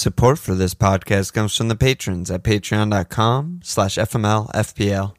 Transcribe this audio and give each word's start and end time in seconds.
Support 0.00 0.38
for 0.38 0.54
this 0.54 0.72
podcast 0.72 1.34
comes 1.34 1.54
from 1.54 1.68
the 1.68 1.76
patrons 1.76 2.30
at 2.30 2.42
patreon.com 2.42 3.60
slash 3.62 3.96
fmlfpl. 3.96 5.14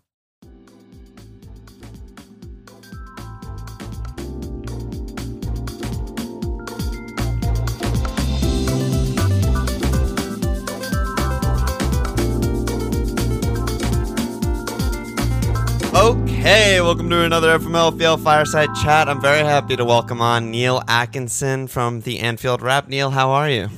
Okay, 15.94 16.82
welcome 16.82 17.08
to 17.12 17.22
another 17.22 17.60
FMLFPL 17.60 18.24
Fireside 18.24 18.70
Chat. 18.82 19.08
I'm 19.08 19.22
very 19.22 19.46
happy 19.46 19.76
to 19.76 19.86
welcome 19.86 20.22
on 20.22 20.50
Neil 20.50 20.82
Atkinson 20.88 21.68
from 21.68 22.02
the 22.02 22.18
Anfield 22.18 22.64
Wrap. 22.64 22.88
Neil, 22.88 23.12
how 23.12 23.30
are 23.30 23.48
you? 23.48 23.70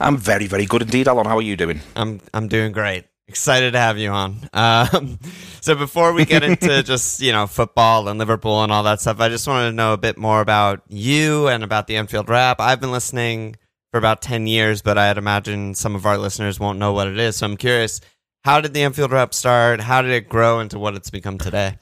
I'm 0.00 0.16
very, 0.16 0.46
very 0.46 0.66
good 0.66 0.82
indeed, 0.82 1.08
Alan. 1.08 1.26
How 1.26 1.38
are 1.38 1.42
you 1.42 1.56
doing? 1.56 1.80
I'm 1.96 2.20
I'm 2.32 2.48
doing 2.48 2.72
great. 2.72 3.04
Excited 3.26 3.72
to 3.72 3.78
have 3.78 3.98
you 3.98 4.10
on. 4.10 4.48
Um, 4.52 5.18
so 5.60 5.74
before 5.74 6.12
we 6.12 6.24
get 6.24 6.42
into 6.42 6.82
just 6.84 7.20
you 7.20 7.32
know 7.32 7.46
football 7.46 8.08
and 8.08 8.18
Liverpool 8.18 8.62
and 8.62 8.72
all 8.72 8.84
that 8.84 9.00
stuff, 9.00 9.20
I 9.20 9.28
just 9.28 9.46
wanted 9.46 9.70
to 9.70 9.76
know 9.76 9.92
a 9.92 9.98
bit 9.98 10.16
more 10.16 10.40
about 10.40 10.82
you 10.88 11.48
and 11.48 11.64
about 11.64 11.86
the 11.86 11.96
Anfield 11.96 12.28
Wrap. 12.28 12.60
I've 12.60 12.80
been 12.80 12.92
listening 12.92 13.56
for 13.90 13.98
about 13.98 14.22
ten 14.22 14.46
years, 14.46 14.82
but 14.82 14.98
I'd 14.98 15.18
imagine 15.18 15.74
some 15.74 15.94
of 15.94 16.06
our 16.06 16.16
listeners 16.16 16.60
won't 16.60 16.78
know 16.78 16.92
what 16.92 17.08
it 17.08 17.18
is. 17.18 17.36
So 17.36 17.46
I'm 17.46 17.56
curious, 17.56 18.00
how 18.44 18.60
did 18.60 18.74
the 18.74 18.82
Anfield 18.82 19.10
Wrap 19.10 19.34
start? 19.34 19.80
How 19.80 20.00
did 20.02 20.12
it 20.12 20.28
grow 20.28 20.60
into 20.60 20.78
what 20.78 20.94
it's 20.94 21.10
become 21.10 21.38
today? 21.38 21.76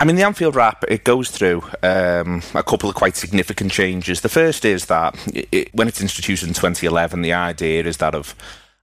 I 0.00 0.06
mean, 0.06 0.16
the 0.16 0.22
Anfield 0.22 0.56
Wrap, 0.56 0.82
it 0.88 1.04
goes 1.04 1.30
through 1.30 1.62
um, 1.82 2.42
a 2.54 2.62
couple 2.62 2.88
of 2.88 2.94
quite 2.94 3.16
significant 3.16 3.70
changes. 3.70 4.22
The 4.22 4.30
first 4.30 4.64
is 4.64 4.86
that 4.86 5.14
it, 5.52 5.74
when 5.74 5.88
it's 5.88 6.00
introduced 6.00 6.42
in 6.42 6.54
2011, 6.54 7.20
the 7.20 7.34
idea 7.34 7.84
is 7.84 7.98
that 7.98 8.14
of 8.14 8.34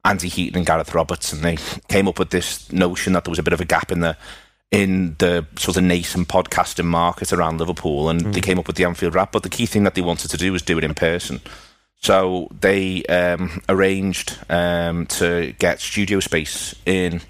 Andy 0.06 0.28
Heaton 0.28 0.58
and 0.58 0.66
Gareth 0.66 0.94
Roberts, 0.94 1.34
and 1.34 1.42
they 1.42 1.58
came 1.88 2.08
up 2.08 2.20
with 2.20 2.30
this 2.30 2.72
notion 2.72 3.14
that 3.14 3.24
there 3.24 3.32
was 3.32 3.40
a 3.40 3.44
bit 3.44 3.54
of 3.54 3.62
a 3.62 3.66
gap 3.66 3.92
in 3.92 4.02
the 4.02 4.16
in 4.70 5.16
the 5.20 5.46
sort 5.58 5.78
of 5.78 5.84
nascent 5.84 6.28
podcasting 6.28 6.86
market 6.86 7.34
around 7.34 7.58
Liverpool, 7.58 8.10
and 8.10 8.22
mm. 8.22 8.34
they 8.34 8.42
came 8.42 8.60
up 8.60 8.68
with 8.68 8.76
the 8.76 8.84
Anfield 8.84 9.16
Wrap. 9.16 9.32
But 9.32 9.42
the 9.42 9.50
key 9.50 9.66
thing 9.66 9.86
that 9.86 9.96
they 9.96 10.02
wanted 10.02 10.30
to 10.30 10.38
do 10.38 10.52
was 10.52 10.62
do 10.62 10.78
it 10.78 10.84
in 10.84 10.94
person. 10.94 11.42
So 12.00 12.48
they 12.60 13.04
um, 13.06 13.62
arranged 13.68 14.38
um, 14.50 15.08
to 15.08 15.54
get 15.58 15.80
studio 15.80 16.20
space 16.20 16.76
in 16.86 17.22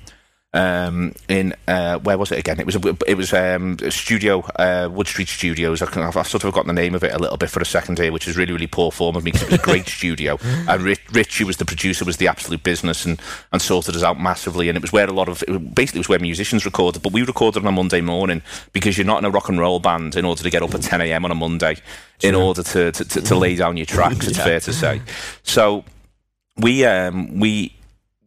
um, 0.58 1.14
in 1.30 1.54
uh, 1.68 2.00
where 2.00 2.18
was 2.18 2.32
it 2.32 2.40
again? 2.40 2.60
It 2.60 2.66
was 2.66 2.76
a, 2.76 2.98
it 3.08 3.16
was 3.16 3.32
um, 3.32 3.78
a 3.84 3.92
studio, 3.92 4.40
uh, 4.56 4.90
Wood 4.92 5.08
Street 5.08 5.28
Studios. 5.28 5.82
I 5.82 5.86
have 5.86 6.14
sort 6.28 6.44
of 6.44 6.50
forgotten 6.50 6.74
the 6.74 6.82
name 6.82 6.96
of 6.96 7.04
it 7.04 7.14
a 7.14 7.20
little 7.20 7.38
bit 7.38 7.52
for 7.52 7.62
a 7.62 7.66
second 7.66 8.00
here, 8.00 8.12
which 8.12 8.28
is 8.28 8.36
really 8.36 8.54
really 8.54 8.68
poor 8.68 8.92
form 8.92 9.16
of 9.16 9.24
me 9.24 9.32
because 9.32 9.44
it 9.44 9.52
was 9.52 9.60
a 9.60 9.64
great 9.64 9.88
studio. 9.98 10.40
And 10.68 10.82
Rich, 10.82 11.02
Rich, 11.12 11.38
who 11.38 11.46
was 11.46 11.58
the 11.58 11.66
producer, 11.66 12.06
was 12.06 12.18
the 12.18 12.28
absolute 12.28 12.64
business 12.64 13.06
and 13.06 13.22
and 13.52 13.62
sorted 13.62 13.96
us 13.96 14.04
out 14.04 14.20
massively. 14.20 14.68
And 14.68 14.76
it 14.76 14.82
was 14.82 14.92
where 14.92 15.08
a 15.08 15.14
lot 15.14 15.30
of 15.30 15.44
it 15.48 15.76
basically 15.76 16.00
it 16.00 16.02
was 16.02 16.10
where 16.10 16.20
musicians 16.20 16.66
recorded, 16.66 17.04
but 17.04 17.14
we 17.14 17.22
recorded 17.22 17.62
on 17.62 17.68
a 17.68 17.72
Monday 17.72 18.02
morning 18.02 18.42
because 18.74 18.98
you're 18.98 19.06
not 19.06 19.20
in 19.20 19.26
a 19.26 19.30
rock 19.30 19.50
and 19.50 19.60
roll 19.60 19.80
band 19.80 20.16
in 20.16 20.26
order 20.26 20.42
to 20.42 20.50
get 20.50 20.64
up 20.64 20.74
at 20.74 20.82
10 20.82 21.02
a.m. 21.02 21.24
on 21.24 21.32
a 21.32 21.36
Monday 21.36 21.78
in 22.22 22.34
order 22.34 22.64
to 22.64 22.92
to, 22.92 23.06
to, 23.06 23.22
to 23.22 23.36
lay 23.36 23.56
down 23.56 23.78
your 23.78 23.86
tracks. 23.86 24.28
It's 24.28 24.40
yeah. 24.40 24.44
fair 24.44 24.60
to 24.62 24.74
say. 24.74 25.02
So 25.44 25.86
we 26.58 26.84
um, 26.84 27.40
we 27.40 27.77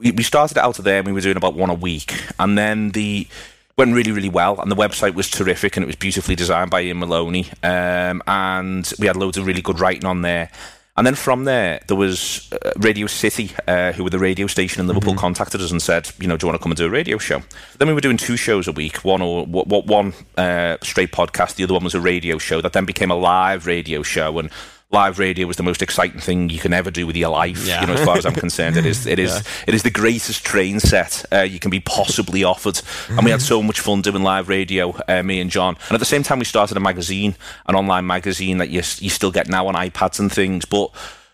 we, 0.01 0.11
we 0.13 0.23
started 0.23 0.59
out 0.59 0.79
of 0.79 0.85
there 0.85 0.99
and 0.99 1.07
we 1.07 1.13
were 1.13 1.21
doing 1.21 1.37
about 1.37 1.55
one 1.55 1.71
a 1.71 1.75
week. 1.75 2.21
And 2.39 2.57
then 2.57 2.91
the 2.91 3.29
went 3.77 3.95
really, 3.95 4.13
really 4.13 4.29
well. 4.29 4.61
And 4.61 4.71
the 4.71 4.77
website 4.77 5.15
was 5.15 5.31
terrific 5.31 5.77
and 5.77 5.85
it 5.85 5.87
was 5.87 5.97
beautifully 5.97 6.35
designed 6.35 6.71
by 6.71 6.83
Ian 6.83 6.99
Maloney. 6.99 7.47
Um, 7.63 8.23
and 8.27 8.91
we 8.99 9.07
had 9.07 9.17
loads 9.17 9.37
of 9.37 9.47
really 9.47 9.63
good 9.63 9.79
writing 9.79 10.07
on 10.07 10.23
there. 10.23 10.51
And 10.97 11.07
then 11.07 11.15
from 11.15 11.45
there, 11.45 11.81
there 11.87 11.97
was 11.97 12.53
uh, 12.53 12.73
Radio 12.77 13.07
City, 13.07 13.53
uh, 13.67 13.93
who 13.93 14.05
were 14.05 14.11
the 14.11 14.19
radio 14.19 14.47
station 14.47 14.81
in 14.81 14.87
Liverpool, 14.87 15.13
mm-hmm. 15.13 15.21
contacted 15.21 15.61
us 15.63 15.71
and 15.71 15.81
said, 15.81 16.11
you 16.19 16.27
know, 16.27 16.37
do 16.37 16.45
you 16.45 16.49
want 16.49 16.61
to 16.61 16.63
come 16.63 16.73
and 16.73 16.77
do 16.77 16.85
a 16.85 16.91
radio 16.91 17.17
show? 17.17 17.43
Then 17.79 17.89
we 17.89 17.95
were 17.95 18.03
doing 18.03 18.19
two 18.19 18.37
shows 18.37 18.69
a 18.69 18.73
week, 18.73 18.99
one 18.99 19.23
or 19.23 19.47
what 19.47 19.87
one 19.87 20.13
uh, 20.37 20.77
straight 20.83 21.13
podcast, 21.13 21.55
the 21.55 21.65
other 21.65 21.73
one 21.73 21.85
was 21.85 21.95
a 21.95 22.01
radio 22.01 22.37
show 22.37 22.61
that 22.61 22.75
then 22.75 22.85
became 22.85 23.11
a 23.11 23.15
live 23.15 23.67
radio 23.67 24.03
show. 24.03 24.39
And 24.39 24.51
live 24.93 25.21
radio 25.21 25.47
was 25.47 25.57
the 25.57 25.63
most 25.63 25.83
exciting 25.83 26.21
thing 26.21 26.51
you 26.51 26.59
can 26.59 26.73
ever 26.73 26.91
do 26.91 27.07
with 27.07 27.17
your 27.17 27.31
life. 27.31 27.67
Yeah. 27.67 27.81
You 27.81 27.87
know, 27.87 27.95
as 27.95 28.05
far 28.05 28.17
as 28.17 28.27
I'm 28.27 28.35
concerned, 28.47 28.77
it 28.77 28.85
is 28.85 29.07
it 29.07 29.19
is 29.19 29.35
yeah. 29.35 29.65
it 29.69 29.75
is 29.75 29.83
the 29.83 29.91
greatest 29.91 30.45
train 30.45 30.81
set 30.81 31.25
uh, 31.33 31.41
you 31.41 31.59
can 31.59 31.71
be 31.71 31.81
possibly 31.81 32.45
offered. 32.45 32.81
And 33.09 33.25
we 33.25 33.31
had 33.31 33.43
so 33.43 33.63
much 33.63 33.81
fun 33.81 34.03
doing 34.03 34.23
live 34.23 34.49
radio, 34.49 34.97
uh, 35.09 35.23
me 35.23 35.41
and 35.41 35.51
John. 35.51 35.77
And 35.89 35.95
at 35.95 36.01
the 36.01 36.07
same 36.07 36.23
time, 36.23 36.39
we 36.39 36.45
started 36.45 36.77
a 36.77 36.81
magazine, 36.81 37.37
an 37.67 37.77
online 37.77 38.07
magazine 38.07 38.59
that 38.59 38.71
you 38.71 38.79
you 38.99 39.11
still 39.11 39.31
get 39.31 39.49
now 39.49 39.67
on 39.69 39.75
iPads 39.75 40.19
and 40.19 40.33
things, 40.33 40.65
but 40.65 40.91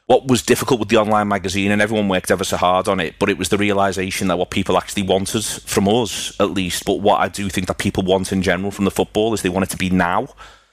what 0.06 0.28
was 0.28 0.40
difficult 0.40 0.78
with 0.78 0.88
the 0.88 0.96
online 0.98 1.26
magazine, 1.26 1.72
and 1.72 1.82
everyone 1.82 2.08
worked 2.08 2.30
ever 2.30 2.44
so 2.44 2.56
hard 2.56 2.86
on 2.86 3.00
it, 3.00 3.16
but 3.18 3.28
it 3.28 3.38
was 3.38 3.48
the 3.48 3.58
realization 3.58 4.28
that 4.28 4.38
what 4.38 4.50
people 4.50 4.78
actually 4.78 5.02
wanted 5.02 5.44
from 5.44 5.88
us, 5.88 6.38
at 6.40 6.52
least, 6.52 6.84
but 6.84 7.00
what 7.00 7.20
I 7.20 7.26
do 7.28 7.48
think 7.48 7.66
that 7.66 7.78
people 7.78 8.04
want 8.04 8.30
in 8.30 8.40
general 8.40 8.70
from 8.70 8.84
the 8.84 8.92
football 8.92 9.34
is 9.34 9.42
they 9.42 9.48
want 9.48 9.64
it 9.64 9.70
to 9.70 9.76
be 9.76 9.90
now. 9.90 10.28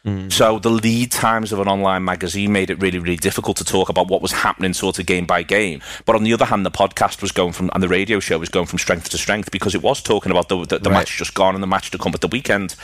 Mm. 0.05 0.31
So 0.31 0.59
the 0.59 0.69
lead 0.69 1.11
times 1.11 1.53
of 1.53 1.59
an 1.59 1.67
online 1.67 2.03
magazine 2.03 2.51
made 2.51 2.69
it 2.69 2.81
really, 2.81 2.99
really 2.99 3.15
difficult 3.15 3.55
to 3.57 3.63
talk 3.63 3.87
about 3.89 4.09
what 4.09 4.21
was 4.21 4.33
happening 4.33 4.73
sort 4.73 4.99
of 4.99 5.05
game 5.05 5.25
by 5.25 5.43
game. 5.43 5.81
But 6.05 6.15
on 6.15 6.23
the 6.23 6.33
other 6.33 6.45
hand, 6.45 6.65
the 6.65 6.71
podcast 6.71 7.21
was 7.21 7.31
going 7.31 7.53
from, 7.53 7.69
and 7.73 7.81
the 7.81 7.87
radio 7.87 8.19
show 8.19 8.37
was 8.37 8.49
going 8.49 8.65
from 8.65 8.79
strength 8.79 9.09
to 9.09 9.17
strength 9.17 9.51
because 9.51 9.75
it 9.75 9.81
was 9.81 10.01
talking 10.01 10.31
about 10.31 10.49
the, 10.49 10.65
the, 10.65 10.79
the 10.79 10.89
right. 10.89 10.99
match 10.99 11.17
just 11.17 11.33
gone 11.33 11.55
and 11.55 11.63
the 11.63 11.67
match 11.67 11.91
to 11.91 11.97
come 11.97 12.13
at 12.13 12.21
the 12.21 12.27
weekend. 12.27 12.75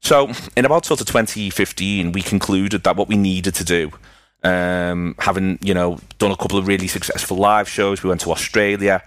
So 0.00 0.32
in 0.56 0.64
about 0.64 0.86
sort 0.86 1.00
of 1.00 1.06
2015, 1.06 2.12
we 2.12 2.22
concluded 2.22 2.84
that 2.84 2.96
what 2.96 3.08
we 3.08 3.16
needed 3.16 3.54
to 3.56 3.64
do 3.64 3.92
um, 4.42 5.14
having 5.18 5.58
you 5.62 5.74
know 5.74 5.98
done 6.18 6.30
a 6.30 6.36
couple 6.36 6.58
of 6.58 6.66
really 6.66 6.88
successful 6.88 7.36
live 7.36 7.68
shows. 7.68 8.02
We 8.02 8.08
went 8.08 8.20
to 8.22 8.32
Australia, 8.32 9.02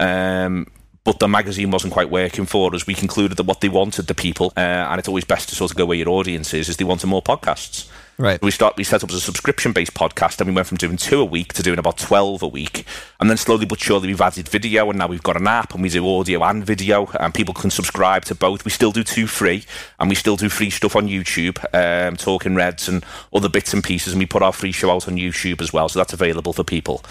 um, 0.00 0.66
but 1.08 1.20
the 1.20 1.26
magazine 1.26 1.70
wasn't 1.70 1.90
quite 1.90 2.10
working 2.10 2.44
for 2.44 2.74
us. 2.74 2.86
We 2.86 2.92
concluded 2.92 3.38
that 3.38 3.44
what 3.44 3.62
they 3.62 3.70
wanted, 3.70 4.08
the 4.08 4.14
people, 4.14 4.52
uh, 4.58 4.60
and 4.60 4.98
it's 4.98 5.08
always 5.08 5.24
best 5.24 5.48
to 5.48 5.54
sort 5.54 5.70
of 5.70 5.76
go 5.78 5.86
where 5.86 5.96
your 5.96 6.10
audience 6.10 6.52
is, 6.52 6.68
is 6.68 6.76
they 6.76 6.84
wanted 6.84 7.06
more 7.06 7.22
podcasts. 7.22 7.88
Right. 8.18 8.42
We 8.42 8.50
start. 8.50 8.76
We 8.76 8.84
set 8.84 9.02
up 9.02 9.08
as 9.08 9.16
a 9.16 9.20
subscription-based 9.20 9.94
podcast, 9.94 10.38
and 10.38 10.50
we 10.50 10.54
went 10.54 10.66
from 10.66 10.76
doing 10.76 10.98
two 10.98 11.20
a 11.20 11.24
week 11.24 11.54
to 11.54 11.62
doing 11.62 11.78
about 11.78 11.96
twelve 11.96 12.42
a 12.42 12.48
week, 12.48 12.84
and 13.20 13.30
then 13.30 13.38
slowly 13.38 13.64
but 13.64 13.80
surely 13.80 14.08
we've 14.08 14.20
added 14.20 14.48
video, 14.48 14.90
and 14.90 14.98
now 14.98 15.06
we've 15.06 15.22
got 15.22 15.38
an 15.38 15.46
app, 15.46 15.72
and 15.72 15.82
we 15.82 15.88
do 15.88 16.06
audio 16.06 16.42
and 16.42 16.66
video, 16.66 17.06
and 17.18 17.32
people 17.32 17.54
can 17.54 17.70
subscribe 17.70 18.26
to 18.26 18.34
both. 18.34 18.66
We 18.66 18.70
still 18.70 18.92
do 18.92 19.02
two 19.02 19.26
free, 19.26 19.64
and 19.98 20.10
we 20.10 20.14
still 20.14 20.36
do 20.36 20.50
free 20.50 20.68
stuff 20.68 20.94
on 20.94 21.08
YouTube, 21.08 21.64
um, 21.72 22.16
talking 22.16 22.54
Reds 22.54 22.86
and 22.86 23.02
other 23.32 23.48
bits 23.48 23.72
and 23.72 23.82
pieces, 23.82 24.12
and 24.12 24.20
we 24.20 24.26
put 24.26 24.42
our 24.42 24.52
free 24.52 24.72
show 24.72 24.90
out 24.90 25.08
on 25.08 25.16
YouTube 25.16 25.62
as 25.62 25.72
well, 25.72 25.88
so 25.88 26.00
that's 26.00 26.12
available 26.12 26.52
for 26.52 26.64
people. 26.64 27.02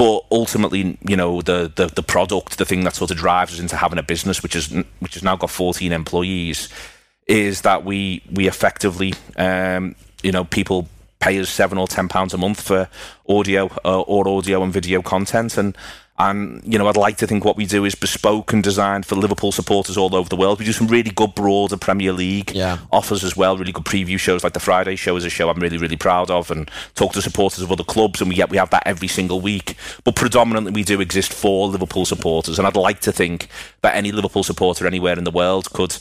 But 0.00 0.24
ultimately, 0.30 0.96
you 1.06 1.14
know, 1.14 1.42
the, 1.42 1.70
the, 1.76 1.88
the 1.88 2.02
product, 2.02 2.56
the 2.56 2.64
thing 2.64 2.84
that 2.84 2.94
sort 2.94 3.10
of 3.10 3.18
drives 3.18 3.52
us 3.52 3.60
into 3.60 3.76
having 3.76 3.98
a 3.98 4.02
business, 4.02 4.42
which 4.42 4.56
is 4.56 4.72
which 5.00 5.12
has 5.12 5.22
now 5.22 5.36
got 5.36 5.50
14 5.50 5.92
employees, 5.92 6.70
is 7.26 7.60
that 7.60 7.84
we 7.84 8.22
we 8.32 8.48
effectively, 8.48 9.12
um, 9.36 9.94
you 10.22 10.32
know, 10.32 10.44
people 10.44 10.88
pay 11.18 11.38
us 11.38 11.50
seven 11.50 11.76
or 11.76 11.86
ten 11.86 12.08
pounds 12.08 12.32
a 12.32 12.38
month 12.38 12.62
for 12.62 12.88
audio 13.28 13.66
uh, 13.84 14.00
or 14.00 14.26
audio 14.26 14.62
and 14.62 14.72
video 14.72 15.02
content, 15.02 15.58
and 15.58 15.76
and, 16.20 16.60
you 16.70 16.78
know, 16.78 16.86
I'd 16.86 16.98
like 16.98 17.16
to 17.18 17.26
think 17.26 17.46
what 17.46 17.56
we 17.56 17.64
do 17.64 17.86
is 17.86 17.94
bespoke 17.94 18.52
and 18.52 18.62
designed 18.62 19.06
for 19.06 19.14
Liverpool 19.14 19.52
supporters 19.52 19.96
all 19.96 20.14
over 20.14 20.28
the 20.28 20.36
world. 20.36 20.58
We 20.58 20.66
do 20.66 20.72
some 20.72 20.86
really 20.86 21.10
good 21.10 21.34
broader 21.34 21.78
Premier 21.78 22.12
League 22.12 22.54
yeah. 22.54 22.76
offers 22.92 23.24
as 23.24 23.38
well, 23.38 23.56
really 23.56 23.72
good 23.72 23.86
preview 23.86 24.18
shows 24.18 24.44
like 24.44 24.52
the 24.52 24.60
Friday 24.60 24.96
show 24.96 25.16
is 25.16 25.24
a 25.24 25.30
show 25.30 25.48
I'm 25.48 25.58
really, 25.60 25.78
really 25.78 25.96
proud 25.96 26.30
of 26.30 26.50
and 26.50 26.70
talk 26.94 27.14
to 27.14 27.22
supporters 27.22 27.62
of 27.62 27.72
other 27.72 27.84
clubs 27.84 28.20
and 28.20 28.28
we 28.28 28.36
get 28.36 28.50
we 28.50 28.58
have 28.58 28.68
that 28.68 28.82
every 28.84 29.08
single 29.08 29.40
week. 29.40 29.76
But 30.04 30.14
predominantly 30.14 30.72
we 30.72 30.84
do 30.84 31.00
exist 31.00 31.32
for 31.32 31.68
Liverpool 31.68 32.04
supporters 32.04 32.58
and 32.58 32.68
I'd 32.68 32.76
like 32.76 33.00
to 33.00 33.12
think 33.12 33.48
that 33.80 33.94
any 33.94 34.12
Liverpool 34.12 34.42
supporter 34.42 34.86
anywhere 34.86 35.16
in 35.16 35.24
the 35.24 35.30
world 35.30 35.72
could 35.72 35.92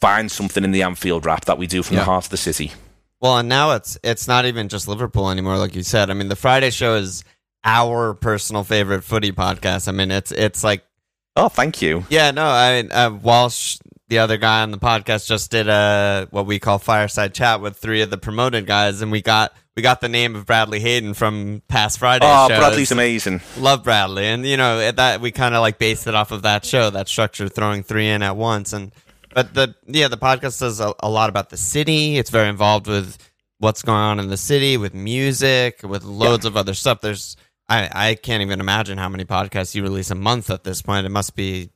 find 0.00 0.28
something 0.28 0.64
in 0.64 0.72
the 0.72 0.82
Anfield 0.82 1.24
Wrap 1.24 1.44
that 1.44 1.56
we 1.56 1.68
do 1.68 1.84
from 1.84 1.94
yeah. 1.94 2.00
the 2.00 2.06
heart 2.06 2.24
of 2.24 2.30
the 2.30 2.36
city. 2.36 2.72
Well, 3.20 3.38
and 3.38 3.48
now 3.48 3.72
it's 3.72 3.96
it's 4.02 4.26
not 4.26 4.44
even 4.44 4.68
just 4.68 4.88
Liverpool 4.88 5.30
anymore, 5.30 5.56
like 5.56 5.76
you 5.76 5.84
said. 5.84 6.10
I 6.10 6.14
mean, 6.14 6.28
the 6.28 6.36
Friday 6.36 6.70
show 6.70 6.96
is 6.96 7.22
our 7.64 8.14
personal 8.14 8.64
favorite 8.64 9.02
footy 9.02 9.32
podcast. 9.32 9.88
I 9.88 9.92
mean, 9.92 10.10
it's 10.10 10.32
it's 10.32 10.64
like 10.64 10.84
oh, 11.36 11.48
thank 11.48 11.80
you. 11.82 12.04
Yeah, 12.10 12.30
no, 12.30 12.46
I 12.46 12.82
mean 12.82 12.92
uh, 12.92 13.10
Walsh, 13.22 13.78
the 14.08 14.18
other 14.18 14.36
guy 14.36 14.62
on 14.62 14.70
the 14.70 14.78
podcast, 14.78 15.26
just 15.26 15.50
did 15.50 15.68
a 15.68 16.28
what 16.30 16.46
we 16.46 16.58
call 16.58 16.78
fireside 16.78 17.34
chat 17.34 17.60
with 17.60 17.76
three 17.76 18.02
of 18.02 18.10
the 18.10 18.18
promoted 18.18 18.66
guys, 18.66 19.02
and 19.02 19.12
we 19.12 19.22
got 19.22 19.52
we 19.76 19.82
got 19.82 20.00
the 20.00 20.08
name 20.08 20.34
of 20.34 20.46
Bradley 20.46 20.80
Hayden 20.80 21.14
from 21.14 21.62
past 21.68 21.98
Friday. 21.98 22.26
Oh, 22.28 22.48
shows. 22.48 22.58
Bradley's 22.58 22.90
amazing. 22.90 23.40
Love 23.58 23.84
Bradley, 23.84 24.26
and 24.26 24.44
you 24.44 24.56
know 24.56 24.90
that 24.90 25.20
we 25.20 25.30
kind 25.30 25.54
of 25.54 25.60
like 25.60 25.78
based 25.78 26.06
it 26.06 26.14
off 26.14 26.32
of 26.32 26.42
that 26.42 26.64
show, 26.64 26.90
that 26.90 27.08
structure, 27.08 27.48
throwing 27.48 27.82
three 27.82 28.08
in 28.08 28.22
at 28.22 28.36
once, 28.36 28.72
and 28.72 28.92
but 29.34 29.54
the 29.54 29.74
yeah, 29.86 30.08
the 30.08 30.16
podcast 30.16 30.60
does 30.60 30.80
a, 30.80 30.94
a 31.00 31.08
lot 31.08 31.28
about 31.28 31.50
the 31.50 31.56
city. 31.56 32.18
It's 32.18 32.30
very 32.30 32.48
involved 32.48 32.86
with 32.86 33.18
what's 33.58 33.82
going 33.82 33.98
on 33.98 34.18
in 34.18 34.28
the 34.28 34.36
city, 34.36 34.76
with 34.76 34.94
music, 34.94 35.80
with 35.82 36.04
loads 36.04 36.44
yeah. 36.44 36.50
of 36.50 36.56
other 36.56 36.74
stuff. 36.74 37.00
There's 37.00 37.36
I, 37.68 37.90
I 37.92 38.14
can't 38.14 38.42
even 38.42 38.60
imagine 38.60 38.98
how 38.98 39.08
many 39.08 39.24
podcasts 39.24 39.74
you 39.74 39.82
release 39.82 40.10
a 40.10 40.14
month 40.14 40.50
at 40.50 40.64
this 40.64 40.82
point. 40.82 41.06
It 41.06 41.10
must 41.10 41.36
be 41.36 41.70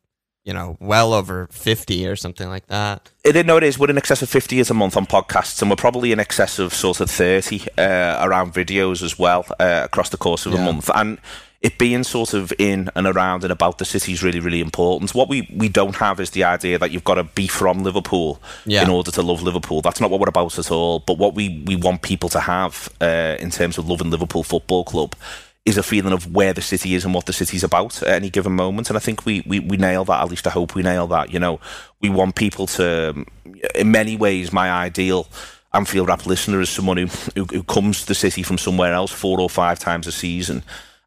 you 0.44 0.52
know, 0.52 0.76
well 0.80 1.12
over 1.12 1.46
50 1.52 2.06
or 2.06 2.16
something 2.16 2.48
like 2.48 2.66
that. 2.66 3.10
It, 3.24 3.46
no, 3.46 3.56
it 3.56 3.62
is. 3.62 3.78
We're 3.78 3.90
in 3.90 3.98
excess 3.98 4.22
of 4.22 4.28
50 4.28 4.58
as 4.60 4.70
a 4.70 4.74
month 4.74 4.96
on 4.96 5.06
podcasts, 5.06 5.62
and 5.62 5.70
we're 5.70 5.76
probably 5.76 6.10
in 6.10 6.18
excess 6.18 6.58
of 6.58 6.74
sort 6.74 7.00
of 7.00 7.10
30 7.10 7.62
uh, 7.78 8.18
around 8.20 8.52
videos 8.52 9.02
as 9.02 9.18
well 9.18 9.46
uh, 9.60 9.82
across 9.84 10.08
the 10.08 10.16
course 10.16 10.46
of 10.46 10.54
yeah. 10.54 10.60
a 10.60 10.64
month. 10.64 10.90
And 10.94 11.18
it 11.60 11.78
being 11.78 12.02
sort 12.02 12.34
of 12.34 12.52
in 12.58 12.90
and 12.96 13.06
around 13.06 13.44
and 13.44 13.52
about 13.52 13.78
the 13.78 13.84
city 13.84 14.12
is 14.12 14.24
really, 14.24 14.40
really 14.40 14.60
important. 14.60 15.14
What 15.14 15.28
we, 15.28 15.48
we 15.54 15.68
don't 15.68 15.94
have 15.94 16.18
is 16.18 16.30
the 16.30 16.42
idea 16.42 16.76
that 16.76 16.90
you've 16.90 17.04
got 17.04 17.14
to 17.14 17.24
be 17.24 17.46
from 17.46 17.84
Liverpool 17.84 18.42
yeah. 18.66 18.82
in 18.82 18.90
order 18.90 19.12
to 19.12 19.22
love 19.22 19.42
Liverpool. 19.42 19.80
That's 19.80 20.00
not 20.00 20.10
what 20.10 20.18
we're 20.18 20.28
about 20.28 20.58
at 20.58 20.72
all. 20.72 20.98
But 20.98 21.18
what 21.18 21.36
we, 21.36 21.62
we 21.64 21.76
want 21.76 22.02
people 22.02 22.28
to 22.30 22.40
have 22.40 22.92
uh, 23.00 23.36
in 23.38 23.50
terms 23.50 23.78
of 23.78 23.88
loving 23.88 24.10
Liverpool 24.10 24.42
Football 24.42 24.82
Club 24.82 25.14
is 25.64 25.78
a 25.78 25.82
feeling 25.82 26.12
of 26.12 26.34
where 26.34 26.52
the 26.52 26.62
city 26.62 26.94
is 26.94 27.04
and 27.04 27.14
what 27.14 27.26
the 27.26 27.32
city's 27.32 27.62
about 27.62 28.02
at 28.02 28.08
any 28.08 28.30
given 28.30 28.52
moment. 28.52 28.90
And 28.90 28.96
I 28.96 29.00
think 29.00 29.24
we, 29.24 29.44
we, 29.46 29.60
we 29.60 29.76
nail 29.76 30.04
that, 30.06 30.20
at 30.20 30.28
least 30.28 30.46
I 30.46 30.50
hope 30.50 30.74
we 30.74 30.82
nail 30.82 31.06
that. 31.08 31.32
You 31.32 31.38
know, 31.38 31.60
we 32.00 32.08
want 32.08 32.34
people 32.34 32.66
to, 32.68 33.24
in 33.74 33.90
many 33.90 34.16
ways, 34.16 34.52
my 34.52 34.70
ideal 34.70 35.28
Anfield 35.72 36.08
Wrap 36.08 36.26
listener 36.26 36.60
is 36.60 36.68
someone 36.68 36.96
who, 36.96 37.06
who, 37.36 37.44
who 37.44 37.62
comes 37.62 38.02
to 38.02 38.08
the 38.08 38.14
city 38.14 38.42
from 38.42 38.58
somewhere 38.58 38.92
else 38.92 39.12
four 39.12 39.40
or 39.40 39.48
five 39.48 39.78
times 39.78 40.06
a 40.06 40.12
season 40.12 40.64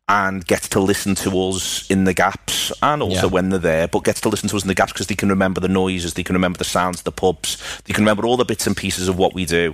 and 0.07 0.45
gets 0.45 0.69
to 0.69 0.79
listen 0.79 1.15
to 1.15 1.37
us 1.37 1.89
in 1.89 2.03
the 2.03 2.13
gaps 2.13 2.71
and 2.81 3.01
also 3.01 3.27
yeah. 3.27 3.33
when 3.33 3.49
they're 3.49 3.59
there, 3.59 3.87
but 3.87 4.03
gets 4.03 4.21
to 4.21 4.29
listen 4.29 4.47
to 4.47 4.55
us 4.55 4.63
in 4.63 4.67
the 4.67 4.75
gaps 4.75 4.93
because 4.93 5.07
they 5.07 5.15
can 5.15 5.29
remember 5.29 5.59
the 5.59 5.67
noises, 5.67 6.13
they 6.13 6.23
can 6.23 6.35
remember 6.35 6.57
the 6.57 6.63
sounds 6.63 6.99
of 6.99 7.03
the 7.03 7.11
pubs, 7.11 7.81
they 7.85 7.93
can 7.93 8.03
remember 8.03 8.25
all 8.25 8.37
the 8.37 8.45
bits 8.45 8.67
and 8.67 8.77
pieces 8.77 9.07
of 9.07 9.17
what 9.17 9.33
we 9.33 9.45
do 9.45 9.73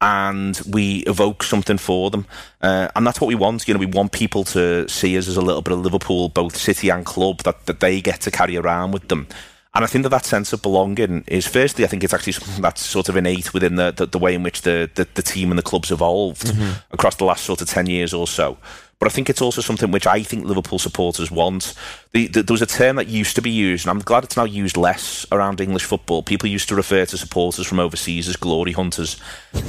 and 0.00 0.60
we 0.70 0.98
evoke 1.00 1.42
something 1.42 1.78
for 1.78 2.10
them. 2.10 2.26
Uh, 2.60 2.88
and 2.94 3.06
that's 3.06 3.20
what 3.20 3.28
we 3.28 3.34
want. 3.34 3.66
You 3.66 3.74
know, 3.74 3.80
we 3.80 3.86
want 3.86 4.12
people 4.12 4.44
to 4.44 4.88
see 4.88 5.18
us 5.18 5.26
as 5.26 5.36
a 5.36 5.40
little 5.40 5.62
bit 5.62 5.72
of 5.72 5.80
Liverpool, 5.80 6.28
both 6.28 6.56
city 6.56 6.88
and 6.88 7.04
club, 7.04 7.42
that, 7.42 7.66
that 7.66 7.80
they 7.80 8.00
get 8.00 8.20
to 8.22 8.30
carry 8.30 8.56
around 8.56 8.92
with 8.92 9.08
them. 9.08 9.26
And 9.74 9.84
I 9.84 9.86
think 9.86 10.04
that 10.04 10.08
that 10.10 10.24
sense 10.24 10.52
of 10.52 10.62
belonging 10.62 11.24
is, 11.26 11.46
firstly, 11.46 11.84
I 11.84 11.88
think 11.88 12.02
it's 12.02 12.14
actually 12.14 12.32
something 12.32 12.62
that's 12.62 12.84
sort 12.84 13.08
of 13.08 13.16
innate 13.16 13.52
within 13.52 13.76
the, 13.76 13.90
the, 13.90 14.06
the 14.06 14.18
way 14.18 14.34
in 14.34 14.42
which 14.42 14.62
the, 14.62 14.90
the, 14.94 15.06
the, 15.14 15.22
team 15.22 15.50
and 15.50 15.58
the 15.58 15.62
club's 15.62 15.90
evolved 15.90 16.46
mm-hmm. 16.46 16.78
across 16.90 17.16
the 17.16 17.24
last 17.24 17.44
sort 17.44 17.60
of 17.60 17.68
10 17.68 17.86
years 17.86 18.14
or 18.14 18.26
so. 18.26 18.56
But 18.98 19.06
I 19.06 19.10
think 19.10 19.30
it's 19.30 19.40
also 19.40 19.60
something 19.60 19.92
which 19.92 20.08
I 20.08 20.24
think 20.24 20.44
Liverpool 20.44 20.78
supporters 20.78 21.30
want. 21.30 21.74
The, 22.12 22.26
the, 22.26 22.42
there 22.42 22.54
was 22.54 22.62
a 22.62 22.66
term 22.66 22.96
that 22.96 23.06
used 23.06 23.36
to 23.36 23.42
be 23.42 23.50
used, 23.50 23.86
and 23.86 23.90
I'm 23.90 24.00
glad 24.00 24.24
it's 24.24 24.36
now 24.36 24.44
used 24.44 24.76
less 24.76 25.24
around 25.30 25.60
English 25.60 25.84
football. 25.84 26.24
People 26.24 26.48
used 26.48 26.68
to 26.70 26.74
refer 26.74 27.06
to 27.06 27.16
supporters 27.16 27.64
from 27.64 27.78
overseas 27.78 28.26
as 28.26 28.34
glory 28.34 28.72
hunters. 28.72 29.16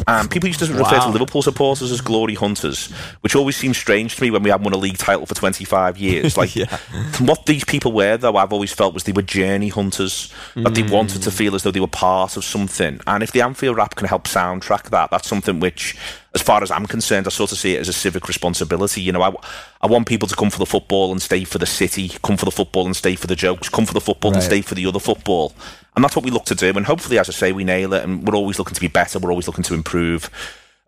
And 0.07 0.31
people 0.31 0.47
used 0.47 0.61
to 0.61 0.73
wow. 0.73 0.79
refer 0.79 0.99
to 1.01 1.09
Liverpool 1.09 1.43
supporters 1.43 1.91
as 1.91 2.01
glory 2.01 2.33
hunters, 2.33 2.91
which 3.21 3.35
always 3.35 3.55
seems 3.55 3.77
strange 3.77 4.15
to 4.15 4.23
me 4.23 4.31
when 4.31 4.41
we 4.41 4.49
haven't 4.49 4.63
won 4.63 4.73
a 4.73 4.77
league 4.77 4.97
title 4.97 5.27
for 5.27 5.35
25 5.35 5.97
years. 5.97 6.29
Like, 6.39 6.55
yeah. 6.55 6.77
what 7.19 7.47
these 7.47 7.65
people 7.65 7.91
were, 7.91 8.15
though, 8.15 8.37
I've 8.37 8.53
always 8.53 8.71
felt 8.71 8.93
was 8.93 9.03
they 9.03 9.11
were 9.11 9.21
journey 9.21 9.67
hunters, 9.67 10.33
that 10.55 10.63
mm. 10.63 10.75
they 10.75 10.83
wanted 10.83 11.21
to 11.23 11.31
feel 11.31 11.53
as 11.53 11.63
though 11.63 11.71
they 11.71 11.81
were 11.81 11.87
part 11.87 12.37
of 12.37 12.45
something. 12.45 13.01
And 13.05 13.23
if 13.23 13.33
the 13.33 13.41
Anfield 13.41 13.75
Wrap 13.75 13.95
can 13.95 14.07
help 14.07 14.23
soundtrack 14.23 14.83
that, 14.91 15.11
that's 15.11 15.27
something 15.27 15.59
which 15.59 15.97
as 16.35 16.41
far 16.41 16.61
as 16.61 16.69
I'm 16.69 16.85
concerned, 16.85 17.25
I 17.25 17.31
sort 17.31 17.51
of 17.51 17.57
see 17.57 17.75
it 17.75 17.79
as 17.79 17.89
a 17.89 17.93
civic 17.93 18.27
responsibility. 18.27 19.01
You 19.01 19.11
know, 19.11 19.21
I, 19.21 19.33
I 19.81 19.87
want 19.87 20.07
people 20.07 20.27
to 20.27 20.35
come 20.35 20.51
for 20.51 20.59
the 20.59 20.65
football 20.65 21.11
and 21.11 21.21
stay 21.21 21.43
for 21.43 21.57
the 21.57 21.65
city, 21.65 22.09
come 22.23 22.37
for 22.37 22.45
the 22.45 22.51
football 22.51 22.85
and 22.85 22.95
stay 22.95 23.15
for 23.15 23.27
the 23.27 23.35
jokes, 23.35 23.67
come 23.69 23.85
for 23.85 23.93
the 23.93 24.01
football 24.01 24.31
right. 24.31 24.37
and 24.37 24.43
stay 24.43 24.61
for 24.61 24.75
the 24.75 24.85
other 24.85 24.99
football. 24.99 25.53
And 25.95 26.03
that's 26.03 26.15
what 26.15 26.23
we 26.23 26.31
look 26.31 26.45
to 26.45 26.55
do. 26.55 26.69
And 26.69 26.85
hopefully, 26.85 27.17
as 27.17 27.29
I 27.29 27.33
say, 27.33 27.51
we 27.51 27.63
nail 27.63 27.93
it. 27.93 28.03
And 28.03 28.27
we're 28.27 28.35
always 28.35 28.59
looking 28.59 28.75
to 28.75 28.81
be 28.81 28.87
better. 28.87 29.17
We're 29.17 29.31
always 29.31 29.47
looking 29.47 29.63
to 29.63 29.73
improve. 29.73 30.29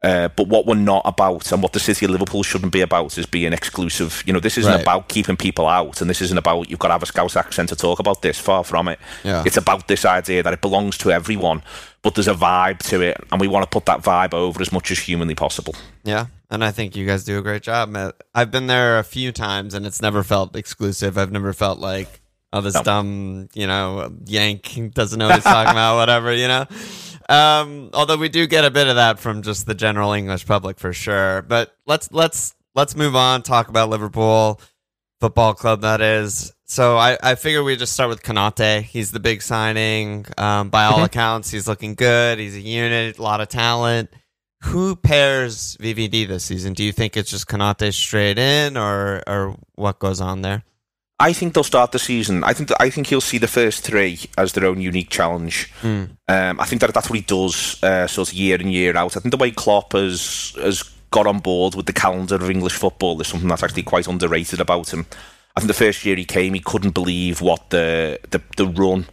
Uh, 0.04 0.30
but 0.30 0.48
what 0.48 0.66
we're 0.66 0.74
not 0.74 1.04
about 1.06 1.52
and 1.52 1.62
what 1.62 1.74
the 1.74 1.80
city 1.80 2.06
of 2.06 2.12
Liverpool 2.12 2.42
shouldn't 2.42 2.72
be 2.72 2.82
about 2.82 3.16
is 3.20 3.28
being 3.28 3.54
exclusive. 3.54 4.24
You 4.26 4.34
know, 4.34 4.40
this 4.40 4.58
isn't 4.58 4.72
right. 4.72 4.82
about 4.82 5.10
keeping 5.10 5.38
people 5.38 5.68
out 5.68 6.02
and 6.02 6.10
this 6.10 6.22
isn't 6.22 6.38
about 6.40 6.72
you've 6.72 6.80
got 6.80 6.88
to 6.88 6.94
have 6.94 7.04
a 7.04 7.06
Scouse 7.06 7.36
accent 7.36 7.70
to 7.70 7.76
talk 7.76 8.00
about 8.00 8.24
this. 8.24 8.40
Far 8.40 8.64
from 8.64 8.88
it. 8.88 9.00
Yeah. 9.24 9.44
It's 9.46 9.58
about 9.58 9.88
this 9.88 10.04
idea 10.04 10.42
that 10.42 10.54
it 10.54 10.62
belongs 10.62 10.98
to 11.00 11.12
everyone, 11.12 11.62
but 12.02 12.16
there's 12.16 12.28
a 12.28 12.34
vibe 12.34 12.80
to 12.90 13.02
it 13.02 13.18
and 13.32 13.40
we 13.40 13.48
want 13.48 13.64
to 13.64 13.70
put 13.70 13.86
that 13.86 14.02
vibe 14.02 14.34
over 14.34 14.60
as 14.60 14.72
much 14.72 14.90
as 14.90 14.98
humanly 14.98 15.36
possible. 15.36 15.76
Yeah. 16.04 16.28
And 16.50 16.64
I 16.64 16.72
think 16.72 16.96
you 16.96 17.06
guys 17.06 17.24
do 17.24 17.38
a 17.38 17.44
great 17.44 17.62
job. 17.62 17.96
I've 18.34 18.50
been 18.50 18.66
there 18.66 18.98
a 18.98 19.04
few 19.04 19.32
times 19.32 19.76
and 19.76 19.86
it's 19.86 20.02
never 20.02 20.24
felt 20.24 20.56
exclusive. 20.56 21.16
I've 21.16 21.32
never 21.32 21.54
felt 21.54 21.78
like, 21.78 22.22
oh, 22.52 22.62
this 22.62 22.74
no. 22.74 22.82
dumb, 22.82 23.50
you 23.54 23.68
know, 23.68 24.12
Yank 24.26 24.94
doesn't 24.94 25.20
know 25.20 25.28
what 25.28 25.36
he's 25.36 25.44
talking 25.44 25.72
about, 25.74 25.98
whatever, 25.98 26.34
you 26.34 26.48
know? 26.48 26.66
Um, 27.30 27.90
although 27.94 28.18
we 28.18 28.30
do 28.30 28.48
get 28.48 28.66
a 28.66 28.72
bit 28.72 28.88
of 28.88 28.96
that 28.96 29.20
from 29.20 29.42
just 29.42 29.66
the 29.66 29.76
general 29.76 30.14
English 30.14 30.46
public 30.46 30.80
for 30.80 30.94
sure. 30.94 31.42
But 31.42 31.76
let's 31.86 32.12
let's 32.12 32.56
let's 32.76 32.96
move 32.96 33.16
on. 33.16 33.44
Talk 33.44 33.68
about 33.68 33.90
Liverpool 33.90 34.60
Football 35.20 35.54
Club. 35.54 35.82
That 35.82 36.02
is. 36.02 36.54
So 36.66 36.98
I, 36.98 37.18
I 37.22 37.36
figure 37.36 37.64
we 37.64 37.76
just 37.76 37.94
start 37.94 38.10
with 38.10 38.24
Konate. 38.24 38.84
He's 38.84 39.12
the 39.12 39.20
big 39.20 39.42
signing. 39.42 40.26
Um, 40.38 40.70
by 40.70 40.86
all 40.86 40.96
mm-hmm. 40.96 41.06
accounts, 41.06 41.52
he's 41.52 41.68
looking 41.68 41.96
good. 41.96 42.40
He's 42.40 42.56
a 42.56 42.62
unit, 42.62 43.18
a 43.18 43.22
lot 43.22 43.42
of 43.42 43.50
talent. 43.50 44.10
Who 44.64 44.96
pairs 44.96 45.76
VVD 45.82 46.28
this 46.28 46.46
season? 46.46 46.74
Do 46.74 46.84
you 46.84 46.92
think 46.92 47.18
it's 47.18 47.30
just 47.30 47.48
Konate 47.48 47.94
straight 47.94 48.38
in, 48.38 48.78
or 48.78 49.24
or 49.28 49.58
what 49.76 50.00
goes 50.00 50.22
on 50.22 50.44
there? 50.44 50.64
I 51.22 51.34
think 51.34 51.54
they'll 51.54 51.64
start 51.64 51.92
the 51.92 52.00
season. 52.00 52.44
I 52.44 52.54
think 52.54 52.70
that, 52.70 52.82
I 52.82 52.90
think 52.90 53.08
he'll 53.08 53.22
see 53.22 53.38
the 53.38 53.48
first 53.48 53.84
three 53.84 54.20
as 54.40 54.54
their 54.54 54.66
own 54.66 54.82
unique 54.82 55.12
challenge. 55.12 55.72
Mm. 55.82 56.10
Um, 56.28 56.60
I 56.60 56.66
think 56.66 56.82
that 56.82 56.94
that's 56.94 57.10
what 57.10 57.20
he 57.20 57.26
does, 57.26 57.82
uh, 57.84 58.08
sort 58.08 58.30
of 58.30 58.34
year 58.34 58.60
in 58.60 58.70
year 58.70 58.98
out. 58.98 59.16
I 59.16 59.20
think 59.20 59.32
the 59.32 59.38
way 59.38 59.52
Klopp 59.52 59.94
has 59.94 60.56
has 60.58 60.84
got 61.12 61.28
on 61.28 61.40
board 61.40 61.76
with 61.76 61.86
the 61.86 61.94
calendar 61.94 62.36
of 62.36 62.50
English 62.50 62.74
football 62.74 63.22
is 63.22 63.28
something 63.28 63.50
that's 63.50 63.62
actually 63.62 63.84
quite 63.84 64.08
underrated 64.08 64.60
about 64.60 64.92
him. 64.92 65.06
I 65.56 65.60
think 65.60 65.68
the 65.68 65.86
first 65.86 66.04
year 66.06 66.16
he 66.16 66.26
came, 66.26 66.54
he 66.54 66.60
couldn't 66.60 66.96
believe 66.96 67.40
what 67.42 67.70
the 67.70 68.20
the, 68.32 68.42
the 68.58 68.66
run 68.66 69.06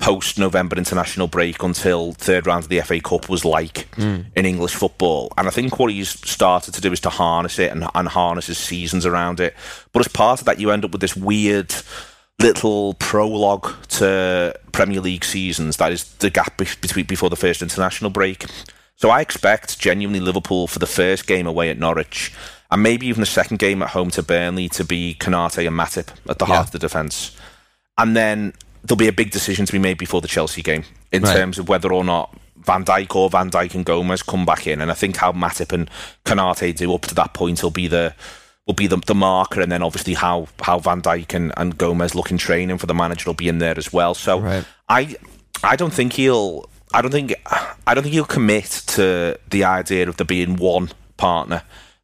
post 0.00 0.38
November 0.38 0.76
international 0.76 1.26
break 1.26 1.62
until 1.62 2.12
third 2.12 2.46
round 2.46 2.64
of 2.64 2.70
the 2.70 2.80
FA 2.80 3.00
Cup 3.00 3.28
was 3.28 3.44
like 3.44 3.90
mm. 3.92 4.24
in 4.34 4.46
English 4.46 4.74
football. 4.74 5.32
And 5.36 5.46
I 5.46 5.50
think 5.50 5.78
what 5.78 5.92
he's 5.92 6.08
started 6.08 6.74
to 6.74 6.80
do 6.80 6.92
is 6.92 7.00
to 7.00 7.10
harness 7.10 7.58
it 7.58 7.72
and, 7.72 7.86
and 7.94 8.08
harness 8.08 8.46
his 8.46 8.58
seasons 8.58 9.04
around 9.04 9.40
it. 9.40 9.54
But 9.92 10.00
as 10.00 10.08
part 10.08 10.40
of 10.40 10.46
that, 10.46 10.58
you 10.58 10.70
end 10.70 10.84
up 10.84 10.92
with 10.92 11.00
this 11.00 11.16
weird 11.16 11.74
little 12.38 12.94
prologue 12.94 13.72
to 13.88 14.58
Premier 14.72 15.00
League 15.00 15.24
seasons. 15.24 15.76
That 15.76 15.92
is 15.92 16.04
the 16.14 16.30
gap 16.30 16.56
between 16.56 17.06
before 17.06 17.30
the 17.30 17.36
first 17.36 17.62
international 17.62 18.10
break. 18.10 18.46
So 18.96 19.10
I 19.10 19.20
expect 19.20 19.78
genuinely 19.78 20.20
Liverpool 20.20 20.66
for 20.66 20.78
the 20.78 20.86
first 20.86 21.26
game 21.26 21.46
away 21.46 21.68
at 21.68 21.78
Norwich, 21.78 22.32
and 22.70 22.82
maybe 22.82 23.06
even 23.06 23.20
the 23.20 23.26
second 23.26 23.58
game 23.58 23.82
at 23.82 23.90
home 23.90 24.10
to 24.12 24.22
Burnley 24.22 24.68
to 24.70 24.84
be 24.84 25.16
Konate 25.18 25.66
and 25.66 25.78
Matip 25.78 26.08
at 26.28 26.38
the 26.38 26.46
yeah. 26.46 26.54
heart 26.54 26.68
of 26.68 26.72
the 26.72 26.78
defence. 26.78 27.36
And 27.98 28.16
then 28.16 28.54
there'll 28.84 28.96
be 28.96 29.08
a 29.08 29.12
big 29.12 29.30
decision 29.30 29.66
to 29.66 29.72
be 29.72 29.78
made 29.78 29.98
before 29.98 30.20
the 30.20 30.28
Chelsea 30.28 30.62
game 30.62 30.84
in 31.12 31.22
right. 31.22 31.36
terms 31.36 31.58
of 31.58 31.68
whether 31.68 31.92
or 31.92 32.04
not 32.04 32.36
Van 32.56 32.84
Dijk 32.84 33.14
or 33.14 33.30
Van 33.30 33.50
Dijk 33.50 33.74
and 33.74 33.84
Gomez 33.84 34.22
come 34.22 34.44
back 34.44 34.66
in. 34.66 34.80
And 34.80 34.90
I 34.90 34.94
think 34.94 35.16
how 35.16 35.32
Matip 35.32 35.72
and 35.72 35.90
Konate 36.24 36.76
do 36.76 36.92
up 36.94 37.02
to 37.02 37.14
that 37.14 37.32
point 37.32 37.62
will 37.62 37.70
be 37.70 37.88
the 37.88 38.14
will 38.66 38.74
be 38.74 38.88
the, 38.88 38.96
the 39.06 39.14
marker, 39.14 39.60
and 39.60 39.70
then 39.70 39.82
obviously 39.82 40.14
how 40.14 40.48
how 40.60 40.78
Van 40.78 41.00
Dijk 41.00 41.34
and, 41.34 41.52
and 41.56 41.78
Gomez 41.78 42.14
look 42.14 42.30
in 42.30 42.38
training 42.38 42.78
for 42.78 42.86
the 42.86 42.94
manager 42.94 43.28
will 43.28 43.34
be 43.34 43.48
in 43.48 43.58
there 43.58 43.78
as 43.78 43.92
well. 43.92 44.14
So 44.14 44.40
right. 44.40 44.64
I 44.88 45.16
I 45.62 45.76
don't 45.76 45.92
think 45.92 46.14
he'll 46.14 46.68
I 46.92 47.02
don't 47.02 47.12
think 47.12 47.34
I 47.86 47.94
don't 47.94 48.02
think 48.02 48.14
he'll 48.14 48.24
commit 48.24 48.82
to 48.88 49.38
the 49.50 49.64
idea 49.64 50.08
of 50.08 50.16
there 50.16 50.26
being 50.26 50.56
one 50.56 50.90
partner 51.16 51.62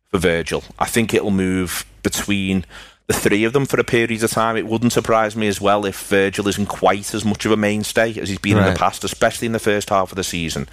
for 0.08 0.18
Virgil. 0.18 0.64
I 0.78 0.86
think 0.86 1.12
it'll 1.12 1.30
move 1.30 1.84
between 2.02 2.64
the 3.12 3.28
three 3.28 3.44
of 3.44 3.52
them 3.52 3.66
for 3.66 3.78
a 3.78 3.84
period 3.84 4.22
of 4.22 4.30
time. 4.30 4.56
It 4.56 4.66
wouldn't 4.66 4.92
surprise 4.92 5.36
me 5.36 5.48
as 5.48 5.60
well 5.60 5.84
if 5.84 6.08
Virgil 6.08 6.48
isn't 6.48 6.66
quite 6.66 7.14
as 7.14 7.24
much 7.24 7.44
of 7.44 7.52
a 7.52 7.56
mainstay 7.56 8.18
as 8.18 8.28
he's 8.28 8.38
been 8.38 8.56
right. 8.56 8.68
in 8.68 8.72
the 8.72 8.78
past, 8.78 9.04
especially 9.04 9.46
in 9.46 9.52
the 9.52 9.58
first 9.58 9.90
half 9.90 10.12
of 10.12 10.16
the 10.16 10.24
season. 10.24 10.68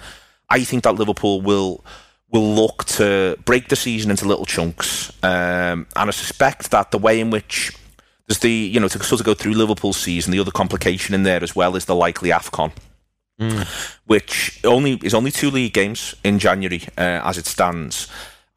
I 0.48 0.64
think 0.64 0.84
that 0.84 0.94
Liverpool 0.94 1.40
will 1.40 1.84
will 2.32 2.54
look 2.54 2.84
to 2.84 3.36
break 3.44 3.68
the 3.68 3.76
season 3.76 4.10
into 4.10 4.26
little 4.26 4.46
chunks, 4.46 5.12
um, 5.22 5.86
and 5.96 6.08
I 6.08 6.10
suspect 6.10 6.70
that 6.70 6.92
the 6.92 6.98
way 6.98 7.20
in 7.20 7.30
which 7.30 7.76
there's 8.26 8.38
the 8.38 8.50
you 8.50 8.80
know 8.80 8.88
to 8.88 9.02
sort 9.02 9.20
of 9.20 9.26
go 9.26 9.34
through 9.34 9.52
Liverpool's 9.52 9.96
season, 9.96 10.32
the 10.32 10.40
other 10.40 10.50
complication 10.50 11.14
in 11.14 11.24
there 11.24 11.42
as 11.42 11.54
well 11.54 11.76
is 11.76 11.84
the 11.84 11.94
likely 11.94 12.30
Afcon. 12.30 12.72
Mm. 13.40 13.66
Which 14.06 14.60
only 14.64 15.00
is 15.02 15.14
only 15.14 15.30
two 15.30 15.50
league 15.50 15.72
games 15.72 16.14
in 16.22 16.38
January 16.38 16.82
uh, 16.98 17.22
as 17.24 17.38
it 17.38 17.46
stands, 17.46 18.06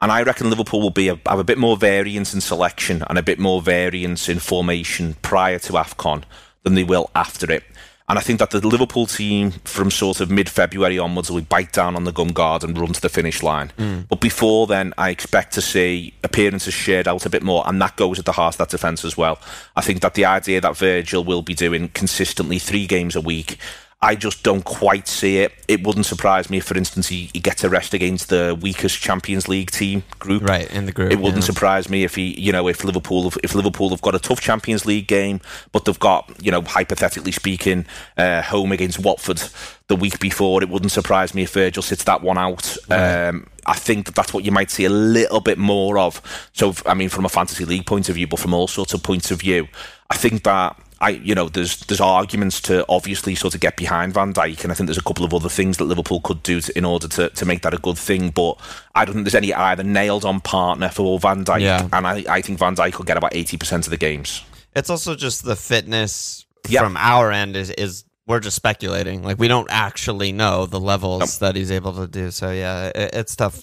and 0.04 0.12
I 0.12 0.22
reckon 0.22 0.50
Liverpool 0.50 0.82
will 0.82 0.90
be 0.90 1.08
a, 1.08 1.18
have 1.24 1.38
a 1.38 1.44
bit 1.44 1.56
more 1.56 1.78
variance 1.78 2.34
in 2.34 2.42
selection 2.42 3.02
and 3.08 3.16
a 3.16 3.22
bit 3.22 3.38
more 3.38 3.62
variance 3.62 4.28
in 4.28 4.38
formation 4.38 5.14
prior 5.22 5.58
to 5.60 5.72
AFCON 5.72 6.24
than 6.62 6.74
they 6.74 6.84
will 6.84 7.10
after 7.14 7.50
it. 7.50 7.64
And 8.06 8.18
I 8.18 8.20
think 8.20 8.38
that 8.40 8.50
the 8.50 8.60
Liverpool 8.60 9.06
team 9.06 9.52
from 9.64 9.90
sort 9.90 10.20
of 10.20 10.30
mid 10.30 10.50
February 10.50 10.98
onwards 10.98 11.30
will 11.30 11.40
bite 11.40 11.72
down 11.72 11.96
on 11.96 12.04
the 12.04 12.12
gum 12.12 12.34
guard 12.34 12.62
and 12.62 12.76
run 12.76 12.92
to 12.92 13.00
the 13.00 13.08
finish 13.08 13.42
line. 13.42 13.72
Mm. 13.78 14.06
But 14.06 14.20
before 14.20 14.66
then, 14.66 14.92
I 14.98 15.08
expect 15.08 15.54
to 15.54 15.62
see 15.62 16.12
appearances 16.22 16.74
shared 16.74 17.08
out 17.08 17.24
a 17.24 17.30
bit 17.30 17.42
more, 17.42 17.66
and 17.66 17.80
that 17.80 17.96
goes 17.96 18.18
at 18.18 18.26
the 18.26 18.32
heart 18.32 18.56
of 18.56 18.58
that 18.58 18.68
defence 18.68 19.06
as 19.06 19.16
well. 19.16 19.38
I 19.74 19.80
think 19.80 20.02
that 20.02 20.12
the 20.12 20.26
idea 20.26 20.60
that 20.60 20.76
Virgil 20.76 21.24
will 21.24 21.40
be 21.40 21.54
doing 21.54 21.88
consistently 21.88 22.58
three 22.58 22.86
games 22.86 23.16
a 23.16 23.22
week 23.22 23.56
I 24.04 24.16
just 24.16 24.42
don't 24.42 24.62
quite 24.66 25.08
see 25.08 25.38
it. 25.38 25.52
It 25.66 25.86
wouldn't 25.86 26.04
surprise 26.04 26.50
me 26.50 26.58
if, 26.58 26.64
for 26.64 26.76
instance, 26.76 27.08
he, 27.08 27.30
he 27.32 27.40
gets 27.40 27.64
a 27.64 27.70
rest 27.70 27.94
against 27.94 28.28
the 28.28 28.56
weakest 28.60 29.00
Champions 29.00 29.48
League 29.48 29.70
team 29.70 30.02
group. 30.18 30.42
Right 30.42 30.70
in 30.70 30.84
the 30.84 30.92
group. 30.92 31.10
It 31.10 31.20
wouldn't 31.20 31.36
yeah. 31.36 31.46
surprise 31.46 31.88
me 31.88 32.04
if 32.04 32.14
he, 32.14 32.38
you 32.38 32.52
know, 32.52 32.68
if 32.68 32.84
Liverpool, 32.84 33.32
if 33.42 33.54
Liverpool 33.54 33.88
have 33.88 34.02
got 34.02 34.14
a 34.14 34.18
tough 34.18 34.42
Champions 34.42 34.84
League 34.84 35.06
game, 35.06 35.40
but 35.72 35.86
they've 35.86 35.98
got, 35.98 36.30
you 36.42 36.50
know, 36.50 36.60
hypothetically 36.60 37.32
speaking, 37.32 37.86
uh, 38.18 38.42
home 38.42 38.72
against 38.72 38.98
Watford 38.98 39.42
the 39.88 39.96
week 39.96 40.20
before. 40.20 40.62
It 40.62 40.68
wouldn't 40.68 40.92
surprise 40.92 41.34
me 41.34 41.44
if 41.44 41.54
Virgil 41.54 41.82
sits 41.82 42.04
that 42.04 42.20
one 42.20 42.36
out. 42.36 42.76
Right. 42.90 43.28
Um, 43.28 43.46
I 43.64 43.74
think 43.74 44.04
that 44.04 44.14
that's 44.14 44.34
what 44.34 44.44
you 44.44 44.52
might 44.52 44.70
see 44.70 44.84
a 44.84 44.90
little 44.90 45.40
bit 45.40 45.56
more 45.56 45.96
of. 45.96 46.20
So, 46.52 46.74
I 46.84 46.92
mean, 46.92 47.08
from 47.08 47.24
a 47.24 47.30
fantasy 47.30 47.64
league 47.64 47.86
point 47.86 48.10
of 48.10 48.16
view, 48.16 48.26
but 48.26 48.38
from 48.38 48.52
all 48.52 48.68
sorts 48.68 48.92
of 48.92 49.02
points 49.02 49.30
of 49.30 49.40
view, 49.40 49.68
I 50.10 50.16
think 50.18 50.42
that 50.42 50.76
I, 51.04 51.10
you 51.10 51.34
know, 51.34 51.48
there's 51.48 51.80
there's 51.86 52.00
arguments 52.00 52.60
to 52.62 52.84
obviously 52.88 53.34
sort 53.34 53.54
of 53.54 53.60
get 53.60 53.76
behind 53.76 54.14
Van 54.14 54.32
Dijk, 54.32 54.62
and 54.62 54.72
I 54.72 54.74
think 54.74 54.86
there's 54.88 54.98
a 54.98 55.02
couple 55.02 55.24
of 55.24 55.34
other 55.34 55.48
things 55.48 55.76
that 55.76 55.84
Liverpool 55.84 56.20
could 56.20 56.42
do 56.42 56.60
to, 56.60 56.78
in 56.78 56.84
order 56.84 57.08
to, 57.08 57.28
to 57.30 57.44
make 57.44 57.62
that 57.62 57.74
a 57.74 57.78
good 57.78 57.98
thing. 57.98 58.30
But 58.30 58.54
I 58.94 59.04
don't 59.04 59.14
think 59.14 59.24
there's 59.26 59.34
any 59.34 59.52
either 59.52 59.82
nailed 59.82 60.24
on 60.24 60.40
partner 60.40 60.88
for 60.88 61.18
Van 61.18 61.44
Dijk, 61.44 61.60
Yeah. 61.60 61.88
and 61.92 62.06
I, 62.06 62.24
I 62.28 62.40
think 62.40 62.58
Van 62.58 62.74
Dijk 62.74 62.96
will 62.98 63.04
get 63.04 63.16
about 63.16 63.34
eighty 63.34 63.56
percent 63.56 63.86
of 63.86 63.90
the 63.90 63.96
games. 63.98 64.42
It's 64.74 64.90
also 64.90 65.14
just 65.14 65.44
the 65.44 65.56
fitness 65.56 66.46
Yeah. 66.68 66.82
from 66.82 66.96
our 66.96 67.30
end 67.30 67.54
is 67.56 67.70
is 67.70 68.04
we're 68.26 68.40
just 68.40 68.56
speculating. 68.56 69.22
Like 69.22 69.38
we 69.38 69.48
don't 69.48 69.68
actually 69.70 70.32
know 70.32 70.64
the 70.66 70.80
levels 70.80 71.38
that 71.40 71.54
he's 71.56 71.70
able 71.70 71.92
to 71.94 72.06
do. 72.08 72.30
So 72.30 72.50
yeah, 72.50 72.86
it, 72.94 73.10
it's 73.14 73.36
tough 73.36 73.62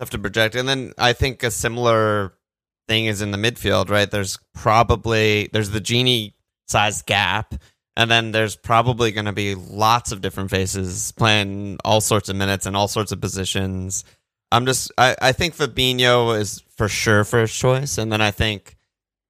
tough 0.00 0.10
to 0.10 0.18
project. 0.18 0.54
And 0.56 0.68
then 0.68 0.92
I 0.98 1.12
think 1.12 1.42
a 1.44 1.50
similar 1.50 2.32
thing 2.88 3.06
is 3.06 3.22
in 3.22 3.30
the 3.30 3.38
midfield, 3.38 3.88
right? 3.88 4.10
There's 4.10 4.38
probably 4.54 5.48
there's 5.52 5.70
the 5.70 5.80
Gini 5.80 6.32
sized 6.70 7.06
gap. 7.06 7.54
And 7.96 8.10
then 8.10 8.32
there's 8.32 8.56
probably 8.56 9.12
going 9.12 9.26
to 9.26 9.32
be 9.32 9.54
lots 9.54 10.12
of 10.12 10.20
different 10.22 10.50
faces 10.50 11.12
playing 11.12 11.78
all 11.84 12.00
sorts 12.00 12.28
of 12.28 12.36
minutes 12.36 12.64
and 12.64 12.76
all 12.76 12.88
sorts 12.88 13.12
of 13.12 13.20
positions. 13.20 14.04
I'm 14.52 14.64
just, 14.64 14.90
I, 14.96 15.16
I 15.20 15.32
think 15.32 15.54
Fabinho 15.56 16.38
is 16.38 16.62
for 16.76 16.88
sure 16.88 17.24
first 17.24 17.58
choice. 17.58 17.98
And 17.98 18.10
then 18.10 18.20
I 18.20 18.30
think 18.30 18.76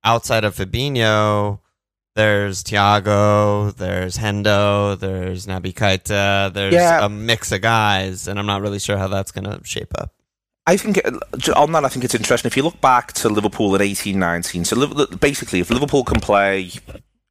outside 0.04 0.44
of 0.44 0.54
Fabinho, 0.54 1.61
there's 2.14 2.62
Thiago, 2.62 3.75
there's 3.76 4.18
Hendo, 4.18 4.99
there's 4.99 5.47
Naby 5.47 5.73
Keita, 5.73 6.52
there's 6.52 6.75
Yeah. 6.75 7.04
a 7.04 7.09
mix 7.09 7.50
of 7.52 7.62
guys, 7.62 8.28
and 8.28 8.38
I'm 8.38 8.47
not 8.47 8.62
really 8.62 8.78
sure 8.78 8.99
how 8.99 9.09
that's 9.09 9.30
going 9.32 9.44
to 9.44 9.61
shape 9.64 9.92
up. 9.99 10.12
I 10.66 10.76
think 10.76 11.00
uh, 11.04 11.18
on 11.56 11.73
that, 11.73 11.85
I 11.85 11.88
think 11.88 12.04
it's 12.04 12.14
interesting. 12.14 12.49
If 12.49 12.56
you 12.56 12.62
look 12.62 12.80
back 12.80 13.12
to 13.14 13.28
Liverpool 13.28 13.75
in 13.75 13.80
eighteen 13.80 14.18
nineteen, 14.18 14.64
so 14.64 15.06
basically, 15.06 15.61
if 15.61 15.70
Liverpool 15.70 16.04
can 16.04 16.20
play, 16.20 16.70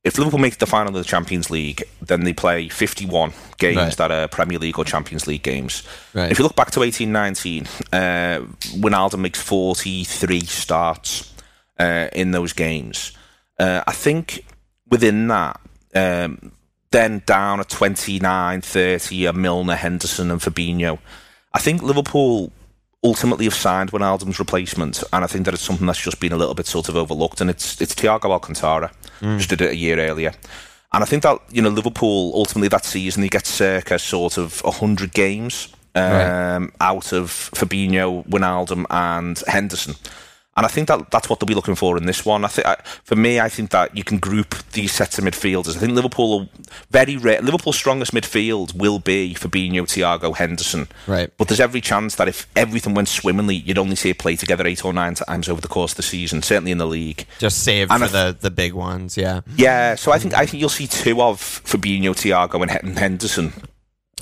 if 0.03 0.17
Liverpool 0.17 0.39
make 0.39 0.57
the 0.59 0.65
final 0.65 0.89
of 0.89 0.93
the 0.95 1.03
Champions 1.03 1.49
League, 1.49 1.83
then 2.01 2.23
they 2.23 2.33
play 2.33 2.69
51 2.69 3.33
games 3.57 3.77
Right. 3.77 3.97
that 3.97 4.11
are 4.11 4.27
Premier 4.27 4.57
League 4.59 4.77
or 4.79 4.85
Champions 4.85 5.27
League 5.27 5.43
games. 5.43 5.83
Right. 6.13 6.31
If 6.31 6.39
you 6.39 6.43
look 6.43 6.55
back 6.55 6.71
to 6.71 6.83
eighteen 6.83 7.11
nineteen, 7.11 7.67
uh, 7.91 8.39
Wijnaldum 8.77 9.19
makes 9.19 9.41
43 9.41 10.39
starts 10.41 11.33
uh, 11.77 12.07
in 12.13 12.31
those 12.31 12.53
games. 12.53 13.11
Uh, 13.59 13.83
I 13.85 13.91
think 13.91 14.45
within 14.89 15.27
that, 15.27 15.59
um, 15.93 16.51
then 16.91 17.21
down 17.25 17.59
at 17.59 17.69
29, 17.69 18.61
30 18.61 19.27
are 19.27 19.33
Milner, 19.33 19.75
Henderson, 19.75 20.31
and 20.31 20.39
Fabinho. 20.41 20.97
I 21.53 21.59
think 21.59 21.81
Liverpool 21.83 22.51
ultimately 23.03 23.45
have 23.45 23.53
signed 23.53 23.91
Wijnaldum's 23.91 24.39
replacement, 24.39 25.03
and 25.13 25.23
I 25.23 25.27
think 25.27 25.45
that 25.45 25.53
it's 25.53 25.63
something 25.63 25.85
that's 25.87 26.01
just 26.01 26.19
been 26.19 26.31
a 26.33 26.37
little 26.37 26.55
bit 26.55 26.67
sort 26.67 26.89
of 26.89 26.95
overlooked, 26.95 27.41
and 27.41 27.49
it's 27.49 27.79
it's 27.81 27.93
Thiago 27.95 28.31
Alcantara. 28.31 28.91
Just 29.37 29.49
did 29.49 29.61
it 29.61 29.71
a 29.71 29.75
year 29.75 29.99
earlier. 29.99 30.33
And 30.91 31.03
I 31.03 31.05
think 31.05 31.23
that, 31.23 31.39
you 31.51 31.61
know, 31.61 31.69
Liverpool 31.69 32.31
ultimately 32.33 32.67
that 32.69 32.85
season, 32.85 33.21
they 33.21 33.29
get 33.29 33.45
circa 33.45 33.99
sort 33.99 34.37
of 34.37 34.63
100 34.63 35.13
games 35.13 35.71
um, 35.95 36.71
out 36.81 37.13
of 37.13 37.29
Fabinho, 37.29 38.27
Wijnaldum, 38.27 38.85
and 38.89 39.41
Henderson. 39.47 39.95
And 40.59 40.65
I 40.65 40.69
think 40.69 40.89
that 40.89 41.09
that's 41.09 41.29
what 41.29 41.39
they'll 41.39 41.47
be 41.47 41.55
looking 41.55 41.75
for 41.75 41.95
in 41.95 42.05
this 42.05 42.25
one. 42.25 42.43
I 42.43 42.49
think, 42.49 42.67
I, 42.67 42.75
for 43.05 43.15
me, 43.15 43.39
I 43.39 43.47
think 43.47 43.69
that 43.69 43.95
you 43.95 44.03
can 44.03 44.19
group 44.19 44.55
these 44.73 44.91
sets 44.91 45.17
of 45.17 45.23
midfielders. 45.23 45.77
I 45.77 45.79
think 45.79 45.93
Liverpool, 45.93 46.39
will 46.39 46.49
very 46.91 47.15
rare, 47.15 47.41
Liverpool's 47.41 47.77
strongest 47.77 48.13
midfield 48.13 48.75
will 48.75 48.99
be 48.99 49.33
Fabinho, 49.35 49.83
Thiago, 49.83 50.35
Henderson. 50.35 50.89
Right. 51.07 51.31
But 51.37 51.47
there's 51.47 51.61
every 51.61 51.79
chance 51.79 52.15
that 52.15 52.27
if 52.27 52.45
everything 52.57 52.93
went 52.93 53.07
swimmingly, 53.07 53.55
you'd 53.55 53.77
only 53.77 53.95
see 53.95 54.09
it 54.09 54.19
play 54.19 54.35
together 54.35 54.67
eight 54.67 54.83
or 54.83 54.91
nine 54.91 55.15
times 55.15 55.47
over 55.47 55.61
the 55.61 55.69
course 55.69 55.93
of 55.93 55.97
the 55.97 56.03
season. 56.03 56.41
Certainly 56.41 56.71
in 56.71 56.77
the 56.77 56.85
league. 56.85 57.25
Just 57.37 57.63
save 57.63 57.89
And 57.89 57.99
for 58.03 58.17
I 58.17 58.31
the, 58.31 58.37
the 58.37 58.51
big 58.51 58.73
ones, 58.73 59.15
yeah. 59.15 59.39
Yeah, 59.55 59.95
so 59.95 60.11
I 60.11 60.19
think 60.19 60.33
I 60.33 60.45
think 60.45 60.59
you'll 60.59 60.69
see 60.69 60.87
two 60.87 61.21
of 61.21 61.39
Fabinho, 61.39 62.11
Thiago, 62.11 62.61
and 62.61 62.69
Hen- 62.69 62.95
Henderson 62.97 63.53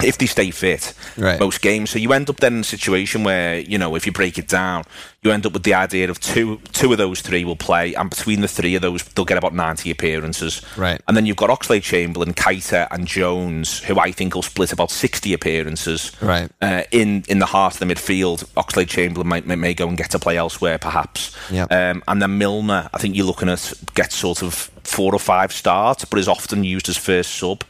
if 0.04 0.18
they 0.18 0.26
stay 0.28 0.52
fit 0.52 0.94
Right. 1.18 1.40
most 1.40 1.62
games. 1.62 1.90
So 1.90 2.00
you 2.00 2.14
end 2.14 2.30
up 2.30 2.38
then 2.40 2.56
in 2.56 2.60
a 2.62 2.64
situation 2.64 3.24
where 3.24 3.60
you 3.60 3.78
know 3.78 3.96
if 3.96 4.06
you 4.06 4.12
break 4.12 4.38
it 4.38 4.48
down, 4.48 4.84
you 5.24 5.32
end 5.32 5.46
up 5.46 5.54
with 5.54 5.64
the 5.64 5.74
idea 5.74 6.10
of 6.10 6.20
two 6.20 6.60
two 6.74 6.92
of 6.92 6.98
those 6.98 7.22
three 7.22 7.44
will 7.46 7.56
play, 7.56 7.94
and 7.96 8.10
between 8.10 8.42
the 8.42 8.48
three 8.48 8.76
of 8.76 8.82
those, 8.82 9.04
they'll 9.04 9.26
get 9.26 9.38
about 9.38 9.54
ninety 9.54 9.90
appearances. 9.92 10.62
Right. 10.78 11.02
And 11.08 11.18
then 11.18 11.26
you've 11.26 11.38
got 11.38 11.50
Oxlade 11.50 11.84
Chamberlain, 11.84 12.34
Keita, 12.34 12.88
and 12.92 13.08
Jones, 13.08 13.80
who 13.84 14.00
I 14.00 14.12
think 14.12 14.36
will 14.36 14.42
split 14.44 14.72
about 14.74 14.92
sixty 14.92 15.34
appearances. 15.34 16.12
Right. 16.22 16.50
Uh, 16.62 16.84
in 16.92 17.24
in 17.28 17.40
the 17.40 17.46
heart 17.48 17.74
of 17.74 17.80
the 17.80 17.86
midfield, 17.94 18.46
Oxlade 18.56 18.88
Chamberlain 18.90 19.28
might, 19.28 19.46
may, 19.48 19.56
may 19.56 19.74
go 19.74 19.88
and 19.88 19.98
get 19.98 20.12
to 20.12 20.20
play 20.20 20.38
elsewhere, 20.38 20.78
perhaps. 20.78 21.36
Yep. 21.52 21.72
Um, 21.72 22.04
and 22.08 22.22
then 22.22 22.38
Milner, 22.38 22.90
I 22.94 22.98
think 22.98 23.16
you're 23.16 23.26
looking 23.26 23.50
at 23.50 23.74
get 23.96 24.12
sort 24.12 24.44
of 24.44 24.54
four 24.84 25.14
or 25.14 25.20
five 25.20 25.52
starts, 25.52 26.06
but 26.06 26.20
is 26.20 26.28
often 26.28 26.64
used 26.64 26.88
as 26.90 26.98
first 26.98 27.32
sub. 27.36 27.64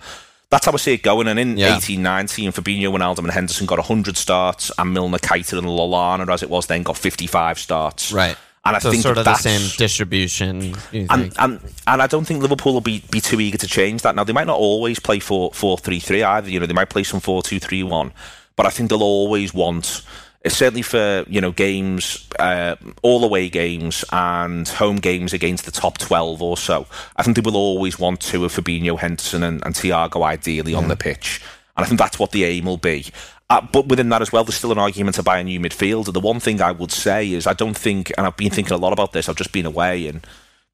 That's 0.49 0.65
how 0.65 0.71
I 0.71 0.77
see 0.77 0.93
it 0.93 1.03
going. 1.03 1.27
And 1.27 1.39
in 1.39 1.57
Yeah. 1.57 1.75
18 1.77 2.01
19, 2.01 2.51
Fabinho, 2.51 2.91
Wijnaldum, 2.91 3.19
and 3.19 3.31
Henderson 3.31 3.65
got 3.65 3.79
100 3.79 4.15
starts, 4.17 4.71
and 4.77 4.93
Milner, 4.93 5.17
Keita, 5.17 5.57
and 5.57 5.67
Lallana, 5.67 6.31
as 6.33 6.41
it 6.41 6.49
was 6.49 6.67
then, 6.67 6.83
got 6.83 6.97
55 6.97 7.59
starts. 7.59 8.11
Right. 8.11 8.37
And 8.63 8.75
I 8.75 8.79
so 8.79 8.91
think 8.91 9.03
sort 9.03 9.17
of 9.17 9.25
the 9.25 9.35
same 9.35 9.69
distribution. 9.77 10.61
You 10.91 11.07
and, 11.09 11.09
think? 11.09 11.33
and 11.39 11.59
and 11.87 12.01
I 12.01 12.07
don't 12.07 12.25
think 12.25 12.41
Liverpool 12.41 12.73
will 12.73 12.81
be, 12.81 13.01
be 13.11 13.21
too 13.21 13.39
eager 13.39 13.57
to 13.57 13.67
change 13.67 14.01
that. 14.01 14.13
Now 14.15 14.25
they 14.25 14.33
might 14.33 14.47
not 14.47 14.57
always 14.57 14.99
play 14.99 15.19
4 15.19 15.51
4 15.53 15.77
3 15.77 15.99
3 15.99 16.23
either. 16.23 16.49
You 16.49 16.59
know, 16.59 16.65
they 16.65 16.73
might 16.73 16.89
play 16.89 17.03
some 17.03 17.21
4 17.21 17.43
2 17.43 17.59
3 17.59 17.83
1. 17.83 18.11
But 18.57 18.65
I 18.65 18.69
think 18.69 18.89
they'll 18.89 19.03
always 19.03 19.53
want 19.53 20.01
certainly 20.49 20.81
for, 20.81 21.25
you 21.27 21.41
know, 21.41 21.51
games 21.51 22.27
uh, 22.39 22.75
all 23.01 23.23
away 23.23 23.49
games 23.49 24.05
and 24.11 24.67
home 24.67 24.97
games 24.97 25.33
against 25.33 25.65
the 25.65 25.71
top 25.71 25.97
twelve 25.97 26.41
or 26.41 26.57
so. 26.57 26.85
I 27.15 27.23
think 27.23 27.35
they 27.35 27.41
will 27.41 27.57
always 27.57 27.97
want 27.97 28.21
two 28.21 28.45
of 28.45 28.53
Fabinho, 28.53 28.99
Henderson 28.99 29.43
and, 29.43 29.65
and 29.65 29.75
Thiago 29.75 30.23
ideally 30.23 30.73
on 30.73 30.87
the 30.87 30.95
pitch. 30.95 31.41
And 31.75 31.85
I 31.85 31.87
think 31.87 31.99
that's 31.99 32.19
what 32.19 32.31
the 32.31 32.43
aim 32.43 32.65
will 32.65 32.77
be. 32.77 33.05
Uh, 33.49 33.61
but 33.61 33.87
within 33.87 34.09
that 34.09 34.21
as 34.21 34.31
well, 34.31 34.43
there's 34.43 34.55
still 34.55 34.71
an 34.73 34.77
argument 34.77 35.15
to 35.15 35.23
buy 35.23 35.39
a 35.39 35.43
new 35.43 35.59
midfielder. 35.59 36.11
The 36.11 36.19
one 36.19 36.39
thing 36.39 36.61
I 36.61 36.71
would 36.71 36.91
say 36.91 37.31
is 37.31 37.47
I 37.47 37.53
don't 37.53 37.77
think, 37.77 38.11
and 38.17 38.27
I've 38.27 38.35
been 38.35 38.49
thinking 38.51 38.73
a 38.73 38.77
lot 38.77 38.93
about 38.93 39.13
this, 39.13 39.29
I've 39.29 39.37
just 39.37 39.53
been 39.53 39.65
away 39.65 40.07
and 40.07 40.25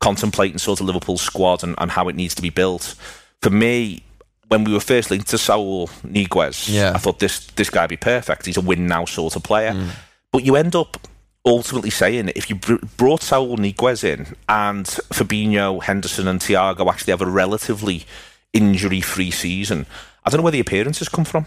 contemplating 0.02 0.58
sort 0.58 0.82
of 0.82 0.88
Liverpool's 0.88 1.22
squad 1.22 1.64
and, 1.64 1.76
and 1.78 1.92
how 1.92 2.10
it 2.10 2.16
needs 2.16 2.34
to 2.36 2.42
be 2.42 2.50
built. 2.50 2.96
For 3.42 3.52
me, 3.52 4.04
when 4.54 4.64
we 4.66 4.72
were 4.72 4.80
first 4.80 5.10
linked 5.10 5.30
to 5.30 5.38
Saul 5.40 5.88
Niguez, 6.06 6.70
Yeah. 6.70 6.92
I 6.94 7.00
thought 7.00 7.18
this 7.18 7.48
this 7.56 7.72
guy 7.72 7.82
would 7.82 7.90
be 7.90 7.98
perfect. 7.98 8.46
He's 8.46 8.58
a 8.58 8.62
win 8.62 8.86
now 8.86 9.06
sort 9.06 9.36
of 9.36 9.42
player. 9.42 9.72
Mm. 9.74 9.90
But 10.32 10.44
you 10.46 10.56
end 10.56 10.76
up 10.76 10.92
ultimately 11.44 11.90
saying 11.90 12.32
if 12.36 12.50
you 12.50 12.56
br- 12.58 12.86
brought 12.98 13.24
Saul 13.24 13.58
Niguez 13.58 14.04
in 14.04 14.28
and 14.48 14.86
Fabinho, 15.12 15.82
Henderson, 15.82 16.28
and 16.28 16.40
Thiago 16.40 16.88
actually 16.92 17.12
have 17.14 17.22
a 17.28 17.32
relatively 17.44 18.06
injury 18.54 19.02
free 19.02 19.32
season. 19.32 19.88
I 20.26 20.30
don't 20.30 20.38
know 20.40 20.44
where 20.44 20.52
the 20.52 20.60
appearances 20.62 21.10
come 21.10 21.26
from. 21.26 21.46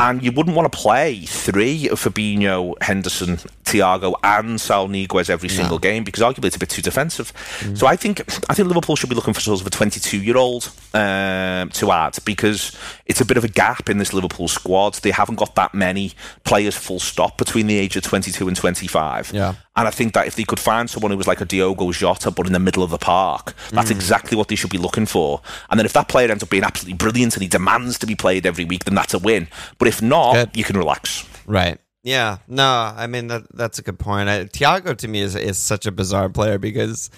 And 0.00 0.22
you 0.22 0.32
wouldn't 0.32 0.56
want 0.56 0.72
to 0.72 0.78
play 0.78 1.20
three 1.26 1.88
of 1.90 2.00
Fabinho, 2.00 2.74
Henderson, 2.82 3.36
Thiago, 3.64 4.14
and 4.24 4.58
Saul 4.58 4.88
Niguez 4.88 5.28
every 5.28 5.50
single 5.50 5.78
game 5.78 6.04
because 6.04 6.22
arguably 6.22 6.46
it's 6.46 6.56
a 6.56 6.58
bit 6.58 6.70
too 6.70 6.80
defensive. 6.82 7.32
So 7.74 7.86
I 7.86 7.96
think 7.96 8.20
I 8.48 8.54
think 8.54 8.66
Liverpool 8.68 8.96
should 8.96 9.10
be 9.10 9.14
looking 9.14 9.34
for 9.34 9.40
sort 9.40 9.60
of 9.60 9.66
a 9.66 9.70
22 9.70 10.16
year 10.18 10.38
old 10.38 10.70
um, 10.94 11.68
to 11.70 11.92
add 11.92 12.16
because 12.24 12.74
it's 13.04 13.20
a 13.20 13.26
bit 13.26 13.36
of 13.36 13.44
a 13.44 13.48
gap 13.48 13.90
in 13.90 13.98
this 13.98 14.12
Liverpool 14.14 14.48
squad. 14.48 14.94
They 14.94 15.10
haven't 15.10 15.36
got 15.36 15.54
that 15.56 15.74
many 15.74 16.14
players 16.44 16.76
full 16.76 16.98
stop 17.00 17.36
between 17.36 17.66
the 17.66 17.76
age 17.78 17.94
of 17.96 18.04
22 18.04 18.48
and 18.48 18.56
25. 18.56 19.32
Yeah. 19.34 19.54
And 19.78 19.86
I 19.86 19.92
think 19.92 20.12
that 20.14 20.26
if 20.26 20.34
they 20.34 20.42
could 20.42 20.58
find 20.58 20.90
someone 20.90 21.12
who 21.12 21.16
was 21.16 21.28
like 21.28 21.40
a 21.40 21.44
Diogo 21.44 21.92
Jota, 21.92 22.32
but 22.32 22.48
in 22.48 22.52
the 22.52 22.58
middle 22.58 22.82
of 22.82 22.90
the 22.90 22.98
park, 22.98 23.54
that's 23.70 23.90
mm. 23.90 23.94
exactly 23.94 24.36
what 24.36 24.48
they 24.48 24.56
should 24.56 24.70
be 24.70 24.76
looking 24.76 25.06
for. 25.06 25.40
And 25.70 25.78
then 25.78 25.86
if 25.86 25.92
that 25.92 26.08
player 26.08 26.28
ends 26.28 26.42
up 26.42 26.50
being 26.50 26.64
absolutely 26.64 26.96
brilliant 26.96 27.34
and 27.34 27.42
he 27.42 27.48
demands 27.48 27.96
to 28.00 28.06
be 28.06 28.16
played 28.16 28.44
every 28.44 28.64
week, 28.64 28.86
then 28.86 28.96
that's 28.96 29.14
a 29.14 29.20
win. 29.20 29.46
But 29.78 29.86
if 29.86 30.02
not, 30.02 30.34
Good. 30.34 30.56
you 30.56 30.64
can 30.64 30.76
relax. 30.76 31.28
Right. 31.46 31.78
Yeah. 32.02 32.38
No, 32.48 32.92
I 32.96 33.06
mean 33.06 33.28
that 33.28 33.44
that's 33.54 33.78
a 33.78 33.82
good 33.82 34.00
point. 34.00 34.28
I, 34.28 34.46
Thiago 34.46 34.96
to 34.96 35.06
me 35.06 35.20
is 35.20 35.36
is 35.36 35.58
such 35.58 35.86
a 35.86 35.92
bizarre 35.92 36.28
player 36.28 36.58
because 36.58 37.08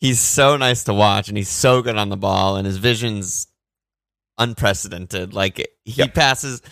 he's 0.00 0.18
so 0.18 0.56
nice 0.56 0.82
to 0.84 0.94
watch 0.94 1.28
and 1.28 1.36
he's 1.36 1.48
so 1.48 1.82
good 1.82 1.96
on 1.96 2.08
the 2.08 2.16
ball 2.16 2.56
and 2.56 2.66
his 2.66 2.78
vision's 2.78 3.46
unprecedented. 4.38 5.34
Like 5.34 5.58
he 5.84 6.02
Yep. 6.02 6.14
passes 6.14 6.62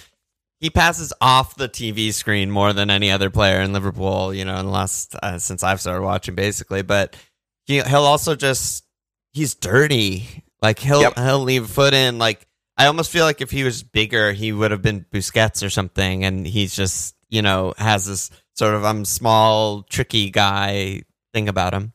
he 0.61 0.71
passes 0.71 1.13
off 1.21 1.57
the 1.57 1.69
TV 1.69 2.13
screen 2.13 2.51
more 2.51 2.73
than 2.73 2.91
any 2.91 3.11
other 3.11 3.31
player 3.31 3.61
in 3.61 3.73
Liverpool, 3.73 4.33
you 4.33 4.45
know, 4.45 4.63
last 4.63 5.15
uh, 5.23 5.39
since 5.39 5.63
I've 5.63 5.81
started 5.81 6.03
watching 6.03 6.35
basically, 6.35 6.83
but 6.83 7.17
he 7.65 7.81
he'll 7.83 8.05
also 8.05 8.35
just 8.37 8.85
he's 9.33 9.55
dirty. 9.55 10.45
Like 10.63 10.79
he'll 10.79 11.03
Yep. 11.03 11.19
he'll 11.19 11.41
leave 11.41 11.65
a 11.65 11.69
foot 11.69 11.95
in 11.95 12.19
like 12.19 12.47
I 12.79 12.87
almost 12.87 13.11
feel 13.11 13.25
like 13.25 13.41
if 13.41 13.51
he 13.51 13.65
was 13.65 13.83
bigger, 13.83 14.33
he 14.33 14.53
would 14.53 14.71
have 14.71 14.83
been 14.83 15.05
Busquets 15.13 15.65
or 15.65 15.71
something, 15.71 16.25
and 16.25 16.47
he's 16.47 16.75
just 16.75 17.15
you 17.29 17.43
know 17.43 17.75
has 17.79 18.07
this 18.07 18.31
sort 18.55 18.75
of 18.75 18.85
I'm 18.85 19.05
small, 19.05 19.83
tricky 19.83 20.31
guy 20.31 21.03
thing 21.35 21.49
about 21.49 21.75
him. 21.75 21.93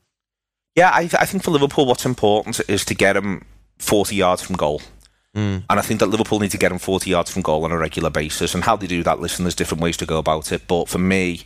Yeah, 0.75 0.89
I, 0.89 1.01
I 1.19 1.25
think 1.25 1.43
for 1.43 1.51
Liverpool, 1.51 1.85
what's 1.85 2.05
important 2.05 2.61
is 2.69 2.85
to 2.85 2.95
get 2.95 3.17
him 3.17 3.43
40 3.79 4.15
yards 4.15 4.41
from 4.41 4.55
goal. 4.55 4.81
Mm. 5.35 5.63
And 5.69 5.79
I 5.79 5.81
think 5.81 5.99
that 6.01 6.07
Liverpool 6.07 6.39
need 6.39 6.51
to 6.51 6.57
get 6.57 6.71
him 6.71 6.79
40 6.79 7.09
yards 7.09 7.31
from 7.31 7.41
goal 7.41 7.63
on 7.63 7.71
a 7.71 7.77
regular 7.77 8.09
basis. 8.09 8.53
And 8.53 8.63
how 8.63 8.75
they 8.75 8.87
do 8.87 9.01
that, 9.03 9.19
listen, 9.19 9.45
there's 9.45 9.55
different 9.55 9.81
ways 9.81 9.97
to 9.97 10.05
go 10.05 10.17
about 10.17 10.51
it. 10.51 10.67
But 10.67 10.89
for 10.89 10.97
me, 10.97 11.41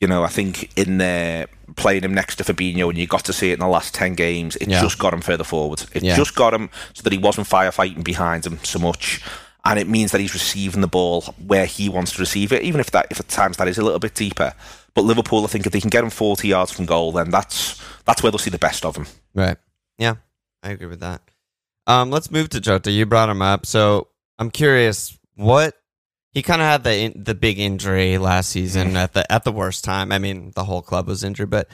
you 0.00 0.08
know, 0.08 0.24
I 0.24 0.28
think 0.28 0.76
in 0.78 0.98
there 0.98 1.46
playing 1.76 2.02
him 2.04 2.14
next 2.14 2.36
to 2.36 2.44
Fabinho, 2.44 2.88
and 2.88 2.98
you 2.98 3.06
got 3.06 3.24
to 3.26 3.32
see 3.32 3.50
it 3.50 3.54
in 3.54 3.60
the 3.60 3.68
last 3.68 3.94
10 3.94 4.14
games, 4.14 4.56
it 4.56 4.68
Yeah. 4.68 4.80
just 4.80 4.98
got 4.98 5.12
him 5.12 5.20
further 5.20 5.44
forward. 5.44 5.82
It 5.92 6.02
Yeah. 6.02 6.16
just 6.16 6.34
got 6.34 6.54
him 6.54 6.70
so 6.94 7.02
that 7.02 7.12
he 7.12 7.18
wasn't 7.18 7.48
firefighting 7.48 8.04
behind 8.04 8.46
him 8.46 8.58
so 8.62 8.78
much. 8.78 9.20
And 9.64 9.78
it 9.78 9.88
means 9.88 10.12
that 10.12 10.20
he's 10.20 10.32
receiving 10.32 10.80
the 10.80 10.86
ball 10.86 11.22
where 11.44 11.66
he 11.66 11.88
wants 11.88 12.12
to 12.12 12.20
receive 12.20 12.52
it, 12.52 12.62
even 12.62 12.80
if 12.80 12.90
that 12.92 13.08
if 13.10 13.18
at 13.20 13.28
times 13.28 13.56
that 13.56 13.68
is 13.68 13.78
a 13.78 13.82
little 13.82 13.98
bit 13.98 14.14
deeper. 14.14 14.54
But 14.94 15.02
Liverpool, 15.04 15.44
I 15.44 15.48
think 15.48 15.66
if 15.66 15.72
they 15.72 15.80
can 15.80 15.90
get 15.90 16.04
him 16.04 16.10
40 16.10 16.48
yards 16.48 16.70
from 16.72 16.86
goal, 16.86 17.12
then 17.12 17.30
that's 17.30 17.80
that's 18.04 18.22
where 18.22 18.30
they'll 18.30 18.38
see 18.38 18.50
the 18.50 18.58
best 18.58 18.84
of 18.84 18.96
him. 18.96 19.06
Right. 19.34 19.56
Yeah, 19.98 20.14
I 20.62 20.70
agree 20.70 20.86
with 20.86 21.00
that. 21.00 21.20
Um, 21.86 22.10
let's 22.10 22.30
move 22.30 22.48
to 22.50 22.60
Jota. 22.60 22.90
You 22.90 23.06
brought 23.06 23.28
him 23.28 23.42
up, 23.42 23.66
so 23.66 24.08
I'm 24.38 24.50
curious 24.50 25.16
what 25.34 25.74
he 26.32 26.42
kind 26.42 26.60
of 26.60 26.66
had 26.66 26.84
the 26.84 26.96
in, 26.96 27.22
the 27.24 27.34
big 27.34 27.58
injury 27.58 28.18
last 28.18 28.50
season 28.50 28.96
at 28.96 29.12
the 29.12 29.30
at 29.32 29.44
the 29.44 29.52
worst 29.52 29.84
time. 29.84 30.12
I 30.12 30.18
mean, 30.18 30.52
the 30.54 30.64
whole 30.64 30.82
club 30.82 31.06
was 31.06 31.24
injured, 31.24 31.50
but 31.50 31.68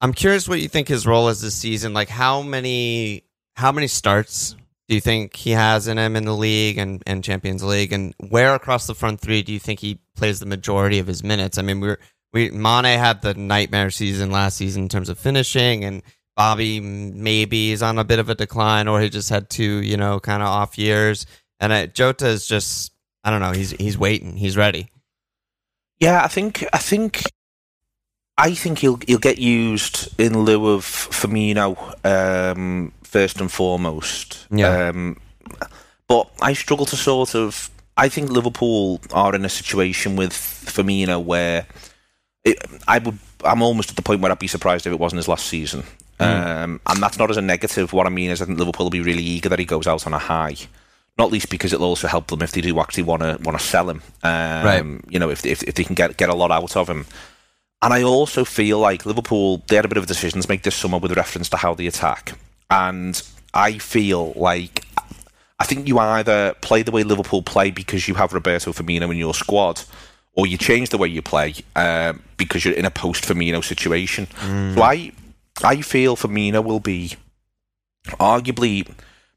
I'm 0.00 0.12
curious 0.12 0.48
what 0.48 0.60
you 0.60 0.68
think 0.68 0.88
his 0.88 1.06
role 1.06 1.28
is 1.28 1.40
this 1.40 1.54
season. 1.54 1.92
Like, 1.92 2.08
how 2.08 2.42
many 2.42 3.24
how 3.56 3.72
many 3.72 3.86
starts 3.86 4.56
do 4.88 4.94
you 4.94 5.00
think 5.00 5.36
he 5.36 5.52
has 5.52 5.86
in 5.86 5.98
him 5.98 6.16
in 6.16 6.24
the 6.24 6.34
league 6.34 6.76
and, 6.76 7.02
and 7.06 7.22
Champions 7.22 7.62
League, 7.62 7.92
and 7.92 8.14
where 8.28 8.54
across 8.54 8.86
the 8.86 8.94
front 8.94 9.20
three 9.20 9.42
do 9.42 9.52
you 9.52 9.60
think 9.60 9.80
he 9.80 10.00
plays 10.16 10.40
the 10.40 10.46
majority 10.46 10.98
of 10.98 11.06
his 11.06 11.22
minutes? 11.22 11.58
I 11.58 11.62
mean, 11.62 11.80
we're 11.80 11.98
we 12.32 12.50
Mane 12.50 12.98
had 12.98 13.22
the 13.22 13.34
nightmare 13.34 13.90
season 13.90 14.30
last 14.30 14.56
season 14.56 14.82
in 14.84 14.88
terms 14.88 15.08
of 15.08 15.18
finishing, 15.18 15.84
and 15.84 16.02
Bobby 16.40 16.80
maybe 16.80 17.70
is 17.70 17.82
on 17.82 17.98
a 17.98 18.04
bit 18.04 18.18
of 18.18 18.30
a 18.30 18.34
decline, 18.34 18.88
or 18.88 18.98
he 18.98 19.10
just 19.10 19.28
had 19.28 19.50
two, 19.50 19.82
you 19.82 19.98
know, 19.98 20.18
kind 20.18 20.42
of 20.42 20.48
off 20.48 20.78
years. 20.78 21.26
And 21.60 21.70
uh, 21.70 21.86
Jota 21.88 22.28
is 22.28 22.46
just, 22.46 22.92
I 23.22 23.30
don't 23.30 23.42
know, 23.42 23.52
he's 23.52 23.72
he's 23.72 23.98
waiting, 23.98 24.38
he's 24.38 24.56
ready. 24.56 24.88
Yeah, 25.98 26.24
I 26.24 26.28
think 26.28 26.64
I 26.72 26.78
think 26.78 27.24
I 28.38 28.54
think 28.54 28.78
he'll 28.78 28.98
he'll 29.06 29.18
get 29.18 29.36
used 29.36 30.18
in 30.18 30.44
lieu 30.44 30.68
of 30.68 30.82
Firmino 30.86 31.76
um, 32.06 32.94
first 33.02 33.38
and 33.38 33.52
foremost. 33.52 34.46
Yeah. 34.50 34.88
Um, 34.88 35.20
but 36.08 36.30
I 36.40 36.54
struggle 36.54 36.86
to 36.86 36.96
sort 36.96 37.34
of. 37.34 37.70
I 37.98 38.08
think 38.08 38.30
Liverpool 38.30 39.02
are 39.12 39.34
in 39.34 39.44
a 39.44 39.50
situation 39.50 40.16
with 40.16 40.32
Firmino 40.32 41.22
where 41.22 41.66
it, 42.44 42.56
I 42.88 42.98
would. 42.98 43.18
I'm 43.44 43.60
almost 43.60 43.90
at 43.90 43.96
the 43.96 44.02
point 44.02 44.22
where 44.22 44.32
I'd 44.32 44.38
be 44.38 44.46
surprised 44.46 44.86
if 44.86 44.92
it 44.94 44.98
wasn't 44.98 45.18
his 45.18 45.28
last 45.28 45.46
season. 45.46 45.84
Um, 46.24 46.80
and 46.86 47.02
that's 47.02 47.18
not 47.18 47.30
as 47.30 47.36
a 47.36 47.42
negative. 47.42 47.92
What 47.92 48.06
I 48.06 48.10
mean 48.10 48.30
is, 48.30 48.42
I 48.42 48.44
think 48.44 48.58
Liverpool 48.58 48.86
will 48.86 48.90
be 48.90 49.00
really 49.00 49.22
eager 49.22 49.48
that 49.48 49.58
he 49.58 49.64
goes 49.64 49.86
out 49.86 50.06
on 50.06 50.14
a 50.14 50.18
high. 50.18 50.56
Not 51.18 51.30
least 51.30 51.50
because 51.50 51.72
it'll 51.72 51.86
also 51.86 52.08
help 52.08 52.28
them 52.28 52.42
if 52.42 52.52
they 52.52 52.60
do 52.60 52.78
actually 52.80 53.02
want 53.02 53.22
to 53.22 53.38
want 53.42 53.58
to 53.58 53.64
sell 53.64 53.90
him. 53.90 54.02
Um, 54.22 54.64
Right. 54.64 54.84
You 55.08 55.18
know, 55.18 55.30
if, 55.30 55.44
if 55.44 55.62
if 55.64 55.74
they 55.74 55.84
can 55.84 55.94
get 55.94 56.16
get 56.16 56.28
a 56.30 56.34
lot 56.34 56.50
out 56.50 56.76
of 56.76 56.88
him. 56.88 57.06
And 57.82 57.94
I 57.94 58.02
also 58.02 58.44
feel 58.44 58.78
like 58.78 59.06
Liverpool 59.06 59.62
they 59.68 59.76
had 59.76 59.84
a 59.84 59.88
bit 59.88 59.96
of 59.98 60.04
a 60.04 60.06
decision 60.06 60.40
to 60.40 60.48
make 60.48 60.62
this 60.62 60.74
summer 60.76 60.98
with 60.98 61.16
reference 61.16 61.48
to 61.50 61.56
how 61.56 61.74
they 61.74 61.86
attack. 61.86 62.32
And 62.70 63.20
I 63.54 63.78
feel 63.78 64.32
like 64.36 64.84
I 65.58 65.64
think 65.64 65.88
you 65.88 65.98
either 65.98 66.54
play 66.60 66.82
the 66.82 66.90
way 66.90 67.02
Liverpool 67.02 67.42
play 67.42 67.70
because 67.70 68.06
you 68.08 68.14
have 68.14 68.32
Roberto 68.32 68.72
Firmino 68.72 69.10
in 69.10 69.16
your 69.16 69.34
squad, 69.34 69.82
or 70.34 70.46
you 70.46 70.56
change 70.56 70.88
the 70.90 70.98
way 70.98 71.08
you 71.08 71.20
play 71.22 71.54
um, 71.76 72.22
because 72.36 72.64
you're 72.64 72.74
in 72.74 72.84
a 72.86 72.90
post 72.90 73.24
Firmino 73.24 73.62
situation. 73.62 74.26
So 74.74 74.82
I 74.82 75.12
I 75.62 75.80
feel 75.82 76.16
Firmino 76.16 76.64
will 76.64 76.80
be 76.80 77.12
arguably 78.18 78.88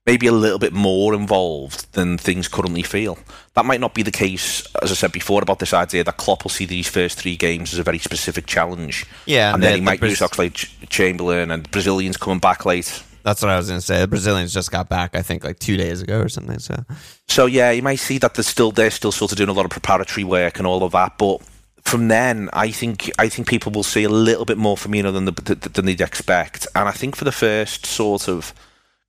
maybe 0.05 0.27
a 0.27 0.32
little 0.34 0.60
bit 0.60 0.74
more 0.74 1.13
involved 1.13 1.91
than 1.93 2.17
things 2.17 2.48
currently 2.48 2.82
feel. 2.84 3.17
That 3.53 3.65
might 3.65 3.79
not 3.79 3.93
be 3.93 4.03
the 4.03 4.12
case, 4.12 4.65
as 4.82 4.91
I 4.91 4.96
said 4.96 5.12
before, 5.13 5.41
about 5.41 5.60
this 5.60 5.74
idea 5.74 6.03
that 6.03 6.17
Klopp 6.17 6.43
will 6.43 6.50
see 6.50 6.65
these 6.65 6.89
first 6.89 7.17
three 7.17 7.38
games 7.38 7.72
as 7.74 7.79
a 7.79 7.84
very 7.84 8.00
specific 8.00 8.46
challenge. 8.46 9.05
Yeah, 9.25 9.53
and 9.53 9.63
then 9.63 9.70
the- 9.72 9.75
he 9.75 9.79
the 9.79 9.86
might 9.86 10.00
Braz- 10.01 10.10
use 10.10 10.20
Oxlade 10.20 10.89
Chamberlain 10.89 11.51
and 11.51 11.70
Brazilians 11.72 12.17
coming 12.17 12.39
back 12.39 12.65
late. 12.65 13.01
That's 13.24 13.41
what 13.41 13.51
I 13.51 13.55
was 13.58 13.67
going 13.70 13.79
to 13.79 13.86
say. 13.86 14.01
The 14.01 14.08
Brazilians 14.08 14.53
just 14.53 14.70
got 14.70 14.89
back, 14.89 15.15
I 15.15 15.22
think, 15.22 15.46
like 15.46 15.58
two 15.58 15.77
days 15.77 16.01
ago 16.01 16.20
or 16.20 16.27
something. 16.27 16.59
So 16.59 16.83
So 17.29 17.46
yeah, 17.46 17.72
you 17.72 17.81
might 17.81 18.00
see 18.00 18.18
that 18.18 18.33
they're 18.33 18.44
still 18.44 18.72
they're 18.74 18.92
still 18.92 19.14
sort 19.14 19.31
of 19.31 19.38
doing 19.38 19.48
a 19.50 19.53
lot 19.53 19.64
of 19.64 19.72
preparatory 19.72 20.25
work 20.25 20.57
and 20.57 20.68
all 20.68 20.83
of 20.83 20.92
that. 20.92 21.18
But 21.18 21.42
from 21.83 22.07
then, 22.07 22.50
I 22.53 22.72
think 22.72 23.11
I 23.19 23.29
think 23.29 23.48
people 23.48 23.72
will 23.72 23.83
see 23.83 24.03
a 24.03 24.09
little 24.09 24.46
bit 24.46 24.57
more 24.57 24.75
Firmino 24.75 25.13
than 25.13 25.25
the, 25.25 25.55
than 25.55 25.85
they'd 25.85 26.01
expect. 26.01 26.65
And 26.75 26.87
I 26.87 26.91
think 26.91 27.15
for 27.15 27.25
the 27.25 27.31
first 27.31 27.85
sort 27.85 28.27
of 28.27 28.53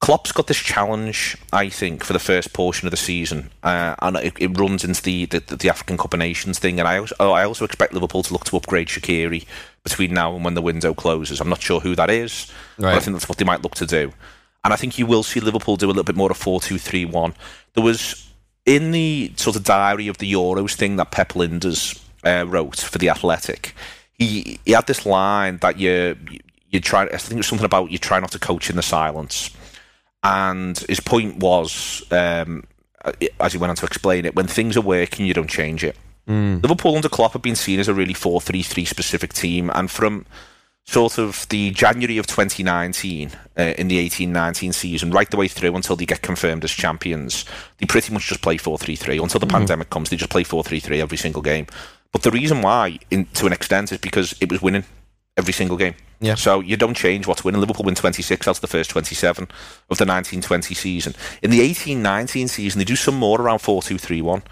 Klopp's 0.04 0.32
got 0.32 0.48
this 0.48 0.58
challenge. 0.58 1.34
I 1.50 1.70
think 1.70 2.04
for 2.04 2.12
the 2.12 2.18
first 2.18 2.52
portion 2.52 2.87
of 2.87 2.90
the 2.90 2.98
season, 2.98 3.50
uh, 3.62 3.94
and 4.02 4.16
it, 4.18 4.34
it 4.38 4.58
runs 4.58 4.84
into 4.84 5.02
the, 5.02 5.24
the 5.24 5.40
the 5.56 5.70
African 5.70 5.96
Cup 5.96 6.12
of 6.12 6.18
Nations 6.18 6.58
thing. 6.58 6.78
And 6.78 6.87
I 6.87 6.98
also, 6.98 7.14
oh, 7.20 7.32
I 7.32 7.44
also 7.44 7.64
expect 7.64 7.94
Liverpool 7.94 8.22
to 8.24 8.32
look 8.34 8.44
to 8.44 8.56
upgrade 8.58 8.88
Shaqiri 8.88 9.46
between 9.82 10.12
now 10.12 10.34
and 10.34 10.44
when 10.44 10.52
the 10.52 10.60
window 10.60 10.92
closes. 10.92 11.40
I'm 11.40 11.48
not 11.48 11.62
sure 11.62 11.80
who 11.80 11.94
that 11.94 12.10
is, 12.10 12.52
but 12.76 12.94
I 12.94 13.00
think 13.00 13.14
that's 13.14 13.30
what 13.30 13.38
they 13.38 13.46
might 13.46 13.62
look 13.62 13.76
to 13.76 13.87
do. 13.87 14.12
And 14.62 14.74
I 14.74 14.76
think 14.76 14.98
you 14.98 15.06
will 15.06 15.22
see 15.22 15.40
Liverpool 15.40 15.76
do 15.76 15.87
a 15.87 15.88
little 15.88 16.04
bit 16.04 16.16
more 16.16 16.30
of 16.30 16.37
4 16.37 16.60
2 16.60 16.76
3 16.76 17.06
1. 17.06 17.34
There 17.72 17.84
was 17.84 18.28
in 18.66 18.90
the 18.90 19.32
sort 19.37 19.56
of 19.56 19.64
diary 19.64 20.08
of 20.08 20.18
the 20.18 20.30
Euros 20.30 20.74
thing 20.74 20.96
that 20.96 21.12
Pep 21.12 21.30
Lijnders 21.30 22.04
uh, 22.24 22.44
wrote 22.46 22.76
for 22.76 22.98
The 22.98 23.08
Athletic, 23.08 23.74
he, 24.18 24.58
he 24.64 24.72
had 24.72 24.87
this 24.87 25.04
line 25.06 25.58
that 25.58 25.78
you, 25.78 26.16
you 26.70 26.80
try, 26.80 27.02
I 27.04 27.16
think 27.16 27.32
it 27.32 27.37
was 27.37 27.46
something 27.46 27.64
about 27.64 27.90
you 27.90 27.98
try 27.98 28.20
not 28.20 28.32
to 28.32 28.38
coach 28.38 28.70
in 28.70 28.76
the 28.76 28.82
silence. 28.82 29.50
And 30.22 30.78
his 30.78 31.00
point 31.00 31.37
was, 31.37 32.02
um, 32.10 32.64
as 33.40 33.52
he 33.52 33.58
went 33.58 33.70
on 33.70 33.76
to 33.76 33.87
explain 33.87 34.24
it, 34.24 34.34
when 34.34 34.46
things 34.46 34.76
are 34.76 34.82
working, 34.82 35.26
you 35.26 35.34
don't 35.34 35.50
change 35.50 35.84
it. 35.84 35.96
Liverpool 36.62 36.96
under 36.96 37.10
Klopp 37.10 37.34
have 37.34 37.42
been 37.42 37.56
seen 37.56 37.78
as 37.78 37.88
a 37.88 37.94
really 37.94 38.14
4 38.14 38.40
3 38.40 38.62
3 38.62 38.84
specific 38.87 39.34
team. 39.34 39.70
And 39.74 39.90
from 39.90 40.24
sort 40.87 41.18
of 41.18 41.46
the 41.48 41.70
January 41.70 42.18
of 42.18 42.26
2019 42.26 43.30
uh, 43.58 43.62
in 43.78 43.88
the 43.88 44.06
18-19 44.06 44.74
season 44.74 45.10
right 45.10 45.30
the 45.30 45.37
way 45.37 45.48
through 45.48 45.74
until 45.74 45.96
they 45.96 46.04
get 46.04 46.20
confirmed 46.20 46.62
as 46.62 46.70
champions 46.70 47.46
they 47.78 47.87
pretty 47.87 48.12
much 48.12 48.28
just 48.28 48.42
play 48.42 48.58
4-3-3 48.58 49.22
until 49.22 49.40
the 49.40 49.46
pandemic 49.46 49.88
comes 49.88 50.10
they 50.10 50.16
just 50.16 50.30
play 50.30 50.44
4-3-3 50.44 51.00
every 51.00 51.16
single 51.16 51.40
game 51.40 51.66
but 52.14 52.22
the 52.22 52.31
reason 52.31 52.62
why 52.62 53.00
in, 53.11 53.27
to 53.35 53.46
an 53.46 53.53
extent 53.53 53.90
is 53.90 53.98
because 53.98 54.37
it 54.40 54.48
was 54.48 54.62
winning 54.62 54.85
every 55.37 55.53
single 55.53 55.77
game. 55.77 55.94
Yeah. 56.20 56.37
so 56.37 56.61
you 56.61 56.77
don't 56.77 56.96
change 56.96 57.27
what's 57.27 57.44
winning. 57.44 57.61
Liverpool 57.61 57.85
win 57.85 57.96
26 57.96 58.46
out 58.46 58.57
of 58.57 58.61
the 58.61 58.68
first 58.68 58.90
27 58.90 59.42
of 59.90 59.98
the 59.98 60.07
1920 60.07 60.72
season. 60.74 61.14
In 61.42 61.50
the 61.50 61.59
18-19 61.59 62.48
season 62.48 62.79
they 62.79 62.85
do 62.85 62.94
some 62.94 63.16
more 63.16 63.40
around 63.40 63.59
4-2-3-1 63.59 64.42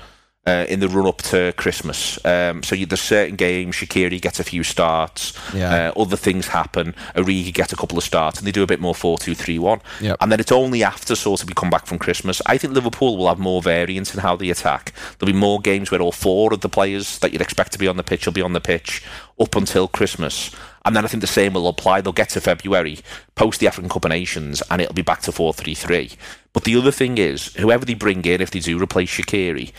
uh, 0.46 0.66
in 0.68 0.80
the 0.80 0.88
run 0.88 1.06
up 1.06 1.18
to 1.22 1.52
Christmas. 1.56 2.18
Um, 2.24 2.62
so 2.64 2.74
you, 2.74 2.84
there's 2.86 3.00
certain 3.00 3.36
games, 3.36 3.76
Shaqiri 3.76 4.20
gets 4.20 4.40
a 4.40 4.44
few 4.44 4.64
starts, 4.64 5.32
Yeah. 5.54 5.92
uh, 5.96 6.00
other 6.00 6.16
things 6.16 6.48
happen, 6.48 6.94
Origi 7.14 7.54
gets 7.54 7.72
a 7.72 7.76
couple 7.76 7.96
of 7.96 8.02
starts, 8.04 8.38
and 8.38 8.46
they 8.46 8.50
do 8.52 8.62
a 8.64 8.66
bit 8.66 8.80
more 8.80 8.94
4 8.94 9.18
2 9.18 9.34
3 9.36 9.58
1. 9.60 9.80
Yep. 10.00 10.16
And 10.20 10.32
then 10.32 10.40
it's 10.40 10.50
only 10.52 10.82
after 10.82 11.14
sort 11.14 11.42
of 11.42 11.48
we 11.48 11.54
come 11.54 11.70
back 11.70 11.86
from 11.86 11.98
Christmas. 11.98 12.42
I 12.46 12.58
think 12.58 12.74
Liverpool 12.74 13.16
will 13.16 13.28
have 13.28 13.38
more 13.38 13.62
variance 13.62 14.12
in 14.14 14.20
how 14.20 14.34
they 14.34 14.50
attack. 14.50 14.92
There'll 15.18 15.32
be 15.32 15.38
more 15.38 15.60
games 15.60 15.90
where 15.90 16.00
all 16.00 16.12
four 16.12 16.52
of 16.52 16.60
the 16.60 16.68
players 16.68 17.18
that 17.20 17.32
you'd 17.32 17.40
expect 17.42 17.72
to 17.72 17.78
be 17.78 17.86
on 17.86 17.96
the 17.96 18.02
pitch 18.02 18.26
will 18.26 18.32
be 18.32 18.42
on 18.42 18.52
the 18.52 18.60
pitch 18.60 19.02
up 19.38 19.54
until 19.54 19.86
Christmas. 19.86 20.50
And 20.84 20.96
then 20.96 21.04
I 21.04 21.08
think 21.08 21.20
the 21.20 21.28
same 21.28 21.52
will 21.54 21.68
apply. 21.68 22.00
They'll 22.00 22.12
get 22.12 22.30
to 22.30 22.40
February, 22.40 22.98
post 23.36 23.60
the 23.60 23.68
African 23.68 23.88
Cup 23.88 24.04
of 24.04 24.08
Nations, 24.08 24.60
and 24.68 24.82
it'll 24.82 24.92
be 24.94 25.02
back 25.02 25.20
to 25.22 25.30
4 25.30 25.54
3 25.54 25.74
3. 25.74 26.10
But 26.52 26.64
the 26.64 26.74
other 26.74 26.90
thing 26.90 27.18
is, 27.18 27.54
whoever 27.54 27.84
they 27.84 27.94
bring 27.94 28.24
in, 28.24 28.40
if 28.40 28.50
they 28.50 28.58
do 28.58 28.82
replace 28.82 29.10
Shaqiri, 29.10 29.70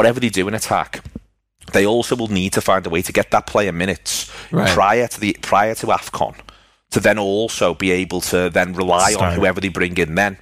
whatever 0.00 0.20
they 0.20 0.30
do 0.30 0.48
in 0.48 0.54
attack, 0.54 1.04
they 1.72 1.84
also 1.86 2.16
will 2.16 2.28
need 2.40 2.52
to 2.54 2.60
find 2.60 2.86
a 2.86 2.90
way 2.90 3.02
to 3.02 3.12
get 3.12 3.30
that 3.30 3.46
player 3.46 3.72
minutes 3.72 4.30
Right. 4.50 4.68
prior 4.74 5.06
to 5.08 5.20
the 5.20 5.36
prior 5.42 5.74
to 5.76 5.86
Afcon, 5.98 6.34
to 6.90 6.98
then 7.00 7.18
also 7.18 7.74
be 7.74 7.90
able 8.02 8.20
to 8.32 8.50
then 8.50 8.72
rely 8.74 9.14
on 9.14 9.34
whoever 9.34 9.60
they 9.60 9.68
bring 9.68 9.96
in 9.98 10.14
then. 10.14 10.38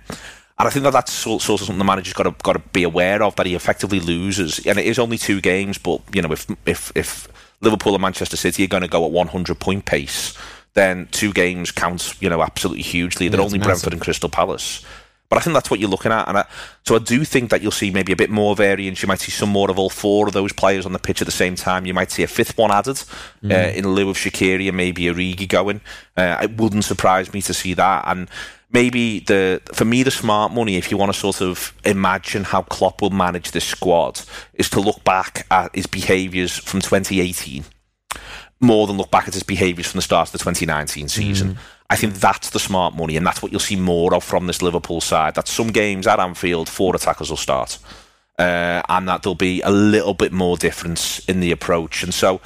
And 0.60 0.66
I 0.68 0.70
think 0.70 0.82
that 0.84 0.92
that's 0.92 1.12
sort 1.12 1.42
sort 1.42 1.60
of 1.60 1.66
something 1.66 1.78
the 1.78 1.84
manager's 1.92 2.14
got 2.14 2.24
to 2.24 2.34
got 2.42 2.54
to 2.54 2.62
be 2.72 2.84
aware 2.84 3.22
of 3.22 3.34
that 3.36 3.46
he 3.46 3.54
effectively 3.54 4.00
loses. 4.00 4.50
And 4.66 4.78
it 4.78 4.86
is 4.86 4.98
only 4.98 5.18
two 5.18 5.40
games, 5.40 5.76
but 5.78 6.00
you 6.14 6.22
know 6.22 6.32
if 6.32 6.46
if 6.66 6.90
if 6.94 7.28
Liverpool 7.60 7.94
and 7.94 8.02
Manchester 8.02 8.36
City 8.36 8.64
are 8.64 8.68
going 8.74 8.82
to 8.88 8.88
go 8.88 9.04
at 9.04 9.10
100 9.12 9.58
point 9.60 9.84
pace, 9.84 10.34
then 10.74 11.06
two 11.10 11.32
games 11.32 11.70
counts 11.72 12.04
you 12.22 12.28
know 12.30 12.42
absolutely 12.42 12.82
hugely. 12.82 13.28
They're 13.28 13.40
Yeah, 13.40 13.46
only 13.46 13.58
massive. 13.58 13.68
Brentford 13.72 13.92
and 13.94 14.02
Crystal 14.02 14.30
Palace. 14.30 14.84
But 15.28 15.38
I 15.38 15.40
think 15.42 15.54
that's 15.54 15.70
what 15.70 15.78
you're 15.78 15.90
looking 15.90 16.12
at, 16.12 16.26
and 16.26 16.38
I, 16.38 16.46
so 16.84 16.96
I 16.96 17.00
do 17.00 17.22
think 17.22 17.50
that 17.50 17.60
you'll 17.60 17.70
see 17.70 17.90
maybe 17.90 18.12
a 18.12 18.16
bit 18.16 18.30
more 18.30 18.56
variance. 18.56 19.02
You 19.02 19.08
might 19.08 19.20
see 19.20 19.30
some 19.30 19.50
more 19.50 19.70
of 19.70 19.78
all 19.78 19.90
four 19.90 20.26
of 20.26 20.32
those 20.32 20.54
players 20.54 20.86
on 20.86 20.94
the 20.94 20.98
pitch 20.98 21.20
at 21.20 21.26
the 21.26 21.32
same 21.32 21.54
time. 21.54 21.84
You 21.84 21.92
might 21.92 22.10
see 22.10 22.22
a 22.22 22.26
fifth 22.26 22.56
one 22.56 22.70
added 22.70 22.96
mm. 23.42 23.52
uh, 23.52 23.76
in 23.76 23.88
lieu 23.88 24.08
of 24.08 24.16
Shaqiri 24.16 24.68
and 24.68 24.76
maybe 24.76 25.02
Origi 25.02 25.46
going. 25.46 25.82
Uh, 26.16 26.38
it 26.42 26.56
wouldn't 26.56 26.84
surprise 26.84 27.32
me 27.34 27.42
to 27.42 27.52
see 27.52 27.74
that, 27.74 28.04
and 28.06 28.28
maybe 28.70 29.20
the 29.20 29.60
for 29.74 29.84
me 29.84 30.02
the 30.02 30.10
smart 30.10 30.52
money, 30.52 30.76
if 30.76 30.90
you 30.90 30.96
want 30.96 31.12
to 31.12 31.18
sort 31.18 31.42
of 31.42 31.74
imagine 31.84 32.44
how 32.44 32.62
Klopp 32.62 33.02
will 33.02 33.10
manage 33.10 33.50
this 33.50 33.64
squad, 33.64 34.22
is 34.54 34.70
to 34.70 34.80
look 34.80 35.04
back 35.04 35.46
at 35.50 35.74
his 35.74 35.86
behaviours 35.86 36.56
from 36.56 36.80
2018 36.80 37.64
more 38.60 38.86
than 38.86 38.96
look 38.96 39.10
back 39.10 39.28
at 39.28 39.34
his 39.34 39.42
behaviours 39.42 39.86
from 39.86 39.98
the 39.98 40.02
start 40.02 40.28
of 40.28 40.32
the 40.32 40.38
2019 40.38 41.08
season. 41.08 41.54
Mm. 41.54 41.58
I 41.90 41.96
think 41.96 42.14
that's 42.14 42.50
the 42.50 42.58
smart 42.58 42.94
money, 42.94 43.16
and 43.16 43.26
that's 43.26 43.42
what 43.42 43.50
you'll 43.50 43.60
see 43.60 43.76
more 43.76 44.14
of 44.14 44.22
from 44.22 44.46
this 44.46 44.60
Liverpool 44.60 45.00
side. 45.00 45.34
That 45.34 45.48
some 45.48 45.68
games 45.68 46.06
at 46.06 46.20
Anfield, 46.20 46.68
four 46.68 46.94
attackers 46.94 47.30
will 47.30 47.38
start, 47.38 47.78
uh, 48.38 48.82
and 48.88 49.08
that 49.08 49.22
there'll 49.22 49.34
be 49.34 49.62
a 49.62 49.70
little 49.70 50.14
bit 50.14 50.32
more 50.32 50.56
difference 50.56 51.20
in 51.20 51.40
the 51.40 51.50
approach. 51.50 52.02
And 52.02 52.12
so, 52.12 52.42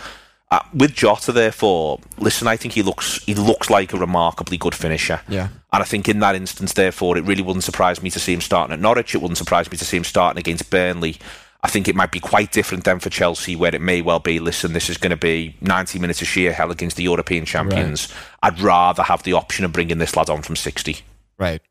uh, 0.53 0.61
with 0.73 0.95
Jota, 0.95 1.33
therefore, 1.33 1.99
listen, 2.19 2.47
I 2.47 2.57
think 2.57 2.75
he 2.75 2.83
looks 2.83 3.25
he 3.25 3.35
looks 3.35 3.69
like 3.69 3.93
a 3.93 3.97
remarkably 3.97 4.59
good 4.59 4.75
finisher. 4.75 5.21
Yeah. 5.29 5.49
And 5.73 5.83
I 5.83 5.87
think 5.87 6.09
in 6.09 6.21
that 6.21 6.37
instance, 6.37 6.75
therefore, 6.75 7.19
it 7.19 7.25
really 7.25 7.43
wouldn't 7.43 7.65
surprise 7.65 8.01
me 8.01 8.11
to 8.11 8.21
see 8.21 8.35
him 8.35 8.41
starting 8.41 8.75
at 8.75 8.79
Norwich. 8.79 9.15
It 9.15 9.23
wouldn't 9.23 9.39
surprise 9.39 9.71
me 9.71 9.77
to 9.79 9.85
see 9.85 9.97
him 9.97 10.05
starting 10.05 10.39
against 10.39 10.71
Burnley. 10.71 11.17
I 11.63 11.69
think 11.69 11.87
it 11.87 11.95
might 11.95 12.11
be 12.11 12.19
quite 12.19 12.51
different 12.51 12.85
then 12.85 12.99
for 12.99 13.09
Chelsea, 13.09 13.55
where 13.55 13.75
it 13.75 13.81
may 13.81 14.03
well 14.03 14.19
be, 14.19 14.41
listen, 14.41 14.73
this 14.73 14.91
is 14.91 14.97
going 14.97 15.11
to 15.11 15.17
be 15.17 15.55
90 15.61 16.01
minutes 16.01 16.21
of 16.21 16.27
sheer 16.27 16.53
hell 16.53 16.73
against 16.73 16.97
the 16.97 17.05
European 17.05 17.45
champions. 17.45 18.09
Right. 18.43 18.55
I'd 18.55 18.61
rather 18.61 19.05
have 19.05 19.23
the 19.23 19.35
option 19.35 19.65
of 19.65 19.73
bringing 19.73 19.99
this 19.99 20.17
lad 20.17 20.29
on 20.29 20.43
from 20.43 20.57
60. 20.57 20.99
Right. 21.39 21.63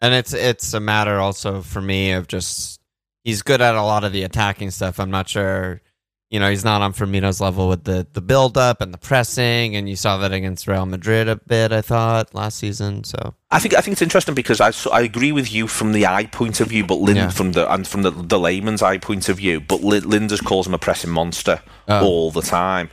And 0.00 0.14
it's 0.14 0.32
it's 0.32 0.72
a 0.74 0.80
matter 0.80 1.18
also 1.18 1.62
for 1.62 1.80
me 1.80 2.12
of 2.12 2.28
just 2.28 2.80
he's 3.24 3.42
good 3.42 3.60
at 3.60 3.74
a 3.74 3.82
lot 3.82 4.04
of 4.04 4.12
the 4.12 4.22
attacking 4.22 4.70
stuff. 4.70 5.00
I'm 5.00 5.10
not 5.10 5.28
sure 5.28 5.80
you 6.30 6.38
know, 6.38 6.50
he's 6.50 6.64
not 6.64 6.82
on 6.82 6.92
Firmino's 6.92 7.40
level 7.40 7.68
with 7.68 7.84
the 7.84 8.06
the 8.12 8.20
build 8.20 8.58
up 8.58 8.82
and 8.82 8.92
the 8.92 8.98
pressing, 8.98 9.76
and 9.76 9.88
you 9.88 9.96
saw 9.96 10.18
that 10.18 10.32
against 10.32 10.68
Real 10.68 10.84
Madrid 10.84 11.26
a 11.28 11.36
bit. 11.36 11.72
I 11.72 11.80
thought 11.80 12.34
last 12.34 12.58
season. 12.58 13.04
So 13.04 13.34
I 13.50 13.58
think 13.58 13.74
I 13.74 13.80
think 13.80 13.92
it's 13.92 14.02
interesting 14.02 14.34
because 14.34 14.60
I, 14.60 14.72
I 14.92 15.00
agree 15.00 15.32
with 15.32 15.50
you 15.50 15.66
from 15.66 15.92
the 15.92 16.06
eye 16.06 16.26
point 16.26 16.60
of 16.60 16.68
view, 16.68 16.84
but 16.84 16.96
Lind 16.96 17.16
yeah. 17.16 17.30
from 17.30 17.52
the 17.52 17.72
and 17.72 17.88
from 17.88 18.02
the, 18.02 18.10
the 18.10 18.38
layman's 18.38 18.82
eye 18.82 18.98
point 18.98 19.28
of 19.30 19.38
view. 19.38 19.60
But 19.60 19.80
Lijnders 19.80 20.44
calls 20.44 20.66
him 20.66 20.74
a 20.74 20.78
pressing 20.78 21.10
monster 21.10 21.62
oh. 21.88 22.04
all 22.04 22.30
the 22.30 22.42
time. 22.42 22.90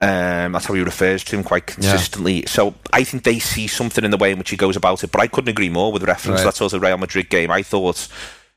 Um, 0.00 0.50
that's 0.50 0.66
how 0.66 0.74
he 0.74 0.82
refers 0.82 1.22
to 1.22 1.36
him 1.36 1.44
quite 1.44 1.66
consistently. 1.66 2.40
Yeah. 2.40 2.48
So 2.48 2.74
I 2.92 3.04
think 3.04 3.22
they 3.22 3.38
see 3.38 3.68
something 3.68 4.04
in 4.04 4.10
the 4.10 4.16
way 4.16 4.32
in 4.32 4.38
which 4.38 4.50
he 4.50 4.56
goes 4.56 4.76
about 4.76 5.04
it. 5.04 5.12
But 5.12 5.20
I 5.20 5.28
couldn't 5.28 5.50
agree 5.50 5.68
more 5.68 5.92
with 5.92 6.02
reference 6.02 6.38
right. 6.38 6.40
to 6.40 6.44
that 6.46 6.56
sort 6.56 6.72
of 6.72 6.82
Real 6.82 6.98
Madrid 6.98 7.30
game. 7.30 7.52
I 7.52 7.62
thought 7.62 8.08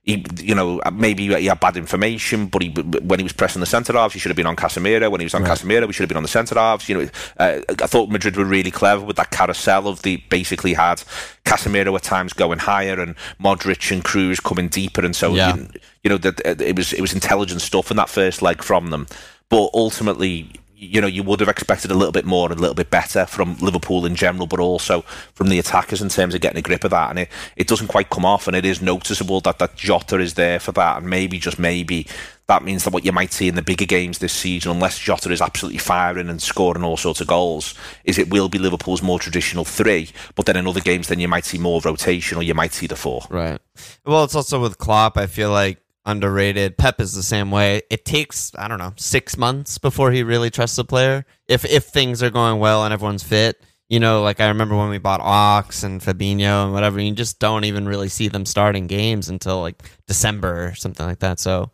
he, 0.05 0.23
you 0.39 0.53
know, 0.53 0.79
maybe 0.93 1.27
he 1.35 1.47
had 1.47 1.59
bad 1.59 1.75
information, 1.75 2.45
but 2.45 2.61
he, 2.61 2.69
when 2.69 3.19
he 3.19 3.23
was 3.23 3.33
pressing 3.33 3.59
the 3.59 3.65
centre 3.65 3.93
halves, 3.93 4.13
he 4.13 4.19
should 4.19 4.29
have 4.29 4.37
been 4.37 4.45
on 4.45 4.55
Casemiro. 4.55 5.09
When 5.09 5.19
he 5.19 5.25
was 5.25 5.33
on 5.33 5.41
right. 5.41 5.51
Casemiro, 5.51 5.87
he 5.87 5.93
should 5.93 6.03
have 6.03 6.09
been 6.09 6.17
on 6.17 6.23
the 6.23 6.29
centre 6.29 6.53
halves. 6.53 6.87
You 6.87 6.95
know, 6.95 7.09
uh, 7.37 7.61
I 7.67 7.87
thought 7.87 8.11
Madrid 8.11 8.37
were 8.37 8.45
really 8.45 8.69
clever 8.69 9.03
with 9.03 9.15
that 9.15 9.31
carousel 9.31 9.87
of 9.87 10.03
the 10.03 10.17
basically 10.29 10.75
had 10.75 11.01
Casemiro 11.43 11.95
at 11.95 12.03
times 12.03 12.33
going 12.33 12.59
higher 12.59 12.99
and 12.99 13.15
Modric 13.41 13.91
and 13.91 14.03
Cruz 14.03 14.39
coming 14.39 14.67
deeper, 14.67 15.03
and 15.03 15.15
so 15.15 15.33
yeah. 15.33 15.55
you, 15.55 15.69
you 16.03 16.09
know 16.11 16.17
that 16.17 16.61
it 16.61 16.75
was 16.75 16.93
it 16.93 17.01
was 17.01 17.13
intelligent 17.13 17.61
stuff 17.61 17.89
in 17.89 17.97
that 17.97 18.09
first 18.09 18.43
leg 18.43 18.61
from 18.61 18.91
them. 18.91 19.07
But 19.49 19.71
ultimately, 19.73 20.51
you 20.77 20.99
know, 20.99 21.07
you 21.07 21.23
would 21.23 21.39
have 21.39 21.49
expected 21.49 21.89
a 21.89 21.95
little 21.95 22.11
bit 22.11 22.25
more 22.25 22.49
and 22.49 22.57
a 22.57 22.61
little 22.61 22.75
bit 22.75 22.89
better 22.89 23.25
from 23.25 23.57
Liverpool 23.57 24.05
in 24.05 24.15
general, 24.15 24.45
but 24.45 24.59
also 24.59 25.01
from 25.33 25.47
the 25.47 25.59
attackers 25.59 26.01
in 26.01 26.09
terms 26.09 26.35
of 26.35 26.41
getting 26.41 26.57
a 26.57 26.61
grip 26.61 26.83
of 26.83 26.91
that. 26.91 27.09
And 27.09 27.19
it, 27.19 27.29
it 27.55 27.67
doesn't 27.67 27.87
quite 27.87 28.09
come 28.09 28.25
off, 28.25 28.47
and 28.47 28.55
it 28.55 28.65
is 28.65 28.81
noticeable 28.81 29.39
that 29.41 29.59
that 29.59 29.75
Jota 29.75 30.19
is 30.19 30.33
there 30.33 30.59
for 30.59 30.73
that. 30.73 30.97
And 30.97 31.09
maybe, 31.09 31.39
just 31.39 31.57
maybe, 31.57 32.07
that 32.47 32.63
means 32.63 32.83
that 32.83 32.93
what 32.93 33.05
you 33.05 33.11
might 33.11 33.31
see 33.31 33.47
in 33.47 33.55
the 33.55 33.61
bigger 33.61 33.85
games 33.85 34.19
this 34.19 34.33
season, 34.33 34.71
unless 34.71 34.99
Jota 34.99 35.31
is 35.31 35.41
absolutely 35.41 35.79
firing 35.79 36.29
and 36.29 36.41
scoring 36.41 36.83
all 36.83 36.97
sorts 36.97 37.21
of 37.21 37.27
goals, 37.27 37.73
is 38.03 38.17
it 38.17 38.29
will 38.29 38.49
be 38.49 38.59
Liverpool's 38.59 39.01
more 39.01 39.19
traditional 39.19 39.65
three. 39.65 40.09
But 40.35 40.45
then 40.45 40.57
in 40.57 40.67
other 40.67 40.81
games, 40.81 41.07
then 41.07 41.19
you 41.19 41.27
might 41.27 41.45
see 41.45 41.57
more 41.57 41.81
rotation 41.83 42.37
or 42.37 42.43
you 42.43 42.53
might 42.53 42.73
see 42.73 42.87
the 42.87 42.95
four. 42.95 43.21
Right. 43.29 43.61
Well, 44.05 44.25
it's 44.25 44.35
also 44.35 44.61
with 44.61 44.77
Klopp, 44.77 45.17
I 45.17 45.27
feel 45.27 45.51
like 45.51 45.79
underrated. 46.05 46.77
Pep 46.77 47.01
is 47.01 47.13
the 47.13 47.23
same 47.23 47.51
way. 47.51 47.81
It 47.89 48.05
takes 48.05 48.51
I 48.57 48.67
don't 48.67 48.79
know 48.79 48.93
six 48.97 49.37
months 49.37 49.77
before 49.77 50.11
he 50.11 50.23
really 50.23 50.49
trusts 50.49 50.77
a 50.77 50.83
player. 50.83 51.25
If 51.47 51.65
if 51.65 51.85
things 51.85 52.21
are 52.23 52.29
going 52.29 52.59
well 52.59 52.83
and 52.83 52.93
everyone's 52.93 53.23
fit, 53.23 53.63
you 53.89 53.99
know, 53.99 54.21
like 54.21 54.39
I 54.39 54.47
remember 54.47 54.75
when 54.75 54.89
we 54.89 54.97
bought 54.97 55.21
Ox 55.21 55.83
and 55.83 56.01
Fabinho 56.01 56.65
and 56.65 56.73
whatever. 56.73 56.99
You 56.99 57.11
just 57.11 57.39
don't 57.39 57.65
even 57.65 57.87
really 57.87 58.09
see 58.09 58.27
them 58.27 58.45
starting 58.45 58.87
games 58.87 59.29
until 59.29 59.61
like 59.61 59.83
December 60.07 60.67
or 60.67 60.75
something 60.75 61.05
like 61.05 61.19
that. 61.19 61.39
So 61.39 61.71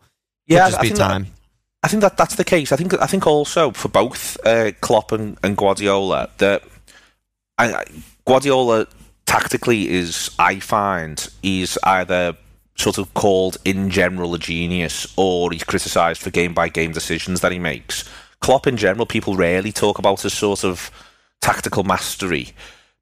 yeah, 0.48 0.70
just 0.70 0.80
I, 0.80 0.82
be 0.82 0.90
time. 0.92 1.24
That, 1.24 1.32
I 1.84 1.88
think 1.88 2.02
that 2.02 2.18
that's 2.18 2.36
the 2.36 2.44
case. 2.44 2.72
I 2.72 2.76
think 2.76 3.00
I 3.02 3.08
think 3.08 3.26
also 3.26 3.72
for 3.72 3.90
both 3.90 4.38
uh, 4.46 4.72
Klopp 4.82 5.12
and, 5.12 5.38
and 5.44 5.56
Guardiola 5.58 6.30
that 6.38 6.64
I, 7.58 7.86
Guardiola 8.26 8.88
tactically 9.26 9.90
is 9.90 10.32
I 10.38 10.60
find 10.60 11.30
is 11.42 11.80
either 11.84 12.36
sort 12.82 12.98
of 12.98 13.14
called 13.14 13.58
in 13.64 13.90
general 13.90 14.34
a 14.34 14.40
genius 14.40 15.12
or 15.16 15.52
he's 15.52 15.64
criticised 15.64 16.22
for 16.22 16.30
game 16.30 16.54
by 16.54 16.68
game 16.68 16.92
decisions 16.92 17.42
that 17.42 17.52
he 17.52 17.60
makes. 17.60 18.10
Klopp 18.40 18.66
in 18.68 18.76
general, 18.76 19.06
people 19.06 19.36
rarely 19.36 19.72
talk 19.72 20.00
about 20.00 20.26
as 20.26 20.34
sort 20.34 20.64
of 20.64 20.92
tactical 21.42 21.84
mastery 21.84 22.54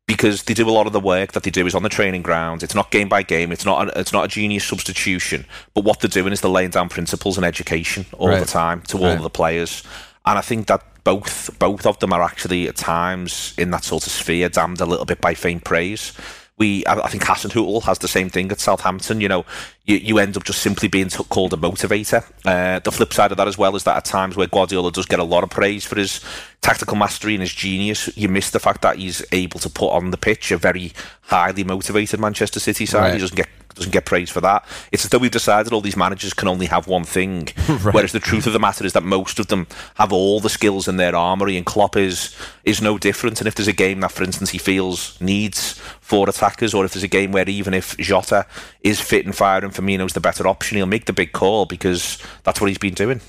because 0.05 0.43
they 0.43 0.53
do 0.53 0.67
a 0.67 0.71
lot 0.71 0.87
of 0.87 0.93
the 0.93 0.99
work 0.99 1.33
that 1.33 1.43
they 1.43 1.51
do 1.51 1.67
is 1.67 1.75
on 1.75 1.83
the 1.83 1.89
training 1.89 2.23
ground. 2.23 2.63
It's 2.63 2.75
not 2.75 2.91
game 2.91 3.07
by 3.07 3.21
game. 3.21 3.51
It's 3.51 3.63
not 3.63 3.87
a, 3.87 3.99
it's 3.99 4.11
not 4.11 4.25
a 4.25 4.27
genius 4.27 4.65
substitution. 4.65 5.45
But 5.73 5.83
what 5.83 5.99
they're 5.99 6.09
doing 6.09 6.33
is 6.33 6.41
they're 6.41 6.49
laying 6.49 6.71
down 6.71 6.89
principles 6.89 7.37
and 7.37 7.45
education 7.45 8.05
all 8.17 8.27
right. 8.27 8.39
the 8.39 8.45
time 8.45 8.81
to 8.87 8.97
all 8.97 9.03
right. 9.03 9.17
of 9.17 9.21
the 9.21 9.29
players. 9.29 9.83
And 10.25 10.37
I 10.37 10.41
think 10.41 10.67
that 10.67 10.83
both 11.03 11.57
both 11.59 11.85
of 11.85 11.99
them 11.99 12.11
are 12.11 12.23
actually 12.23 12.67
at 12.67 12.75
times 12.75 13.53
in 13.57 13.71
that 13.71 13.83
sort 13.83 14.05
of 14.05 14.11
sphere 14.11 14.49
damned 14.49 14.81
a 14.81 14.85
little 14.85 15.05
bit 15.05 15.21
by 15.21 15.33
faint 15.33 15.63
praise 15.63 16.13
we 16.59 16.83
I, 16.85 17.07
think 17.07 17.23
Hasenhüttl 17.23 17.83
has 17.83 17.99
the 17.99 18.07
same 18.07 18.29
thing 18.29 18.51
at 18.51 18.59
Southampton. 18.59 19.21
You 19.21 19.29
know, 19.29 19.45
you, 19.85 19.95
you 19.95 20.19
end 20.19 20.35
up 20.35 20.43
just 20.43 20.61
simply 20.61 20.89
being 20.89 21.07
t- 21.07 21.23
called 21.29 21.53
a 21.53 21.57
motivator. 21.57 22.23
Uh, 22.45 22.79
the 22.79 22.91
flip 22.91 23.13
side 23.13 23.31
of 23.31 23.37
that 23.37 23.47
as 23.47 23.57
well 23.57 23.75
is 23.75 23.85
that 23.85 23.95
at 23.95 24.05
times 24.05 24.35
where 24.35 24.45
Guardiola 24.45 24.91
does 24.91 25.05
get 25.05 25.19
a 25.19 25.23
lot 25.23 25.43
of 25.43 25.49
praise 25.49 25.85
for 25.85 25.95
his 25.95 26.21
tactical 26.61 26.97
mastery 26.97 27.33
and 27.33 27.41
his 27.41 27.53
genius, 27.53 28.15
you 28.17 28.27
miss 28.27 28.51
the 28.51 28.59
fact 28.59 28.81
that 28.81 28.97
he's 28.97 29.23
able 29.31 29.59
to 29.61 29.69
put 29.69 29.91
on 29.91 30.11
the 30.11 30.17
pitch 30.17 30.51
a 30.51 30.57
very 30.57 30.91
highly 31.21 31.63
motivated 31.63 32.19
Manchester 32.19 32.59
City 32.59 32.85
side. 32.85 32.99
Right. 32.99 33.13
He 33.13 33.19
doesn't 33.19 33.37
get 33.37 33.47
doesn't 33.79 33.91
get 33.91 34.05
praise 34.05 34.29
for 34.29 34.41
that. 34.41 34.65
It's 34.91 35.03
as 35.03 35.09
though 35.09 35.17
we've 35.17 35.31
decided 35.31 35.73
all 35.73 35.81
these 35.81 35.97
managers 35.97 36.33
can 36.33 36.47
only 36.47 36.67
have 36.67 36.87
one 36.87 37.03
thing, 37.03 37.47
right. 37.69 37.93
whereas 37.93 38.11
the 38.11 38.19
truth 38.19 38.45
of 38.45 38.53
the 38.53 38.59
matter 38.59 38.85
is 38.85 38.93
that 38.93 39.03
most 39.03 39.39
of 39.39 39.47
them 39.47 39.67
have 39.95 40.13
all 40.13 40.39
the 40.39 40.49
skills 40.49 40.87
in 40.87 40.97
their 40.97 41.15
armory, 41.15 41.57
and 41.57 41.65
Klopp 41.65 41.97
is 41.97 42.35
is 42.63 42.81
no 42.81 42.97
different. 42.97 43.41
And 43.41 43.47
if 43.47 43.55
there's 43.55 43.67
a 43.67 43.73
game 43.73 44.01
that, 44.01 44.11
for 44.11 44.23
instance, 44.23 44.51
he 44.51 44.57
feels 44.57 45.19
needs 45.19 45.73
four 46.01 46.29
attackers, 46.29 46.73
or 46.73 46.85
if 46.85 46.93
there's 46.93 47.03
a 47.03 47.07
game 47.07 47.31
where 47.31 47.49
even 47.49 47.73
if 47.73 47.97
Jota 47.97 48.45
is 48.81 49.01
fit 49.01 49.25
and 49.25 49.35
firing, 49.35 49.65
and 49.65 49.73
Firmino's 49.73 50.13
the 50.13 50.19
better 50.19 50.47
option, 50.47 50.77
he'll 50.77 50.85
make 50.85 51.05
the 51.05 51.13
big 51.13 51.31
call 51.31 51.65
because 51.65 52.17
that's 52.43 52.61
what 52.61 52.67
he's 52.67 52.77
been 52.77 52.93
doing. 52.93 53.21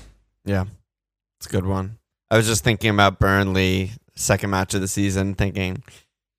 Yeah, 0.45 0.65
it's 1.39 1.47
a 1.47 1.49
good 1.51 1.65
one. 1.65 1.97
I 2.29 2.37
was 2.37 2.47
just 2.47 2.63
thinking 2.63 2.91
about 2.91 3.19
Burnley 3.19 3.91
second 4.15 4.51
match 4.51 4.73
of 4.73 4.81
the 4.81 4.87
season, 4.87 5.33
thinking 5.33 5.83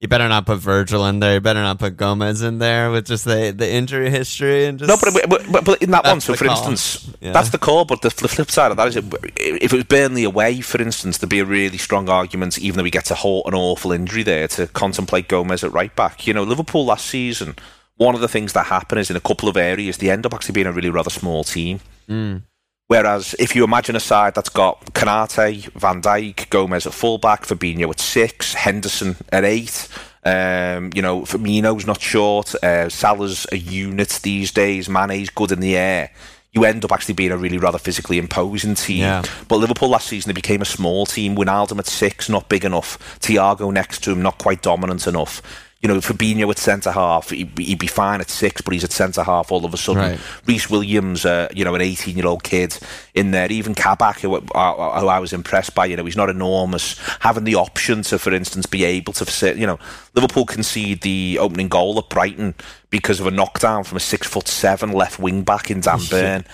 you 0.02 0.08
better 0.08 0.28
not 0.28 0.46
put 0.46 0.58
Virgil 0.58 1.06
in 1.06 1.20
there. 1.20 1.34
You 1.34 1.40
better 1.40 1.62
not 1.62 1.78
put 1.78 1.96
Gomez 1.96 2.42
in 2.42 2.58
there 2.58 2.90
with 2.90 3.06
just 3.06 3.24
the, 3.24 3.54
the 3.56 3.72
injury 3.72 4.10
history 4.10 4.66
and 4.66 4.76
just. 4.76 4.88
No, 4.88 4.96
but, 5.00 5.28
but, 5.48 5.64
but 5.64 5.80
in 5.80 5.92
that 5.92 6.04
one, 6.04 6.20
so 6.20 6.34
for 6.34 6.44
call. 6.44 6.56
instance, 6.56 7.14
yeah. 7.20 7.30
that's 7.30 7.50
the 7.50 7.58
call. 7.58 7.84
But 7.84 8.02
the, 8.02 8.08
the, 8.08 8.26
flip 8.26 8.50
side 8.50 8.72
of 8.72 8.78
that 8.78 8.88
is, 8.88 8.96
if 8.96 9.06
it 9.36 9.72
was 9.72 9.84
Burnley 9.84 10.24
away, 10.24 10.60
for 10.60 10.82
instance, 10.82 11.18
there'd 11.18 11.30
be 11.30 11.38
a 11.38 11.44
really 11.44 11.78
strong 11.78 12.08
argument, 12.08 12.58
even 12.58 12.78
though 12.78 12.82
we 12.82 12.90
get 12.90 13.04
to 13.06 13.14
halt 13.14 13.46
an 13.46 13.54
awful 13.54 13.92
injury 13.92 14.24
there, 14.24 14.48
to 14.48 14.66
contemplate 14.66 15.28
Gomez 15.28 15.62
at 15.62 15.72
right 15.72 15.94
back. 15.94 16.26
You 16.26 16.34
know, 16.34 16.42
Liverpool 16.42 16.84
last 16.84 17.06
season, 17.06 17.54
one 17.96 18.16
of 18.16 18.20
the 18.20 18.28
things 18.28 18.54
that 18.54 18.66
happen 18.66 18.98
is 18.98 19.08
in 19.08 19.16
a 19.16 19.20
couple 19.20 19.48
of 19.48 19.56
areas, 19.56 19.98
they 19.98 20.10
end 20.10 20.26
up 20.26 20.34
actually 20.34 20.54
being 20.54 20.66
a 20.66 20.72
really 20.72 20.90
rather 20.90 21.10
small 21.10 21.44
team. 21.44 21.78
Mm. 22.08 22.42
Whereas 22.92 23.34
if 23.38 23.56
you 23.56 23.64
imagine 23.64 23.96
a 23.96 24.00
side 24.00 24.34
that's 24.34 24.50
got 24.50 24.92
Konate, 24.92 25.72
Van 25.72 26.02
Dijk, 26.02 26.50
Gomez 26.50 26.86
at 26.86 26.92
fullback, 26.92 27.46
Fabinho 27.46 27.88
at 27.88 27.98
six, 27.98 28.52
Henderson 28.52 29.16
at 29.30 29.46
eight, 29.46 29.88
um, 30.24 30.90
you 30.94 31.00
know, 31.00 31.22
Firmino's 31.22 31.86
not 31.86 32.02
short, 32.02 32.54
uh, 32.56 32.90
Salah's 32.90 33.46
a 33.50 33.56
unit 33.56 34.20
these 34.22 34.52
days, 34.52 34.90
Mane's 34.90 35.30
good 35.30 35.52
in 35.52 35.60
the 35.60 35.74
air. 35.74 36.10
You 36.52 36.66
end 36.66 36.84
up 36.84 36.92
actually 36.92 37.14
being 37.14 37.32
a 37.32 37.38
really 37.38 37.56
rather 37.56 37.78
physically 37.78 38.18
imposing 38.18 38.74
team. 38.74 38.98
Yeah. 38.98 39.22
But 39.48 39.56
Liverpool 39.56 39.88
last 39.88 40.08
season 40.08 40.28
they 40.28 40.34
became 40.34 40.60
a 40.60 40.66
small 40.66 41.06
team. 41.06 41.34
Wijnaldum 41.34 41.78
at 41.78 41.86
six, 41.86 42.28
not 42.28 42.50
big 42.50 42.62
enough. 42.62 42.98
Thiago 43.20 43.72
next 43.72 44.04
to 44.04 44.12
him, 44.12 44.20
not 44.20 44.36
quite 44.36 44.60
dominant 44.60 45.06
enough 45.06 45.40
you 45.82 45.88
know, 45.88 45.96
Fabinho 45.96 46.48
at 46.48 46.58
centre 46.58 46.92
half, 46.92 47.30
he'd, 47.30 47.58
he'd, 47.58 47.78
be 47.78 47.88
fine 47.88 48.20
at 48.20 48.30
six, 48.30 48.62
but 48.62 48.72
he's 48.72 48.84
at 48.84 48.92
centre 48.92 49.24
half 49.24 49.50
all 49.50 49.64
of 49.64 49.74
a 49.74 49.76
sudden. 49.76 50.12
Right. 50.12 50.20
Rhys 50.46 50.70
Williams, 50.70 51.24
uh, 51.26 51.48
you 51.52 51.64
know, 51.64 51.74
an 51.74 51.80
18 51.80 52.16
year 52.16 52.26
old 52.26 52.44
kid 52.44 52.78
in 53.14 53.32
there. 53.32 53.50
Even 53.50 53.74
Kabak, 53.74 54.20
who, 54.20 54.36
uh, 54.36 55.00
who, 55.00 55.08
I 55.08 55.18
was 55.18 55.32
impressed 55.32 55.74
by, 55.74 55.86
you 55.86 55.96
know, 55.96 56.04
he's 56.04 56.16
not 56.16 56.30
enormous. 56.30 56.98
Having 57.18 57.44
the 57.44 57.56
option 57.56 58.02
to, 58.02 58.18
for 58.20 58.32
instance, 58.32 58.64
be 58.64 58.84
able 58.84 59.12
to 59.14 59.26
sit, 59.26 59.56
you 59.56 59.66
know, 59.66 59.80
Liverpool 60.14 60.46
concede 60.46 61.02
the 61.02 61.38
opening 61.40 61.68
goal 61.68 61.98
at 61.98 62.08
Brighton 62.08 62.54
because 62.90 63.18
of 63.18 63.26
a 63.26 63.32
knockdown 63.32 63.82
from 63.82 63.96
a 63.96 64.00
six 64.00 64.28
foot 64.28 64.46
seven 64.46 64.92
left 64.92 65.18
wing 65.18 65.42
back 65.42 65.68
in 65.68 65.80
Dan 65.80 65.98
Burn. 66.08 66.44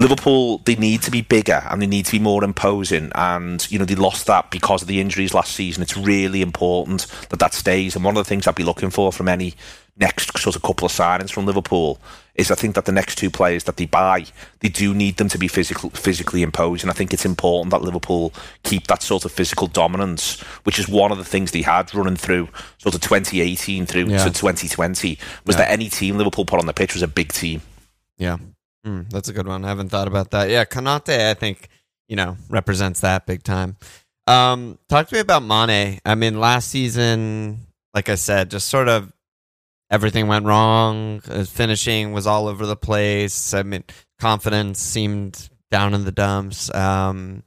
Liverpool, 0.00 0.58
they 0.58 0.76
need 0.76 1.02
to 1.02 1.10
be 1.10 1.22
bigger 1.22 1.62
and 1.70 1.80
they 1.80 1.86
need 1.86 2.06
to 2.06 2.12
be 2.12 2.18
more 2.18 2.44
imposing. 2.44 3.10
And, 3.14 3.70
you 3.70 3.78
know, 3.78 3.84
they 3.84 3.94
lost 3.94 4.26
that 4.26 4.50
because 4.50 4.82
of 4.82 4.88
the 4.88 5.00
injuries 5.00 5.34
last 5.34 5.54
season. 5.54 5.82
It's 5.82 5.96
really 5.96 6.42
important 6.42 7.06
that 7.30 7.38
that 7.38 7.54
stays. 7.54 7.94
And 7.94 8.04
one 8.04 8.16
of 8.16 8.24
the 8.24 8.28
things 8.28 8.46
I'd 8.46 8.54
be 8.54 8.64
looking 8.64 8.90
for 8.90 9.12
from 9.12 9.28
any 9.28 9.54
next 9.96 10.38
sort 10.38 10.56
of 10.56 10.62
couple 10.62 10.86
of 10.86 10.92
signings 10.92 11.30
from 11.30 11.44
Liverpool 11.44 11.98
is 12.34 12.50
I 12.50 12.54
think 12.54 12.74
that 12.76 12.86
the 12.86 12.92
next 12.92 13.18
two 13.18 13.30
players 13.30 13.64
that 13.64 13.76
they 13.76 13.84
buy, 13.84 14.24
they 14.60 14.70
do 14.70 14.94
need 14.94 15.18
them 15.18 15.28
to 15.28 15.38
be 15.38 15.48
physical, 15.48 15.90
physically 15.90 16.42
imposing. 16.42 16.88
I 16.88 16.94
think 16.94 17.12
it's 17.12 17.26
important 17.26 17.70
that 17.72 17.82
Liverpool 17.82 18.32
keep 18.62 18.86
that 18.86 19.02
sort 19.02 19.26
of 19.26 19.32
physical 19.32 19.66
dominance, 19.66 20.40
which 20.64 20.78
is 20.78 20.88
one 20.88 21.12
of 21.12 21.18
the 21.18 21.24
things 21.24 21.50
they 21.50 21.60
had 21.60 21.94
running 21.94 22.16
through 22.16 22.48
sort 22.78 22.94
of 22.94 23.02
2018 23.02 23.84
through 23.84 24.06
yeah. 24.06 24.24
to 24.24 24.30
2020. 24.30 25.18
Was 25.46 25.56
yeah. 25.56 25.62
that 25.62 25.70
any 25.70 25.90
team 25.90 26.16
Liverpool 26.16 26.46
put 26.46 26.58
on 26.58 26.66
the 26.66 26.72
pitch 26.72 26.94
was 26.94 27.02
a 27.02 27.08
big 27.08 27.32
team. 27.32 27.60
Yeah. 28.16 28.38
Mm, 28.86 29.10
that's 29.10 29.28
a 29.28 29.32
good 29.32 29.46
one. 29.46 29.64
I 29.64 29.68
haven't 29.68 29.90
thought 29.90 30.08
about 30.08 30.30
that. 30.32 30.50
Yeah, 30.50 30.64
Konate, 30.64 31.30
I 31.30 31.34
think, 31.34 31.68
you 32.08 32.16
know, 32.16 32.36
represents 32.48 33.00
that 33.00 33.26
big 33.26 33.42
time. 33.42 33.76
Um, 34.26 34.78
talk 34.88 35.08
to 35.08 35.14
me 35.14 35.20
about 35.20 35.42
Mane. 35.42 36.00
I 36.04 36.14
mean, 36.14 36.40
last 36.40 36.68
season, 36.68 37.66
like 37.94 38.08
I 38.08 38.14
said, 38.14 38.50
just 38.50 38.68
sort 38.68 38.88
of 38.88 39.12
everything 39.90 40.26
went 40.26 40.46
wrong. 40.46 41.20
His 41.22 41.50
finishing 41.50 42.12
was 42.12 42.26
all 42.26 42.48
over 42.48 42.66
the 42.66 42.76
place. 42.76 43.54
I 43.54 43.62
mean, 43.62 43.84
confidence 44.18 44.80
seemed 44.80 45.48
down 45.70 45.94
in 45.94 46.04
the 46.04 46.12
dumps. 46.12 46.72
Um, 46.74 47.42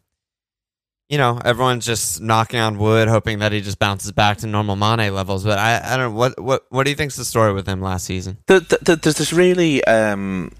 you 1.09 1.17
know, 1.17 1.39
everyone's 1.45 1.85
just 1.85 2.19
knocking 2.19 2.59
on 2.59 2.77
wood, 2.77 3.07
hoping 3.07 3.39
that 3.39 3.51
he 3.51 3.61
just 3.61 3.77
bounces 3.79 4.11
back 4.11 4.39
to 4.39 4.47
normal 4.47 4.75
Mane 4.75 5.13
levels. 5.13 5.43
But 5.43 5.59
I, 5.59 5.79
I 5.83 5.97
don't 5.97 6.11
know 6.11 6.17
what 6.17 6.41
what 6.41 6.65
what 6.69 6.83
do 6.83 6.89
you 6.89 6.95
think's 6.95 7.15
the 7.15 7.25
story 7.25 7.53
with 7.53 7.67
him 7.67 7.81
last 7.81 8.05
season? 8.05 8.39
The, 8.47 8.59
the, 8.59 8.77
the, 8.81 8.95
there's 8.95 9.17
this 9.17 9.31
really 9.31 9.83
um, 9.85 10.51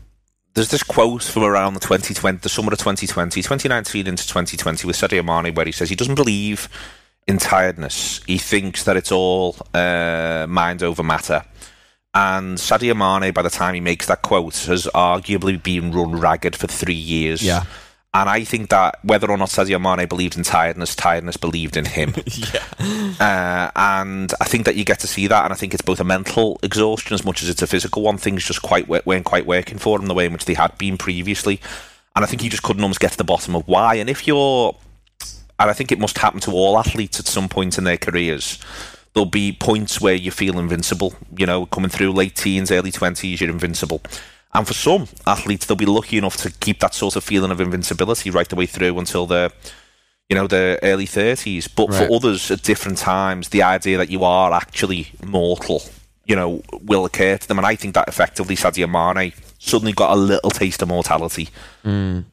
there's 0.55 0.69
this 0.69 0.83
quote 0.83 1.21
from 1.21 1.43
around 1.43 1.73
the 1.73 1.81
2020, 1.81 2.39
the 2.39 2.49
summer 2.49 2.71
of 2.71 2.79
2020, 2.79 3.41
2019 3.41 4.07
into 4.07 4.23
2020 4.25 4.87
with 4.87 4.95
Sadio 4.95 5.23
Mane, 5.23 5.53
where 5.53 5.65
he 5.65 5.71
says 5.73 5.89
he 5.89 5.97
doesn't 5.97 6.15
believe 6.15 6.69
in 7.27 7.37
tiredness. 7.37 8.23
He 8.25 8.37
thinks 8.37 8.83
that 8.85 8.95
it's 8.95 9.11
all 9.11 9.57
uh, 9.73 10.45
mind 10.47 10.81
over 10.81 11.03
matter. 11.03 11.43
And 12.13 12.57
Sadio 12.57 12.95
Mane, 12.95 13.33
by 13.33 13.41
the 13.41 13.49
time 13.49 13.73
he 13.73 13.81
makes 13.81 14.05
that 14.07 14.21
quote, 14.21 14.55
has 14.67 14.87
arguably 14.95 15.61
been 15.61 15.91
run 15.91 16.13
ragged 16.13 16.55
for 16.55 16.67
three 16.67 16.93
years. 16.93 17.43
Yeah. 17.43 17.65
And 18.15 18.29
I 18.29 18.45
think 18.45 18.69
that 18.69 18.97
whether 19.03 19.29
or 19.29 19.35
not 19.35 19.49
Sadio 19.49 19.79
Mane 19.79 20.07
believed 20.07 20.37
in 20.37 20.43
tiredness, 20.43 20.95
tiredness 20.95 21.35
believed 21.35 21.75
in 21.75 21.83
him. 21.83 22.13
yeah. 22.25 22.63
Uh, 23.19 23.71
and 23.75 24.33
I 24.39 24.45
think 24.45 24.63
that 24.65 24.77
you 24.77 24.85
get 24.85 25.01
to 25.01 25.07
see 25.07 25.27
that, 25.27 25.43
and 25.43 25.51
I 25.51 25.57
think 25.57 25.73
it's 25.73 25.81
both 25.81 25.99
a 25.99 26.05
mental 26.05 26.57
exhaustion 26.63 27.13
as 27.13 27.25
much 27.25 27.43
as 27.43 27.49
it's 27.49 27.61
a 27.61 27.67
physical 27.67 28.03
one. 28.03 28.17
Things 28.17 28.45
just 28.45 28.61
quite 28.61 28.87
weren't 28.87 29.25
quite 29.25 29.45
working 29.45 29.77
for 29.77 29.99
him 29.99 30.07
the 30.07 30.13
way 30.13 30.27
in 30.27 30.31
which 30.31 30.45
they 30.45 30.53
had 30.53 30.77
been 30.77 30.97
previously. 30.97 31.59
And 32.15 32.23
I 32.23 32.27
think 32.27 32.41
he 32.41 32.47
just 32.47 32.63
couldn't 32.63 32.81
almost 32.83 33.01
get 33.01 33.11
to 33.11 33.17
the 33.17 33.25
bottom 33.25 33.53
of 33.53 33.67
why. 33.67 33.95
And 33.95 34.09
if 34.09 34.25
you're, 34.25 34.77
and 35.59 35.69
I 35.69 35.73
think 35.73 35.91
it 35.91 35.99
must 35.99 36.17
happen 36.17 36.39
to 36.41 36.51
all 36.51 36.79
athletes 36.79 37.19
at 37.19 37.27
some 37.27 37.49
point 37.49 37.77
in 37.77 37.83
their 37.83 37.97
careers, 37.97 38.59
there'll 39.13 39.25
be 39.25 39.51
points 39.51 39.99
where 39.99 40.15
you 40.15 40.31
feel 40.31 40.57
invincible. 40.57 41.15
You 41.37 41.47
know, 41.47 41.65
coming 41.65 41.89
through 41.89 42.13
late 42.13 42.35
teens, 42.35 42.71
early 42.71 42.93
20s, 42.93 43.41
you're 43.41 43.49
invincible. 43.49 44.01
And 44.55 44.65
for 44.65 44.73
some 44.73 45.07
athletes, 45.27 45.65
they'll 45.65 45.75
be 45.75 45.85
lucky 45.85 46.17
enough 46.17 46.37
to 46.37 46.49
keep 46.49 46.79
that 46.79 46.93
sort 46.93 47.15
of 47.15 47.23
feeling 47.23 47.51
of 47.51 47.59
invincibility 47.59 48.29
right 48.29 48.47
the 48.47 48.55
way 48.55 48.65
through 48.65 48.97
until 48.97 49.25
the, 49.25 49.51
you 50.29 50.35
know, 50.35 50.47
the 50.47 50.79
early 50.81 51.05
thirties. 51.05 51.67
But 51.67 51.89
right. 51.89 52.07
for 52.07 52.15
others, 52.15 52.49
at 52.49 52.63
different 52.63 52.97
times, 52.97 53.49
the 53.49 53.63
idea 53.63 53.97
that 53.97 54.09
you 54.09 54.23
are 54.23 54.53
actually 54.53 55.09
mortal, 55.23 55.83
you 56.25 56.35
know, 56.35 56.63
will 56.81 57.05
occur 57.05 57.37
to 57.37 57.47
them. 57.47 57.57
And 57.57 57.67
I 57.67 57.75
think 57.75 57.95
that 57.95 58.07
effectively 58.07 58.55
Sadio 58.55 58.89
Mane 58.89 59.33
suddenly 59.59 59.93
got 59.93 60.11
a 60.11 60.15
little 60.15 60.51
taste 60.51 60.81
of 60.81 60.87
mortality. 60.87 61.49
Mm. 61.83 62.25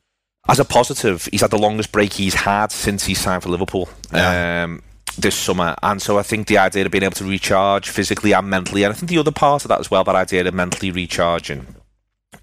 As 0.48 0.60
a 0.60 0.64
positive, 0.64 1.28
he's 1.30 1.40
had 1.40 1.50
the 1.50 1.58
longest 1.58 1.92
break 1.92 2.12
he's 2.12 2.34
had 2.34 2.72
since 2.72 3.04
he 3.04 3.14
signed 3.14 3.42
for 3.42 3.48
Liverpool. 3.48 3.88
Yeah. 4.12 4.64
Um, 4.64 4.82
this 5.18 5.34
summer. 5.34 5.74
And 5.82 6.00
so 6.00 6.18
I 6.18 6.22
think 6.22 6.46
the 6.46 6.58
idea 6.58 6.86
of 6.86 6.90
being 6.90 7.04
able 7.04 7.14
to 7.16 7.24
recharge 7.24 7.88
physically 7.88 8.32
and 8.32 8.48
mentally, 8.48 8.84
and 8.84 8.92
I 8.92 8.96
think 8.96 9.10
the 9.10 9.18
other 9.18 9.30
part 9.30 9.64
of 9.64 9.68
that 9.68 9.80
as 9.80 9.90
well, 9.90 10.04
that 10.04 10.14
idea 10.14 10.46
of 10.46 10.54
mentally 10.54 10.90
recharging, 10.90 11.66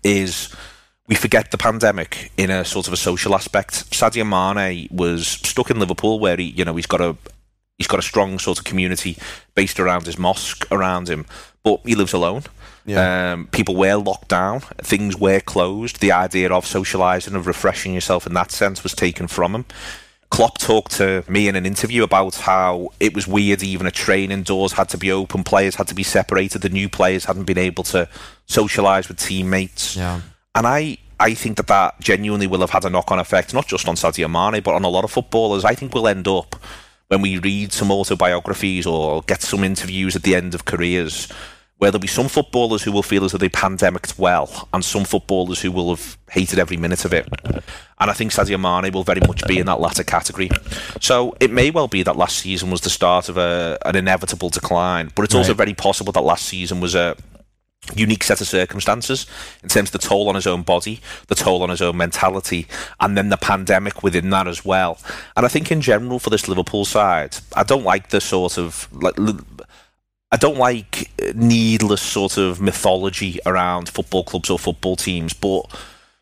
is 0.04 0.54
we 1.08 1.16
forget 1.16 1.52
the 1.52 1.58
pandemic 1.58 2.32
in 2.38 2.50
a 2.52 2.64
sort 2.64 2.88
of 2.88 2.94
a 2.94 2.98
social 2.98 3.36
aspect. 3.36 3.90
Sadio 3.92 4.26
Mane 4.26 4.88
was 4.92 5.28
stuck 5.28 5.72
in 5.72 5.80
Liverpool, 5.80 6.20
where 6.20 6.38
he, 6.38 6.44
you 6.44 6.64
know, 6.64 6.76
he's 6.76 6.86
got 6.86 7.02
a 7.02 7.18
he's 7.78 7.88
got 7.88 8.00
a 8.00 8.04
strong 8.04 8.38
sort 8.38 8.60
of 8.60 8.66
community 8.66 9.18
based 9.56 9.80
around 9.80 10.06
his 10.06 10.20
mosque 10.20 10.68
around 10.72 11.10
him, 11.10 11.26
but 11.64 11.82
he 11.84 11.96
lives 11.96 12.14
alone. 12.14 12.44
Yeah. 12.86 13.34
Um, 13.34 13.48
people 13.48 13.76
were 13.76 13.96
locked 13.96 14.30
down, 14.30 14.62
things 14.78 15.18
were 15.18 15.40
closed. 15.40 16.00
The 16.00 16.12
idea 16.12 16.52
of 16.52 16.66
socialising, 16.66 17.36
of 17.36 17.48
refreshing 17.48 17.94
yourself 17.94 18.28
in 18.28 18.34
that 18.34 18.52
sense, 18.52 18.84
was 18.84 18.94
taken 18.94 19.28
from 19.28 19.56
him. 19.56 19.66
Klopp 20.30 20.58
talked 20.60 20.92
to 20.94 21.24
me 21.28 21.48
in 21.48 21.56
an 21.56 21.66
interview 21.66 22.04
about 22.04 22.36
how 22.36 22.90
it 23.00 23.16
was 23.16 23.28
weird 23.28 23.64
even 23.64 23.88
a 23.88 23.92
training 23.92 24.44
doors 24.44 24.74
had 24.74 24.88
to 24.90 24.98
be 24.98 25.12
open, 25.12 25.44
players 25.44 25.76
had 25.76 25.88
to 25.88 25.96
be 25.96 26.04
separated, 26.04 26.62
the 26.62 26.70
new 26.70 26.88
players 26.88 27.26
hadn't 27.26 27.46
been 27.46 27.58
able 27.58 27.84
to 27.86 28.08
socialise 28.48 29.08
with 29.08 29.18
teammates. 29.18 29.96
Yeah. 29.96 30.22
And 30.54 30.68
I, 30.68 30.98
I 31.20 31.34
think 31.34 31.58
that 31.58 31.68
that 31.68 32.00
genuinely 32.00 32.48
will 32.48 32.60
have 32.62 32.70
had 32.70 32.86
a 32.86 32.90
knock 32.90 33.12
on 33.12 33.20
effect, 33.20 33.54
not 33.54 33.68
just 33.68 33.88
on 33.88 33.96
Sadio 33.96 34.30
Mane, 34.30 34.62
but 34.62 34.76
on 34.76 34.84
a 34.84 34.90
lot 34.90 35.04
of 35.04 35.12
footballers. 35.12 35.66
I 35.66 35.74
think 35.74 35.94
we'll 35.94 36.08
end 36.08 36.28
up, 36.28 36.56
when 37.08 37.22
we 37.22 37.40
read 37.40 37.74
some 37.74 37.92
autobiographies 37.92 38.86
or 38.86 39.24
get 39.24 39.42
some 39.42 39.64
interviews 39.64 40.16
at 40.16 40.24
the 40.24 40.36
end 40.36 40.54
of 40.54 40.66
careers, 40.66 41.28
where 41.80 41.92
there'll 41.92 42.02
be 42.02 42.08
some 42.08 42.28
footballers 42.28 42.84
who 42.84 42.92
will 42.92 43.04
feel 43.04 43.24
as 43.24 43.32
though 43.32 43.38
they 43.38 43.50
pandemicked 43.50 44.20
well, 44.20 44.70
and 44.74 44.86
some 44.86 45.06
footballers 45.06 45.62
who 45.62 45.72
will 45.72 45.90
have 45.90 46.18
hated 46.30 46.60
every 46.60 46.78
minute 46.78 47.06
of 47.06 47.14
it. 47.14 47.28
And 48.00 48.12
I 48.12 48.14
think 48.14 48.32
Sadio 48.32 48.60
Mane 48.60 48.94
will 48.94 49.04
very 49.04 49.22
much 49.22 49.46
be 49.48 49.60
in 49.60 49.66
that 49.66 49.80
latter 49.80 50.04
category. 50.04 50.50
So 51.02 51.36
it 51.40 51.52
may 51.52 51.72
well 51.72 51.88
be 51.88 52.04
that 52.04 52.18
last 52.18 52.38
season 52.38 52.70
was 52.70 52.82
the 52.82 52.90
start 52.90 53.30
of 53.30 53.38
a, 53.38 53.78
an 53.86 53.96
inevitable 53.96 54.50
decline, 54.50 55.12
but 55.16 55.24
it's 55.24 55.34
right. 55.34 55.40
also 55.40 55.54
very 55.54 55.74
possible 55.74 56.12
that 56.14 56.22
last 56.22 56.46
season 56.46 56.82
was 56.82 56.96
a 56.96 57.16
unique 57.96 58.24
set 58.24 58.42
of 58.42 58.48
circumstances 58.48 59.26
in 59.64 59.70
terms 59.70 59.90
of 59.90 59.94
the 59.94 60.08
toll 60.08 60.28
on 60.28 60.36
his 60.36 60.46
own 60.46 60.64
body, 60.64 61.00
the 61.28 61.36
toll 61.36 61.64
on 61.64 61.70
his 61.70 61.82
own 61.82 61.96
mentality, 61.96 62.68
and 63.00 63.18
then 63.18 63.30
the 63.30 63.38
pandemic 63.38 64.04
within 64.04 64.30
that 64.30 64.48
as 64.48 64.66
well. 64.66 65.00
And 65.38 65.46
I 65.46 65.50
think 65.50 65.72
in 65.72 65.80
general 65.82 66.20
for 66.20 66.30
this 66.30 66.48
Liverpool 66.48 66.84
side, 66.84 67.38
I 67.56 67.64
don't 67.64 67.86
like 67.86 68.10
the 68.10 68.20
sort 68.20 68.58
of 68.58 68.90
like 68.92 69.16
I 70.32 70.38
don't 70.38 70.58
like 70.58 71.12
needless 71.36 72.02
sort 72.02 72.38
of 72.38 72.62
mythology 72.62 73.40
around 73.46 73.90
football 73.90 74.24
clubs 74.24 74.50
or 74.50 74.60
football 74.60 74.96
teams, 74.96 75.34
but 75.34 75.64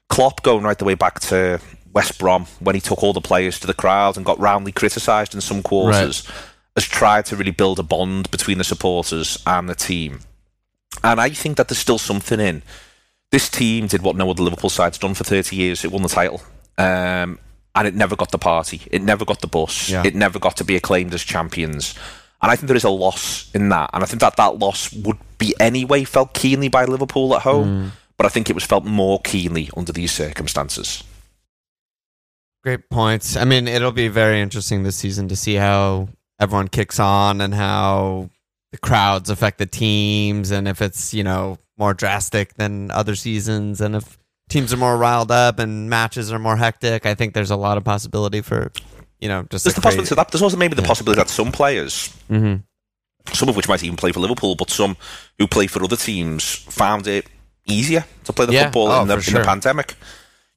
Klopp 0.09 0.43
going 0.43 0.63
right 0.63 0.77
the 0.77 0.85
way 0.85 0.93
back 0.93 1.19
to 1.21 1.59
West 1.93 2.17
Brom 2.17 2.45
when 2.59 2.75
he 2.75 2.81
took 2.81 3.03
all 3.03 3.13
the 3.13 3.21
players 3.21 3.59
to 3.59 3.67
the 3.67 3.73
crowd 3.73 4.15
and 4.15 4.25
got 4.25 4.39
roundly 4.39 4.71
criticised 4.71 5.35
in 5.35 5.41
some 5.41 5.61
quarters, 5.61 6.27
right. 6.27 6.35
has 6.75 6.85
tried 6.85 7.25
to 7.25 7.35
really 7.35 7.51
build 7.51 7.79
a 7.79 7.83
bond 7.83 8.31
between 8.31 8.57
the 8.57 8.63
supporters 8.63 9.41
and 9.45 9.67
the 9.67 9.75
team. 9.75 10.21
And 11.03 11.19
I 11.19 11.29
think 11.29 11.57
that 11.57 11.67
there's 11.67 11.79
still 11.79 11.97
something 11.97 12.39
in. 12.39 12.63
This 13.31 13.49
team 13.49 13.87
did 13.87 14.01
what 14.01 14.15
no 14.15 14.29
other 14.29 14.43
Liverpool 14.43 14.69
side's 14.69 14.97
done 14.97 15.13
for 15.13 15.25
30 15.25 15.55
years. 15.55 15.83
It 15.83 15.91
won 15.91 16.01
the 16.01 16.09
title. 16.09 16.41
Um, 16.77 17.39
and 17.75 17.87
it 17.87 17.93
never 17.93 18.15
got 18.15 18.31
the 18.31 18.37
party. 18.37 18.81
It 18.89 19.01
never 19.01 19.25
got 19.25 19.41
the 19.41 19.47
bus. 19.47 19.89
Yeah. 19.89 20.03
It 20.05 20.15
never 20.15 20.39
got 20.39 20.57
to 20.57 20.63
be 20.63 20.75
acclaimed 20.75 21.13
as 21.13 21.23
champions. 21.23 21.93
And 22.41 22.51
I 22.51 22.55
think 22.55 22.67
there 22.67 22.77
is 22.77 22.83
a 22.83 22.89
loss 22.89 23.51
in 23.53 23.69
that. 23.69 23.89
And 23.93 24.03
I 24.03 24.05
think 24.05 24.21
that 24.21 24.35
that 24.37 24.59
loss 24.59 24.93
would 24.93 25.17
be 25.37 25.55
anyway 25.59 26.03
felt 26.03 26.33
keenly 26.33 26.69
by 26.69 26.85
Liverpool 26.85 27.35
at 27.35 27.41
home. 27.41 27.67
Mm. 27.67 27.91
But 28.17 28.25
I 28.25 28.29
think 28.29 28.49
it 28.49 28.53
was 28.53 28.63
felt 28.63 28.83
more 28.83 29.19
keenly 29.21 29.69
under 29.75 29.91
these 29.91 30.11
circumstances. 30.11 31.03
Great 32.63 32.89
points. 32.89 33.35
I 33.35 33.45
mean, 33.45 33.67
it'll 33.67 33.91
be 33.91 34.07
very 34.07 34.41
interesting 34.41 34.83
this 34.83 34.95
season 34.95 35.27
to 35.29 35.35
see 35.35 35.55
how 35.55 36.09
everyone 36.39 36.67
kicks 36.67 36.99
on 36.99 37.41
and 37.41 37.53
how 37.53 38.29
the 38.71 38.77
crowds 38.77 39.29
affect 39.29 39.59
the 39.59 39.65
teams 39.65 40.51
and 40.51 40.67
if 40.67 40.81
it's, 40.81 41.13
you 41.13 41.23
know, 41.23 41.57
more 41.77 41.93
drastic 41.93 42.55
than 42.55 42.91
other 42.91 43.15
seasons 43.15 43.81
and 43.81 43.95
if 43.95 44.17
teams 44.49 44.73
are 44.73 44.77
more 44.77 44.97
riled 44.97 45.31
up 45.31 45.59
and 45.59 45.89
matches 45.89 46.31
are 46.31 46.39
more 46.39 46.57
hectic. 46.57 47.05
I 47.05 47.13
think 47.13 47.33
there's 47.33 47.51
a 47.51 47.55
lot 47.55 47.77
of 47.77 47.83
possibility 47.83 48.41
for 48.41 48.71
you 49.19 49.27
know, 49.27 49.43
just 49.49 49.65
there's 49.65 49.75
the 49.75 49.81
possibility 49.81 50.15
that. 50.15 50.31
There's 50.31 50.41
also 50.41 50.57
maybe 50.57 50.75
the 50.75 50.81
yeah. 50.81 50.87
possibility 50.87 51.21
that 51.21 51.29
some 51.29 51.51
players, 51.51 52.15
mm-hmm. 52.29 52.57
some 53.33 53.49
of 53.49 53.55
which 53.55 53.67
might 53.67 53.83
even 53.83 53.97
play 53.97 54.11
for 54.11 54.19
Liverpool, 54.19 54.55
but 54.55 54.69
some 54.69 54.97
who 55.39 55.47
play 55.47 55.67
for 55.67 55.83
other 55.83 55.95
teams 55.95 56.43
found 56.53 57.07
it 57.07 57.27
easier 57.65 58.05
to 58.23 58.33
play 58.33 58.45
the 58.45 58.53
yeah. 58.53 58.65
football 58.65 58.87
oh, 58.87 59.01
in, 59.01 59.07
the, 59.07 59.15
in 59.15 59.33
the 59.33 59.43
pandemic. 59.43 59.95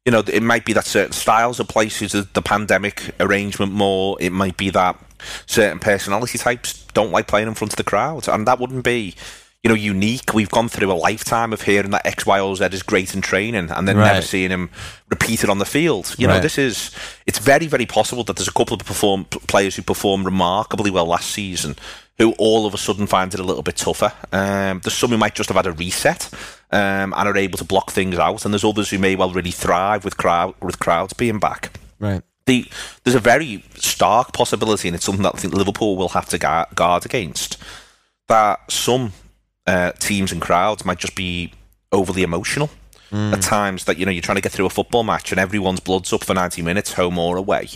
You 0.05 0.13
know, 0.13 0.23
it 0.27 0.43
might 0.43 0.65
be 0.65 0.73
that 0.73 0.87
certain 0.87 1.13
styles 1.13 1.61
of 1.61 1.69
suited 1.91 2.33
the 2.33 2.43
pandemic 2.43 3.15
arrangement 3.21 3.73
more. 3.73 4.17
It 4.21 4.31
might 4.31 4.57
be 4.57 4.71
that 4.71 4.99
certain 5.47 5.79
personality 5.79 6.39
types 6.39 6.85
don't 6.95 7.13
like 7.13 7.27
playing 7.27 7.49
in 7.49 7.55
front 7.55 7.73
of 7.73 7.77
the 7.77 7.85
crowd, 7.85 8.29
and 8.29 8.47
that 8.47 8.59
wouldn't 8.59 8.85
be 8.85 9.15
you 9.63 9.69
know, 9.69 9.75
unique. 9.75 10.33
We've 10.33 10.51
gone 10.51 10.69
through 10.69 10.91
a 10.91 10.95
lifetime 10.95 11.53
of 11.53 11.63
hearing 11.63 11.91
that 11.91 12.07
X, 12.07 12.25
Y, 12.25 12.41
or 12.41 12.57
Z 12.57 12.67
is 12.73 12.83
great 12.83 13.15
in 13.15 13.21
training, 13.21 13.71
and 13.71 13.87
then 13.87 13.97
right. 13.97 14.07
never 14.07 14.23
seeing 14.23 14.51
him 14.51 14.71
repeated 15.11 15.51
on 15.51 15.59
the 15.59 15.67
field. 15.67 16.15
You 16.19 16.29
right. 16.29 16.37
know, 16.37 16.41
this 16.41 16.57
is 16.57 16.91
it's 17.27 17.39
very, 17.39 17.67
very 17.67 17.87
possible 17.87 18.25
that 18.25 18.37
there's 18.37 18.49
a 18.49 18.53
couple 18.53 18.75
of 18.75 18.87
perform 18.87 19.25
players 19.25 19.77
who 19.77 19.83
performed 19.83 20.25
remarkably 20.25 20.91
well 20.91 21.07
last 21.07 21.31
season, 21.31 21.77
who 22.17 22.33
all 22.39 22.67
of 22.67 22.73
a 22.73 22.79
sudden 22.79 23.07
find 23.07 23.35
it 23.35 23.41
a 23.41 23.45
little 23.45 23.63
bit 23.63 23.77
tougher. 23.77 24.13
Um, 24.33 24.81
there's 24.83 24.95
some 24.95 25.11
who 25.11 25.19
might 25.19 25.35
just 25.35 25.51
have 25.51 25.57
had 25.57 25.67
a 25.67 25.73
reset 25.73 26.31
um, 26.71 27.13
and 27.15 27.29
are 27.29 27.37
able 27.37 27.59
to 27.59 27.65
block 27.65 27.91
things 27.91 28.19
out, 28.19 28.47
and 28.47 28.55
there's 28.55 28.65
others 28.65 28.89
who 28.89 28.99
may 28.99 29.15
well 29.15 29.31
really 29.31 29.51
thrive 29.51 30.07
with 30.07 30.17
crowd 30.17 30.55
with 30.63 30.79
crowds 30.79 31.13
being 31.13 31.39
back. 31.39 31.71
Right. 31.99 32.23
The, 32.47 32.67
there's 33.05 33.15
a 33.15 33.21
very 33.21 33.63
stark 33.75 34.33
possibility, 34.33 34.89
and 34.89 34.95
it's 34.95 35.05
something 35.05 35.23
that 35.23 35.35
I 35.35 35.39
think 35.39 35.53
Liverpool 35.53 35.97
will 35.97 36.09
have 36.09 36.31
to 36.31 36.39
guard 36.39 37.05
against. 37.05 37.59
That 38.29 38.73
some 38.73 39.13
uh, 39.71 39.93
teams 39.93 40.33
and 40.33 40.43
crowds 40.43 40.85
might 40.85 40.99
just 40.99 41.15
be 41.15 41.53
overly 41.93 42.23
emotional 42.25 42.71
mm. 43.13 43.33
at 43.33 43.41
times. 43.41 43.85
That 43.85 43.99
you 43.99 44.05
know 44.05 44.11
you're 44.11 44.23
trying 44.23 44.37
to 44.37 44.43
get 44.43 44.53
through 44.53 44.67
a 44.67 44.71
football 44.71 45.05
match 45.05 45.31
and 45.31 45.41
everyone's 45.41 45.81
blood's 45.81 46.13
up 46.13 46.25
for 46.25 46.35
90 46.35 46.63
minutes, 46.63 46.93
home 46.95 47.19
or 47.19 47.37
away. 47.37 47.69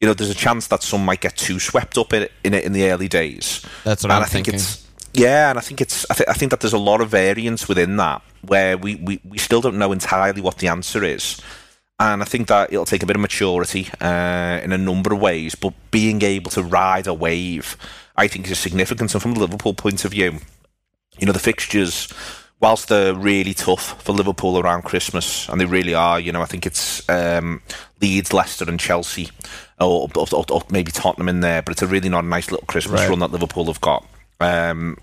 You 0.00 0.06
know, 0.06 0.14
there's 0.14 0.30
a 0.30 0.34
chance 0.34 0.66
that 0.68 0.82
some 0.82 1.04
might 1.04 1.20
get 1.20 1.36
too 1.36 1.58
swept 1.58 1.96
up 1.96 2.12
in 2.12 2.24
it 2.24 2.32
in, 2.44 2.54
it 2.54 2.64
in 2.64 2.72
the 2.72 2.90
early 2.90 3.08
days. 3.08 3.64
That's 3.84 4.04
what 4.04 4.12
and 4.12 4.18
I'm 4.18 4.22
I 4.22 4.26
think 4.26 4.46
thinking. 4.46 4.60
It's, 4.60 4.86
yeah, 5.14 5.48
and 5.48 5.58
I 5.58 5.62
think 5.62 5.80
it's 5.80 6.04
I, 6.10 6.14
th- 6.14 6.28
I 6.28 6.34
think 6.34 6.50
that 6.50 6.60
there's 6.60 6.74
a 6.74 6.78
lot 6.78 7.00
of 7.00 7.08
variance 7.08 7.66
within 7.66 7.96
that 7.96 8.22
where 8.42 8.76
we, 8.76 8.96
we, 8.96 9.20
we 9.24 9.38
still 9.38 9.62
don't 9.62 9.78
know 9.78 9.90
entirely 9.90 10.42
what 10.42 10.58
the 10.58 10.68
answer 10.68 11.02
is. 11.02 11.40
And 11.98 12.22
I 12.22 12.26
think 12.26 12.46
that 12.48 12.72
it'll 12.72 12.84
take 12.84 13.02
a 13.02 13.06
bit 13.06 13.16
of 13.16 13.22
maturity 13.22 13.88
uh, 14.00 14.60
in 14.62 14.70
a 14.70 14.78
number 14.78 15.12
of 15.12 15.20
ways, 15.20 15.56
but 15.56 15.72
being 15.90 16.22
able 16.22 16.50
to 16.52 16.62
ride 16.62 17.08
a 17.08 17.14
wave, 17.14 17.76
I 18.16 18.28
think, 18.28 18.46
is 18.46 18.52
a 18.52 18.54
significant. 18.54 19.12
And 19.14 19.20
from 19.20 19.32
a 19.32 19.40
Liverpool 19.40 19.74
point 19.74 20.04
of 20.04 20.12
view, 20.12 20.38
you 21.18 21.26
know, 21.26 21.32
the 21.32 21.38
fixtures, 21.38 22.12
whilst 22.60 22.88
they're 22.88 23.14
really 23.14 23.54
tough 23.54 24.02
for 24.02 24.12
Liverpool 24.12 24.58
around 24.58 24.82
Christmas, 24.82 25.48
and 25.48 25.60
they 25.60 25.66
really 25.66 25.94
are, 25.94 26.18
you 26.18 26.32
know, 26.32 26.42
I 26.42 26.46
think 26.46 26.66
it's 26.66 27.08
um, 27.08 27.62
Leeds, 28.00 28.32
Leicester, 28.32 28.68
and 28.68 28.80
Chelsea, 28.80 29.30
or, 29.80 30.08
or, 30.14 30.44
or, 30.50 30.62
maybe 30.70 30.90
Tottenham 30.90 31.28
in 31.28 31.40
there, 31.40 31.62
but 31.62 31.72
it's 31.72 31.82
a 31.82 31.86
really 31.86 32.08
not 32.08 32.24
a 32.24 32.28
nice 32.28 32.50
little 32.50 32.66
Christmas 32.66 33.00
right. 33.00 33.10
run 33.10 33.20
that 33.20 33.32
Liverpool 33.32 33.66
have 33.66 33.80
got. 33.80 34.06
Um, 34.40 34.96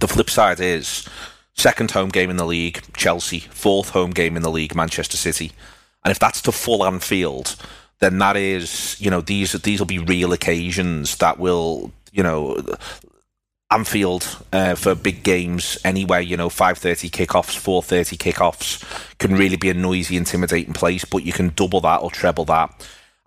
the 0.00 0.08
flip 0.08 0.30
side 0.30 0.60
is 0.60 1.08
second 1.54 1.90
home 1.90 2.08
game 2.08 2.30
in 2.30 2.36
the 2.36 2.46
league, 2.46 2.82
Chelsea, 2.94 3.40
fourth 3.40 3.90
home 3.90 4.10
game 4.10 4.36
in 4.36 4.42
the 4.42 4.50
league, 4.50 4.74
Manchester 4.74 5.16
City. 5.16 5.52
And 6.04 6.10
if 6.10 6.18
that's 6.18 6.42
to 6.42 6.52
full 6.52 6.84
Anfield, 6.84 7.56
then 8.00 8.18
that 8.18 8.36
is, 8.36 8.96
you 9.00 9.10
know, 9.10 9.20
these 9.20 9.52
these 9.52 9.78
will 9.78 9.86
be 9.86 9.98
real 9.98 10.32
occasions 10.32 11.16
that 11.16 11.38
will, 11.38 11.92
you 12.12 12.22
know, 12.22 12.60
Anfield 13.72 14.44
uh, 14.52 14.74
for 14.74 14.94
big 14.94 15.22
games 15.22 15.78
anyway. 15.84 16.22
You 16.24 16.36
know, 16.36 16.48
five 16.48 16.78
thirty 16.78 17.08
kickoffs, 17.08 17.56
four 17.56 17.82
thirty 17.82 18.16
kickoffs 18.16 18.84
can 19.18 19.34
really 19.34 19.56
be 19.56 19.70
a 19.70 19.74
noisy, 19.74 20.16
intimidating 20.16 20.74
place. 20.74 21.04
But 21.04 21.24
you 21.24 21.32
can 21.32 21.52
double 21.56 21.80
that 21.80 22.02
or 22.02 22.10
treble 22.10 22.44
that 22.46 22.70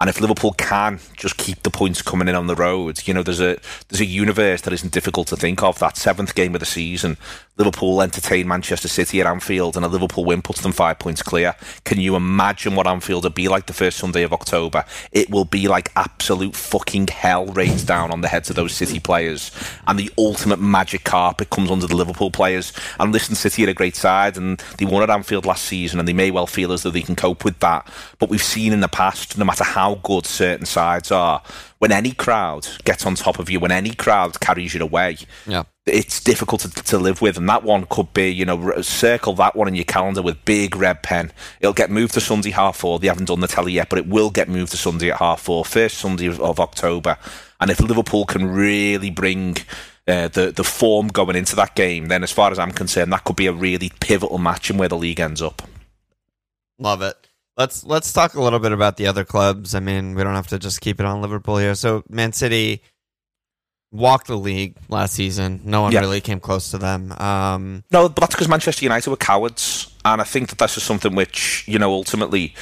and 0.01 0.09
if 0.09 0.19
Liverpool 0.19 0.51
can 0.57 0.99
just 1.15 1.37
keep 1.37 1.63
the 1.63 1.69
points 1.69 2.01
coming 2.01 2.27
in 2.27 2.35
on 2.35 2.47
the 2.47 2.55
road, 2.55 3.07
you 3.07 3.13
know, 3.13 3.23
there's 3.23 3.39
a 3.39 3.57
there's 3.87 4.01
a 4.01 4.05
universe 4.05 4.61
that 4.61 4.73
isn't 4.73 4.91
difficult 4.91 5.27
to 5.27 5.37
think 5.37 5.63
of. 5.63 5.79
That 5.79 5.95
seventh 5.95 6.35
game 6.35 6.53
of 6.53 6.59
the 6.59 6.65
season, 6.65 7.15
Liverpool 7.55 8.01
entertain 8.01 8.45
Manchester 8.45 8.89
City 8.89 9.21
at 9.21 9.27
Anfield, 9.27 9.77
and 9.77 9.85
a 9.85 9.87
Liverpool 9.87 10.25
win 10.25 10.41
puts 10.41 10.59
them 10.59 10.73
five 10.73 10.99
points 10.99 11.23
clear. 11.23 11.55
Can 11.85 12.01
you 12.01 12.17
imagine 12.17 12.75
what 12.75 12.87
Anfield 12.87 13.23
will 13.23 13.29
be 13.29 13.47
like 13.47 13.67
the 13.67 13.73
first 13.73 13.97
Sunday 13.97 14.23
of 14.23 14.33
October? 14.33 14.83
It 15.13 15.29
will 15.29 15.45
be 15.45 15.69
like 15.69 15.93
absolute 15.95 16.57
fucking 16.57 17.07
hell 17.07 17.45
rains 17.45 17.85
down 17.85 18.11
on 18.11 18.19
the 18.19 18.27
heads 18.27 18.49
of 18.49 18.57
those 18.57 18.73
City 18.73 18.99
players, 18.99 19.49
and 19.87 19.97
the 19.97 20.11
ultimate 20.17 20.59
magic 20.59 21.05
carpet 21.05 21.49
comes 21.49 21.71
under 21.71 21.87
the 21.87 21.95
Liverpool 21.95 22.31
players. 22.31 22.73
And 22.99 23.13
listen, 23.13 23.35
City 23.35 23.65
are 23.65 23.69
a 23.69 23.73
great 23.73 23.95
side, 23.95 24.35
and 24.35 24.59
they 24.77 24.83
won 24.83 25.03
at 25.03 25.09
Anfield 25.09 25.45
last 25.45 25.63
season, 25.63 25.99
and 25.99 26.07
they 26.07 26.13
may 26.13 26.31
well 26.31 26.47
feel 26.47 26.73
as 26.73 26.83
though 26.83 26.91
they 26.91 27.01
can 27.01 27.15
cope 27.15 27.45
with 27.45 27.59
that. 27.59 27.89
But 28.19 28.29
we've 28.29 28.43
seen 28.43 28.73
in 28.73 28.81
the 28.81 28.89
past, 28.89 29.37
no 29.37 29.45
matter 29.45 29.63
how 29.63 29.84
how 29.85 29.95
good 29.95 30.25
certain 30.25 30.65
sides 30.65 31.11
are. 31.11 31.43
When 31.77 31.91
any 31.91 32.11
crowd 32.11 32.67
gets 32.85 33.05
on 33.05 33.13
top 33.15 33.37
of 33.37 33.49
you, 33.49 33.59
when 33.59 33.71
any 33.71 33.93
crowd 33.93 34.39
carries 34.39 34.73
you 34.73 34.81
away, 34.81 35.17
yeah. 35.45 35.63
it's 35.85 36.23
difficult 36.23 36.61
to, 36.61 36.69
to 36.71 36.97
live 36.97 37.21
with. 37.21 37.37
And 37.37 37.47
that 37.49 37.63
one 37.63 37.85
could 37.85 38.11
be, 38.13 38.29
you 38.33 38.45
know, 38.45 38.81
circle 38.81 39.33
that 39.35 39.55
one 39.55 39.67
in 39.67 39.75
your 39.75 39.85
calendar 39.85 40.23
with 40.23 40.43
big 40.43 40.75
red 40.75 41.03
pen. 41.03 41.31
It'll 41.59 41.73
get 41.73 41.91
moved 41.91 42.15
to 42.15 42.21
Sunday 42.21 42.49
half 42.49 42.77
four. 42.77 42.97
They 42.97 43.07
haven't 43.07 43.25
done 43.25 43.41
the 43.41 43.47
telly 43.47 43.73
yet, 43.73 43.89
but 43.89 43.99
it 43.99 44.07
will 44.07 44.31
get 44.31 44.49
moved 44.49 44.71
to 44.71 44.77
Sunday 44.77 45.11
at 45.11 45.19
half 45.19 45.41
four, 45.41 45.63
first 45.63 45.99
Sunday 45.99 46.25
of, 46.25 46.41
of 46.41 46.59
October. 46.59 47.17
And 47.59 47.69
if 47.69 47.79
Liverpool 47.79 48.25
can 48.25 48.47
really 48.47 49.11
bring 49.11 49.57
uh, 50.07 50.29
the 50.29 50.51
the 50.51 50.63
form 50.63 51.09
going 51.09 51.35
into 51.35 51.55
that 51.55 51.75
game, 51.75 52.07
then 52.07 52.23
as 52.23 52.31
far 52.31 52.51
as 52.51 52.57
I'm 52.57 52.71
concerned, 52.71 53.13
that 53.13 53.23
could 53.23 53.35
be 53.35 53.47
a 53.47 53.53
really 53.53 53.91
pivotal 53.99 54.39
match 54.39 54.71
in 54.71 54.77
where 54.77 54.89
the 54.89 54.97
league 54.97 55.19
ends 55.19 55.41
up. 55.41 55.61
Love 56.79 57.03
it. 57.03 57.24
Let's 57.57 57.85
let's 57.85 58.11
talk 58.11 58.33
a 58.33 58.41
little 58.41 58.59
bit 58.59 58.73
about 58.73 58.97
the 58.97 59.07
other 59.07 59.23
clubs. 59.23 59.75
I 59.75 59.79
mean, 59.79 60.15
we 60.15 60.23
don't 60.23 60.35
have 60.35 60.47
to 60.47 60.59
just 60.59 60.81
keep 60.81 60.99
it 60.99 61.05
on 61.05 61.21
Liverpool 61.21 61.57
here. 61.57 61.75
So 61.75 62.03
Man 62.09 62.33
City 62.33 62.81
walked 63.91 64.27
the 64.27 64.37
league 64.37 64.75
last 64.89 65.13
season. 65.13 65.61
No 65.63 65.81
one 65.81 65.93
yeah. 65.93 66.01
really 66.01 66.19
came 66.21 66.39
close 66.39 66.71
to 66.71 66.77
them. 66.77 67.13
Um, 67.13 67.83
no, 67.91 68.09
but 68.09 68.21
that's 68.21 68.35
because 68.35 68.49
Manchester 68.49 68.83
United 68.83 69.09
were 69.09 69.15
cowards, 69.15 69.93
and 70.03 70.19
I 70.19 70.25
think 70.25 70.49
that 70.49 70.57
that's 70.57 70.75
just 70.75 70.85
something 70.85 71.15
which 71.15 71.63
you 71.67 71.79
know 71.79 71.91
ultimately. 71.91 72.53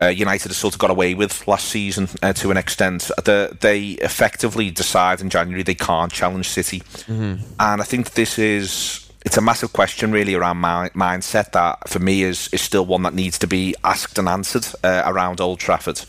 Uh, 0.00 0.06
United 0.06 0.46
has 0.46 0.56
sort 0.56 0.74
of 0.74 0.78
got 0.78 0.90
away 0.90 1.12
with 1.12 1.48
last 1.48 1.64
season 1.64 2.08
uh, 2.22 2.32
to 2.32 2.52
an 2.52 2.56
extent. 2.56 3.10
The, 3.24 3.58
they 3.60 3.88
effectively 4.00 4.70
decide 4.70 5.20
in 5.20 5.28
January 5.28 5.64
they 5.64 5.74
can't 5.74 6.12
challenge 6.12 6.48
City, 6.48 6.78
mm-hmm. 6.78 7.42
and 7.58 7.80
I 7.80 7.84
think 7.84 8.12
this 8.12 8.38
is 8.38 9.07
it's 9.24 9.36
a 9.36 9.40
massive 9.40 9.72
question 9.72 10.12
really 10.12 10.34
around 10.34 10.58
my 10.58 10.88
mindset 10.90 11.52
that 11.52 11.88
for 11.88 11.98
me 11.98 12.22
is 12.22 12.48
is 12.52 12.60
still 12.60 12.86
one 12.86 13.02
that 13.02 13.14
needs 13.14 13.38
to 13.38 13.46
be 13.46 13.74
asked 13.84 14.18
and 14.18 14.28
answered 14.28 14.66
uh, 14.84 15.02
around 15.06 15.40
Old 15.40 15.58
Trafford, 15.58 16.00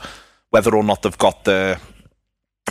whether 0.50 0.76
or 0.76 0.84
not 0.84 1.02
they've 1.02 1.17
got 1.17 1.43
the 1.45 1.80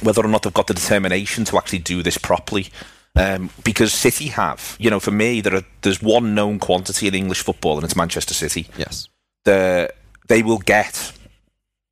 whether 0.03 0.25
or 0.25 0.29
not 0.29 0.43
they've 0.43 0.55
got 0.55 0.67
the 0.67 0.75
determination 0.75 1.45
to 1.47 1.57
actually 1.57 1.81
do 1.81 2.03
this 2.03 2.19
properly. 2.19 2.69
Um, 3.17 3.51
because 3.65 3.93
City 3.93 4.29
have, 4.29 4.77
you 4.79 4.91
know, 4.91 5.01
for 5.01 5.11
me, 5.11 5.41
there 5.41 5.57
are, 5.57 5.65
there's 5.83 6.01
one 6.01 6.37
known 6.37 6.61
quantity 6.61 7.09
in 7.09 7.15
English 7.15 7.43
football, 7.43 7.75
and 7.75 7.85
it's 7.85 7.97
Manchester 7.97 8.35
City. 8.35 8.69
Yes, 8.77 9.09
the 9.45 9.93
they 10.29 10.43
will 10.43 10.59
get 10.59 11.13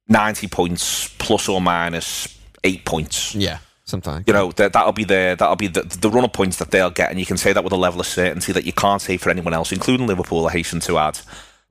ninety 0.06 0.46
points 0.46 1.12
plus 1.18 1.48
or 1.48 1.60
minus 1.60 2.38
eight 2.62 2.84
points. 2.84 3.34
Yeah, 3.34 3.58
Sometimes 3.86 4.24
you 4.26 4.32
know 4.32 4.50
that 4.52 4.72
that'll 4.72 4.92
be 4.92 5.04
the 5.04 5.36
that'll 5.38 5.54
be 5.54 5.68
the, 5.68 5.82
the 5.82 6.10
run 6.10 6.24
of 6.24 6.32
points 6.32 6.56
that 6.58 6.72
they'll 6.72 6.90
get, 6.90 7.10
and 7.10 7.20
you 7.20 7.26
can 7.26 7.36
say 7.36 7.52
that 7.52 7.62
with 7.62 7.72
a 7.72 7.76
level 7.76 8.00
of 8.00 8.06
certainty 8.06 8.52
that 8.52 8.64
you 8.64 8.72
can't 8.72 9.00
say 9.00 9.16
for 9.16 9.30
anyone 9.30 9.54
else, 9.54 9.70
including 9.70 10.08
Liverpool. 10.08 10.46
I 10.46 10.52
hasten 10.52 10.80
to 10.80 10.98
add, 10.98 11.20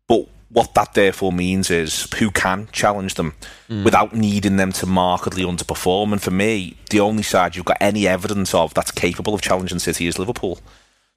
but 0.08 0.30
what 0.50 0.74
that 0.76 0.94
therefore 0.94 1.34
means 1.34 1.70
is 1.70 2.10
who 2.14 2.32
can 2.32 2.70
challenge 2.72 3.16
them 3.16 3.34
mm. 3.70 3.84
without 3.84 4.16
needing 4.16 4.56
them 4.56 4.72
to 4.72 4.86
markedly 4.86 5.44
underperform. 5.44 6.14
And 6.14 6.22
for 6.22 6.32
me, 6.32 6.78
the 6.90 7.02
only 7.02 7.24
side 7.24 7.56
you've 7.58 7.66
got 7.66 7.78
any 7.82 8.08
evidence 8.08 8.54
of 8.54 8.74
that's 8.74 8.92
capable 8.92 9.34
of 9.34 9.42
challenging 9.42 9.80
City 9.80 10.08
is 10.08 10.18
Liverpool. 10.18 10.60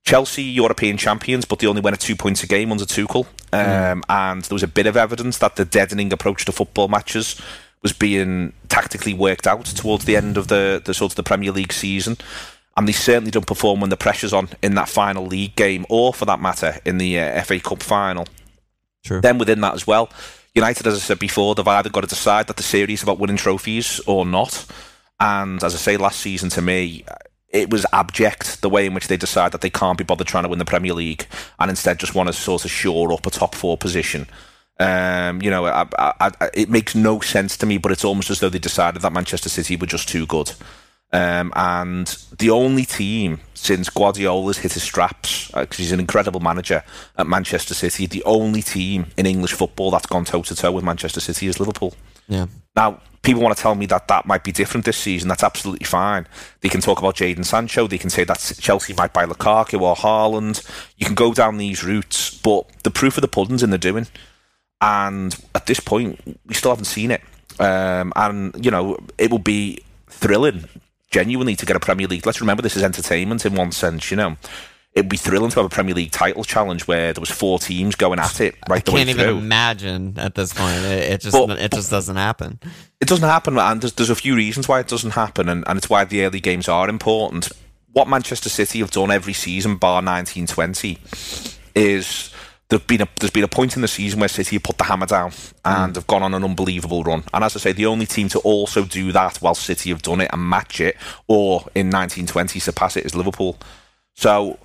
Chelsea, 0.04 0.42
European 0.42 0.96
champions, 0.96 1.44
but 1.44 1.58
they 1.60 1.68
only 1.68 1.82
win 1.82 1.94
at 1.94 2.00
two 2.00 2.16
points 2.16 2.42
a 2.42 2.48
game 2.48 2.72
under 2.72 2.84
Tuchel. 2.84 3.26
Mm. 3.52 3.92
Um, 3.92 4.02
and 4.08 4.42
there 4.42 4.54
was 4.54 4.62
a 4.64 4.68
bit 4.68 4.86
of 4.86 4.96
evidence 4.96 5.38
that 5.38 5.54
the 5.54 5.64
deadening 5.64 6.12
approach 6.12 6.44
to 6.46 6.52
football 6.52 6.88
matches 6.88 7.40
was 7.82 7.92
being 7.92 8.52
tactically 8.68 9.14
worked 9.14 9.46
out 9.46 9.64
towards 9.64 10.04
the 10.04 10.16
end 10.16 10.36
of 10.36 10.48
the, 10.48 10.82
the 10.84 10.94
sort 10.94 11.12
of 11.12 11.16
the 11.16 11.22
Premier 11.22 11.52
League 11.52 11.72
season. 11.72 12.16
And 12.76 12.86
they 12.86 12.92
certainly 12.92 13.30
don't 13.30 13.46
perform 13.46 13.80
when 13.80 13.90
the 13.90 13.96
pressure's 13.96 14.32
on 14.32 14.50
in 14.62 14.74
that 14.76 14.88
final 14.88 15.26
league 15.26 15.56
game, 15.56 15.84
or 15.88 16.14
for 16.14 16.24
that 16.26 16.40
matter, 16.40 16.78
in 16.84 16.98
the 16.98 17.18
uh, 17.18 17.42
FA 17.42 17.58
Cup 17.58 17.82
final. 17.82 18.26
True. 19.04 19.20
Then 19.20 19.38
within 19.38 19.60
that 19.62 19.74
as 19.74 19.86
well, 19.86 20.10
United, 20.54 20.86
as 20.86 20.94
I 20.94 20.98
said 20.98 21.18
before, 21.18 21.54
they've 21.54 21.66
either 21.66 21.90
got 21.90 22.02
to 22.02 22.06
decide 22.06 22.46
that 22.46 22.56
the 22.56 22.62
series 22.62 23.02
about 23.02 23.18
winning 23.18 23.36
trophies 23.36 24.00
or 24.06 24.24
not. 24.24 24.64
And 25.20 25.62
as 25.62 25.74
I 25.74 25.78
say, 25.78 25.96
last 25.96 26.20
season 26.20 26.50
to 26.50 26.62
me, 26.62 27.04
it 27.48 27.70
was 27.70 27.86
abject 27.92 28.60
the 28.60 28.68
way 28.68 28.86
in 28.86 28.94
which 28.94 29.08
they 29.08 29.16
decide 29.16 29.52
that 29.52 29.60
they 29.60 29.70
can't 29.70 29.98
be 29.98 30.04
bothered 30.04 30.26
trying 30.26 30.44
to 30.44 30.48
win 30.48 30.58
the 30.58 30.64
Premier 30.64 30.92
League 30.92 31.26
and 31.58 31.70
instead 31.70 31.98
just 31.98 32.14
want 32.14 32.28
to 32.28 32.32
sort 32.32 32.64
of 32.64 32.70
shore 32.70 33.12
up 33.12 33.26
a 33.26 33.30
top 33.30 33.54
four 33.54 33.76
position 33.76 34.26
um, 34.78 35.42
you 35.42 35.50
know, 35.50 35.66
I, 35.66 35.86
I, 35.98 36.12
I, 36.20 36.50
it 36.54 36.70
makes 36.70 36.94
no 36.94 37.20
sense 37.20 37.56
to 37.58 37.66
me, 37.66 37.78
but 37.78 37.92
it's 37.92 38.04
almost 38.04 38.30
as 38.30 38.40
though 38.40 38.48
they 38.48 38.58
decided 38.58 39.02
that 39.02 39.12
Manchester 39.12 39.48
City 39.48 39.76
were 39.76 39.86
just 39.86 40.08
too 40.08 40.26
good. 40.26 40.52
Um, 41.10 41.52
and 41.56 42.06
the 42.38 42.50
only 42.50 42.84
team 42.84 43.40
since 43.54 43.88
Guardiola's 43.88 44.58
hit 44.58 44.74
his 44.74 44.82
straps, 44.82 45.48
because 45.48 45.78
uh, 45.78 45.82
he's 45.82 45.92
an 45.92 46.00
incredible 46.00 46.40
manager 46.40 46.84
at 47.16 47.26
Manchester 47.26 47.74
City, 47.74 48.06
the 48.06 48.22
only 48.24 48.62
team 48.62 49.06
in 49.16 49.26
English 49.26 49.54
football 49.54 49.90
that's 49.90 50.06
gone 50.06 50.26
toe 50.26 50.42
to 50.42 50.54
toe 50.54 50.70
with 50.70 50.84
Manchester 50.84 51.20
City 51.20 51.46
is 51.46 51.58
Liverpool. 51.58 51.94
Yeah. 52.28 52.46
Now, 52.76 53.00
people 53.22 53.42
want 53.42 53.56
to 53.56 53.62
tell 53.62 53.74
me 53.74 53.86
that 53.86 54.06
that 54.08 54.26
might 54.26 54.44
be 54.44 54.52
different 54.52 54.84
this 54.84 54.98
season. 54.98 55.28
That's 55.28 55.42
absolutely 55.42 55.86
fine. 55.86 56.28
They 56.60 56.68
can 56.68 56.82
talk 56.82 56.98
about 56.98 57.16
Jadon 57.16 57.44
Sancho. 57.44 57.86
They 57.86 57.98
can 57.98 58.10
say 58.10 58.24
that 58.24 58.56
Chelsea 58.60 58.92
might 58.92 59.14
buy 59.14 59.24
Lukaku 59.24 59.80
or 59.80 59.96
Haaland. 59.96 60.62
You 60.98 61.06
can 61.06 61.14
go 61.14 61.32
down 61.32 61.56
these 61.56 61.82
routes, 61.82 62.38
but 62.38 62.68
the 62.84 62.90
proof 62.90 63.16
of 63.16 63.22
the 63.22 63.28
pudding's 63.28 63.62
in 63.62 63.70
the 63.70 63.78
doing 63.78 64.06
and 64.80 65.34
at 65.54 65.66
this 65.66 65.80
point, 65.80 66.20
we 66.46 66.54
still 66.54 66.70
haven't 66.70 66.84
seen 66.86 67.10
it. 67.10 67.20
Um, 67.60 68.12
and 68.16 68.64
you 68.64 68.70
know, 68.70 68.96
it 69.18 69.30
will 69.30 69.38
be 69.40 69.80
thrilling 70.08 70.68
genuinely 71.10 71.56
to 71.56 71.66
get 71.66 71.74
a 71.76 71.80
Premier 71.80 72.06
League. 72.06 72.24
Let's 72.26 72.40
remember 72.40 72.62
this 72.62 72.76
is 72.76 72.82
entertainment 72.82 73.44
in 73.46 73.54
one 73.54 73.72
sense, 73.72 74.10
you 74.10 74.16
know. 74.16 74.36
It'd 74.94 75.08
be 75.08 75.16
thrilling 75.16 75.50
to 75.50 75.56
have 75.56 75.66
a 75.66 75.68
Premier 75.68 75.94
League 75.94 76.10
title 76.10 76.42
challenge 76.44 76.88
where 76.88 77.12
there 77.12 77.20
was 77.20 77.30
four 77.30 77.58
teams 77.58 77.94
going 77.94 78.18
at 78.18 78.40
it 78.40 78.56
right 78.68 78.78
I 78.88 78.90
can't 78.92 79.08
even 79.08 79.22
through. 79.26 79.38
imagine 79.38 80.14
at 80.18 80.34
this 80.34 80.52
point. 80.52 80.78
It, 80.84 81.12
it 81.12 81.20
just 81.20 81.32
But- 81.36 81.58
it 81.58 81.72
just 81.72 81.90
doesn't 81.90 82.16
happen. 82.16 82.58
It 83.00 83.06
doesn't 83.06 83.28
happen, 83.28 83.58
and 83.58 83.80
there's, 83.80 83.92
there's 83.92 84.10
a 84.10 84.16
few 84.16 84.34
reasons 84.34 84.66
why 84.66 84.80
it 84.80 84.88
doesn't 84.88 85.12
happen, 85.12 85.48
and, 85.48 85.62
and 85.68 85.76
it's 85.78 85.88
why 85.88 86.04
the 86.04 86.24
early 86.24 86.40
games 86.40 86.68
are 86.68 86.88
important. 86.88 87.48
What 87.92 88.08
Manchester 88.08 88.48
City 88.48 88.80
have 88.80 88.90
done 88.90 89.10
every 89.12 89.34
season, 89.34 89.76
bar 89.76 90.02
1920, 90.02 90.98
is 91.76 92.32
there's 92.68 92.82
been 92.82 93.00
a 93.00 93.08
there's 93.18 93.30
been 93.30 93.44
a 93.44 93.48
point 93.48 93.76
in 93.76 93.82
the 93.82 93.88
season 93.88 94.20
where 94.20 94.28
City 94.28 94.56
have 94.56 94.62
put 94.62 94.76
the 94.76 94.84
hammer 94.84 95.06
down 95.06 95.32
and 95.64 95.92
mm. 95.92 95.96
have 95.96 96.06
gone 96.06 96.22
on 96.22 96.34
an 96.34 96.44
unbelievable 96.44 97.02
run. 97.02 97.24
And 97.32 97.42
as 97.42 97.56
I 97.56 97.60
say, 97.60 97.72
the 97.72 97.86
only 97.86 98.06
team 98.06 98.28
to 98.30 98.38
also 98.40 98.84
do 98.84 99.10
that 99.12 99.38
while 99.38 99.54
City 99.54 99.90
have 99.90 100.02
done 100.02 100.20
it 100.20 100.30
and 100.32 100.48
match 100.48 100.80
it, 100.80 100.96
or 101.26 101.60
in 101.74 101.86
1920 101.86 102.60
surpass 102.60 102.96
it, 102.96 103.06
is 103.06 103.14
Liverpool. 103.14 103.58
So, 104.16 104.58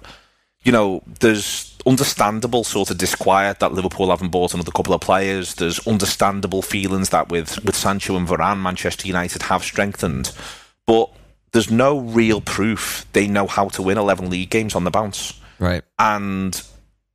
you 0.64 0.72
know, 0.72 1.02
there's 1.22 1.78
understandable 1.86 2.64
sort 2.64 2.90
of 2.90 2.98
disquiet 2.98 3.60
that 3.60 3.74
Liverpool 3.74 4.10
haven't 4.10 4.30
bought 4.30 4.54
another 4.54 4.72
couple 4.72 4.94
of 4.94 5.02
players. 5.02 5.56
There's 5.56 5.86
understandable 5.88 6.62
feelings 6.62 7.10
that 7.10 7.30
with, 7.30 7.64
with 7.64 7.76
Sancho 7.76 8.18
and 8.18 8.28
Varane, 8.28 8.62
Manchester 8.62 9.08
United 9.08 9.44
have 9.44 9.64
strengthened. 9.64 10.34
But 10.86 11.10
there's 11.54 11.72
no 11.72 12.00
real 12.00 12.42
proof 12.42 13.06
they 13.14 13.28
know 13.28 13.48
how 13.48 13.70
to 13.70 13.82
win 13.82 13.98
11 13.98 14.30
league 14.30 14.50
games 14.50 14.76
on 14.76 14.84
the 14.84 14.92
bounce. 14.92 15.40
Right. 15.60 15.84
And 16.00 16.62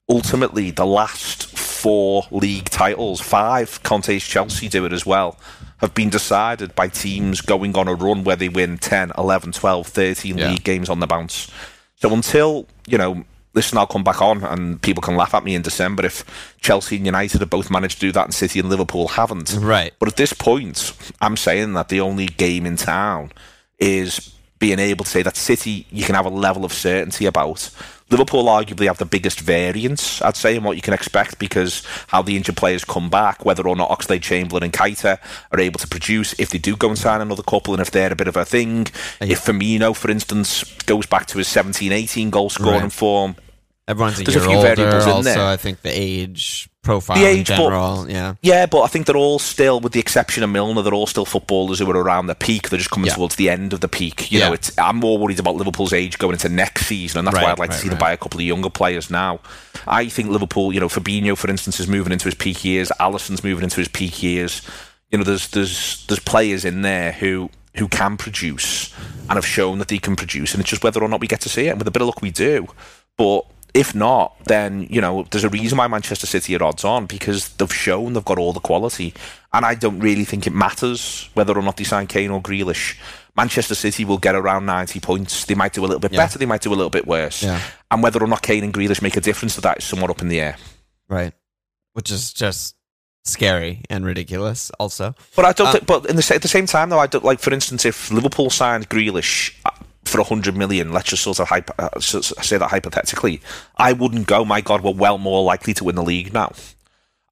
ultimately, 0.09 0.71
the 0.71 0.87
last 0.87 1.47
four 1.57 2.27
league 2.31 2.71
titles, 2.71 3.21
five, 3.21 3.83
Conte's 3.83 4.27
Chelsea 4.27 4.69
do 4.69 4.85
it 4.85 4.93
as 4.93 5.05
well, 5.07 5.39
have 5.79 5.95
been 5.95 6.11
decided 6.11 6.75
by 6.75 6.89
teams 6.89 7.41
going 7.41 7.77
on 7.77 7.87
a 7.87 7.95
run 7.95 8.25
where 8.25 8.37
they 8.37 8.49
win 8.49 8.79
10, 8.79 9.13
11, 9.17 9.53
12, 9.53 9.87
13 9.87 10.39
Yeah. 10.39 10.51
league 10.51 10.65
games 10.65 10.89
on 10.89 11.01
the 11.01 11.07
bounce. 11.07 11.51
So 11.97 12.13
until, 12.13 12.67
you 12.87 12.99
know, 12.99 13.25
listen, 13.55 13.79
I'll 13.79 13.87
come 13.87 14.03
back 14.05 14.21
on 14.21 14.43
and 14.45 14.81
people 14.83 15.03
can 15.03 15.17
laugh 15.17 15.35
at 15.35 15.45
me 15.45 15.55
in 15.55 15.63
December 15.63 16.05
if 16.07 16.25
Chelsea 16.61 16.97
and 16.97 17.07
United 17.07 17.41
have 17.41 17.51
both 17.51 17.71
managed 17.71 17.95
to 18.01 18.07
do 18.07 18.13
that 18.13 18.25
and 18.25 18.35
City 18.35 18.59
and 18.59 18.69
Liverpool 18.69 19.09
haven't. 19.09 19.55
Right. 19.61 19.93
But 19.99 20.09
at 20.09 20.17
this 20.17 20.33
point, 20.33 20.93
I'm 21.21 21.37
saying 21.37 21.75
that 21.75 21.89
the 21.89 22.01
only 22.01 22.27
game 22.27 22.67
in 22.67 22.77
town 22.77 23.33
is 23.79 24.35
being 24.59 24.79
able 24.81 25.05
to 25.05 25.11
say 25.11 25.23
that 25.23 25.37
City 25.37 25.87
you 25.91 26.05
can 26.05 26.17
have 26.17 26.27
a 26.27 26.31
level 26.31 26.65
of 26.65 26.73
certainty 26.73 27.27
about. 27.27 27.71
Liverpool 28.11 28.45
arguably 28.45 28.87
have 28.87 28.97
the 28.99 29.05
biggest 29.05 29.41
variance, 29.41 30.23
I'd 30.23 30.37
say, 30.37 30.57
in 30.57 30.63
what 30.63 30.77
you 30.77 30.83
can 30.83 30.95
expect 30.95 31.39
because 31.39 31.83
how 32.07 32.23
the 32.23 32.37
injured 32.37 32.57
players 32.57 32.85
come 32.85 33.11
back, 33.11 33.45
whether 33.45 33.69
or 33.69 33.77
not 33.77 33.91
Oxlade 33.91 34.23
Chamberlain 34.23 34.63
and 34.65 34.73
Keita 34.73 35.19
are 35.53 35.61
able 35.61 35.79
to 35.79 35.87
produce, 35.89 36.35
if 36.39 36.49
they 36.49 36.59
do 36.59 36.75
go 36.75 36.89
and 36.89 36.97
sign 36.99 37.21
another 37.21 37.43
couple, 37.43 37.75
and 37.75 37.83
if 37.83 37.91
they're 37.91 38.13
a 38.13 38.17
bit 38.17 38.29
of 38.29 38.37
a 38.37 38.45
thing. 38.47 38.87
If 39.21 39.45
Firmino, 39.45 39.95
for 39.95 40.11
instance, 40.11 40.65
goes 40.87 41.05
back 41.07 41.27
to 41.27 41.39
his 41.39 41.49
17 41.49 41.93
18 41.93 42.31
goal 42.31 42.49
scoring 42.49 42.81
Right. 42.83 42.93
form, 42.93 43.37
Everyone's 43.89 44.21
a 44.21 44.23
There's 44.25 44.37
a 44.37 44.41
year 44.41 44.49
few 44.49 44.57
older. 44.59 44.75
variables 44.77 45.05
in 45.07 45.11
also, 45.11 45.23
there. 45.35 45.41
I 45.47 45.57
think 45.57 45.81
the 45.83 45.91
age 45.91 46.69
profile 46.83 47.17
The 47.17 47.25
in 47.31 47.39
age, 47.39 47.49
but- 47.49 47.57
general. 47.57 48.07
yeah. 48.11 48.35
Yeah, 48.43 48.67
but 48.67 48.83
I 48.83 48.87
think 48.87 49.07
they're 49.07 49.17
all 49.17 49.39
still, 49.39 49.81
with 49.81 49.93
the 49.93 49.99
exception 50.01 50.43
of 50.43 50.51
Milner, 50.51 50.83
they're 50.83 50.93
all 50.95 51.07
still 51.07 51.25
footballers 51.25 51.79
who 51.79 51.91
are 51.91 51.97
around 51.97 52.27
the 52.27 52.35
peak. 52.35 52.69
They're 52.69 52.79
just 52.79 52.91
coming 52.91 53.07
Yeah. 53.09 53.15
towards 53.15 53.37
the 53.37 53.49
end 53.49 53.73
of 53.73 53.81
the 53.81 53.89
peak. 53.89 54.31
You 54.31 54.41
Yeah. 54.41 54.49
know, 54.49 54.53
it's 54.53 54.71
I'm 54.79 54.97
more 54.97 55.17
worried 55.17 55.41
about 55.41 55.57
Liverpool's 55.57 55.95
age 55.95 56.19
going 56.19 56.35
into 56.35 56.51
next 56.51 56.87
season, 56.87 57.19
and 57.19 57.27
that's 57.27 57.35
why 57.37 57.43
Right, 57.45 57.51
I'd 57.53 57.59
like 57.59 57.71
right, 57.71 57.77
to 57.77 57.81
see 57.83 57.89
them 57.89 57.97
right. 57.97 58.09
buy 58.09 58.13
a 58.13 58.17
couple 58.19 58.39
of 58.41 58.45
younger 58.47 58.71
players 58.71 59.11
now. 59.11 59.41
I 59.87 60.07
think 60.09 60.29
Liverpool, 60.29 60.73
you 60.73 60.81
know, 60.81 60.89
Fabinho, 60.89 61.37
for 61.37 61.49
instance, 61.51 61.81
is 61.81 61.89
moving 61.89 62.13
into 62.13 62.27
his 62.27 62.35
peak 62.35 62.65
years. 62.65 62.93
Alisson's 63.01 63.43
moving 63.43 63.65
into 63.65 63.77
his 63.79 63.89
peak 63.89 64.23
years. 64.23 64.61
You 65.11 65.17
know, 65.17 65.25
there's 65.25 65.49
there's 65.49 66.05
there's 66.09 66.21
players 66.21 66.65
in 66.67 66.83
there 66.83 67.13
who 67.13 67.49
who 67.77 67.89
can 67.89 68.17
produce 68.19 68.91
and 69.29 69.37
have 69.37 69.47
shown 69.47 69.79
that 69.79 69.89
they 69.89 69.99
can 69.99 70.15
produce, 70.17 70.53
and 70.53 70.61
it's 70.61 70.69
just 70.71 70.83
whether 70.85 71.03
or 71.03 71.09
not 71.09 71.21
we 71.21 71.27
get 71.27 71.41
to 71.43 71.49
see 71.49 71.67
it. 71.67 71.71
And 71.71 71.79
with 71.79 71.89
a 71.89 71.91
bit 71.91 72.03
of 72.03 72.07
luck, 72.09 72.21
we 72.21 72.31
do. 72.31 72.67
But 73.17 73.43
if 73.75 73.95
not, 73.95 74.37
then 74.45 74.87
you 74.91 75.01
know 75.01 75.25
there's 75.31 75.45
a 75.45 75.49
reason 75.49 75.79
why 75.79 75.87
Manchester 75.87 76.27
City 76.27 76.57
are 76.57 76.63
odds 76.63 76.85
on 76.85 77.07
because 77.07 77.49
they've 77.57 77.73
shown 77.73 78.13
they've 78.15 78.25
got 78.25 78.39
all 78.39 78.53
the 78.53 78.61
quality, 78.61 79.15
and 79.53 79.65
I 79.65 79.75
don't 79.75 80.01
really 80.01 80.25
think 80.25 80.47
it 80.47 80.53
matters 80.53 81.29
whether 81.35 81.57
or 81.57 81.63
not 81.63 81.77
they 81.77 81.85
sign 81.85 82.07
Kane 82.07 82.31
or 82.31 82.41
Grealish. 82.41 82.97
Manchester 83.37 83.75
City 83.77 84.05
will 84.05 84.19
get 84.19 84.35
around 84.35 84.67
90 84.67 84.99
points. 84.99 85.45
They 85.45 85.55
might 85.55 85.73
do 85.73 85.83
a 85.83 85.87
little 85.87 86.01
bit 86.01 86.13
Yeah. 86.13 86.19
better, 86.19 86.39
they 86.39 86.47
might 86.47 86.61
do 86.63 86.71
a 86.73 86.75
little 86.75 86.91
bit 86.91 87.07
worse, 87.07 87.43
Yeah. 87.45 87.61
and 87.91 88.03
whether 88.03 88.21
or 88.23 88.27
not 88.27 88.43
Kane 88.43 88.65
and 88.65 88.75
Grealish 88.75 89.01
make 89.01 89.17
a 89.17 89.21
difference 89.21 89.55
to 89.55 89.61
that 89.61 89.79
is 89.79 89.85
somewhat 89.85 90.11
up 90.11 90.21
in 90.23 90.29
the 90.29 90.41
air. 90.41 90.57
Right. 91.09 91.33
Which 91.93 92.11
is 92.11 92.33
just 92.33 92.75
scary 93.25 93.83
and 93.91 94.05
ridiculous. 94.05 94.71
Also. 94.81 95.15
But 95.37 95.45
I 95.45 95.53
don't. 95.53 95.67
Uh, 95.69 95.73
think, 95.73 95.87
but 95.87 96.07
in 96.07 96.17
the, 96.17 96.33
at 96.35 96.43
the 96.43 96.49
same 96.49 96.67
time, 96.67 96.89
though, 96.91 96.99
I 96.99 97.07
don't 97.07 97.25
like. 97.25 97.41
For 97.41 97.53
instance, 97.53 97.85
if 97.85 98.11
Liverpool 98.11 98.51
signed 98.51 98.89
Grealish 98.89 99.53
for 100.09 100.23
hundred 100.23 100.57
million, 100.57 100.93
let's 100.93 101.09
just 101.09 101.23
sort 101.23 101.41
of 101.41 101.49
hypo, 101.49 101.73
uh, 101.79 102.01
say 102.01 102.57
that 102.59 102.69
hypothetically, 102.71 103.41
I 103.77 103.93
wouldn't 103.93 104.27
go. 104.27 104.45
My 104.45 104.61
God, 104.61 104.83
we're 104.83 104.93
well 104.93 105.19
more 105.19 105.43
likely 105.45 105.75
to 105.75 105.85
win 105.85 105.95
the 105.97 106.03
league 106.03 106.33
now. 106.33 106.53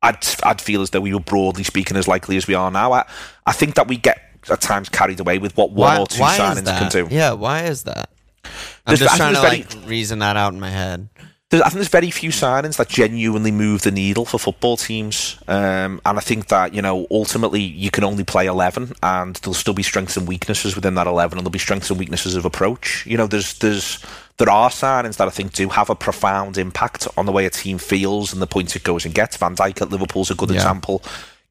I'd 0.02 0.24
I'd 0.44 0.60
feel 0.60 0.82
as 0.82 0.90
though 0.90 1.00
we 1.00 1.12
were 1.14 1.20
broadly 1.20 1.64
speaking 1.64 1.96
as 1.96 2.06
likely 2.06 2.36
as 2.36 2.46
we 2.46 2.54
are 2.54 2.70
now. 2.70 2.92
I 2.92 3.04
I 3.46 3.52
think 3.52 3.74
that 3.76 3.88
we 3.88 3.96
get 3.96 4.20
at 4.48 4.60
times 4.60 4.88
carried 4.88 5.18
away 5.18 5.38
with 5.38 5.56
what 5.56 5.70
one 5.72 5.96
why, 5.96 5.98
or 6.00 6.06
two 6.06 6.22
signings 6.22 6.64
can 6.66 6.88
do. 6.90 7.08
Yeah. 7.10 7.32
Why 7.32 7.64
is 7.64 7.82
that? 7.84 8.10
I'm 8.44 8.50
There's- 8.94 9.00
just 9.00 9.16
trying 9.16 9.34
to 9.34 9.42
like 9.42 9.88
reason 9.88 10.20
that 10.20 10.36
out 10.36 10.52
in 10.52 10.60
my 10.60 10.70
head. 10.70 11.08
There's, 11.50 11.62
I 11.62 11.66
think 11.66 11.74
there's 11.76 11.88
very 11.88 12.10
few 12.10 12.30
signings 12.30 12.76
that 12.78 12.88
genuinely 12.88 13.52
move 13.52 13.82
the 13.82 13.92
needle 13.92 14.24
for 14.24 14.36
football 14.36 14.76
teams, 14.76 15.38
um, 15.46 16.00
and 16.04 16.18
I 16.18 16.20
think 16.20 16.48
that 16.48 16.74
you 16.74 16.82
know 16.82 17.06
ultimately 17.08 17.60
you 17.60 17.92
can 17.92 18.02
only 18.02 18.24
play 18.24 18.46
eleven, 18.46 18.92
and 19.00 19.36
there'll 19.36 19.54
still 19.54 19.72
be 19.74 19.84
strengths 19.84 20.16
and 20.16 20.26
weaknesses 20.26 20.74
within 20.74 20.96
that 20.96 21.06
eleven, 21.06 21.38
and 21.38 21.44
there'll 21.44 21.52
be 21.52 21.60
strengths 21.60 21.88
and 21.88 22.00
weaknesses 22.00 22.34
of 22.34 22.44
approach. 22.44 23.06
You 23.06 23.16
know, 23.16 23.28
there's 23.28 23.58
there's 23.60 24.04
there 24.38 24.50
are 24.50 24.70
signings 24.70 25.18
that 25.18 25.28
I 25.28 25.30
think 25.30 25.52
do 25.52 25.68
have 25.68 25.88
a 25.88 25.94
profound 25.94 26.58
impact 26.58 27.06
on 27.16 27.26
the 27.26 27.32
way 27.32 27.46
a 27.46 27.50
team 27.50 27.78
feels 27.78 28.32
and 28.32 28.42
the 28.42 28.46
points 28.48 28.74
it 28.74 28.82
goes 28.82 29.04
and 29.04 29.14
gets. 29.14 29.36
Van 29.36 29.54
Dijk 29.54 29.80
at 29.80 29.90
Liverpool's 29.90 30.32
a 30.32 30.34
good 30.34 30.50
Yeah. 30.50 30.56
example. 30.56 31.00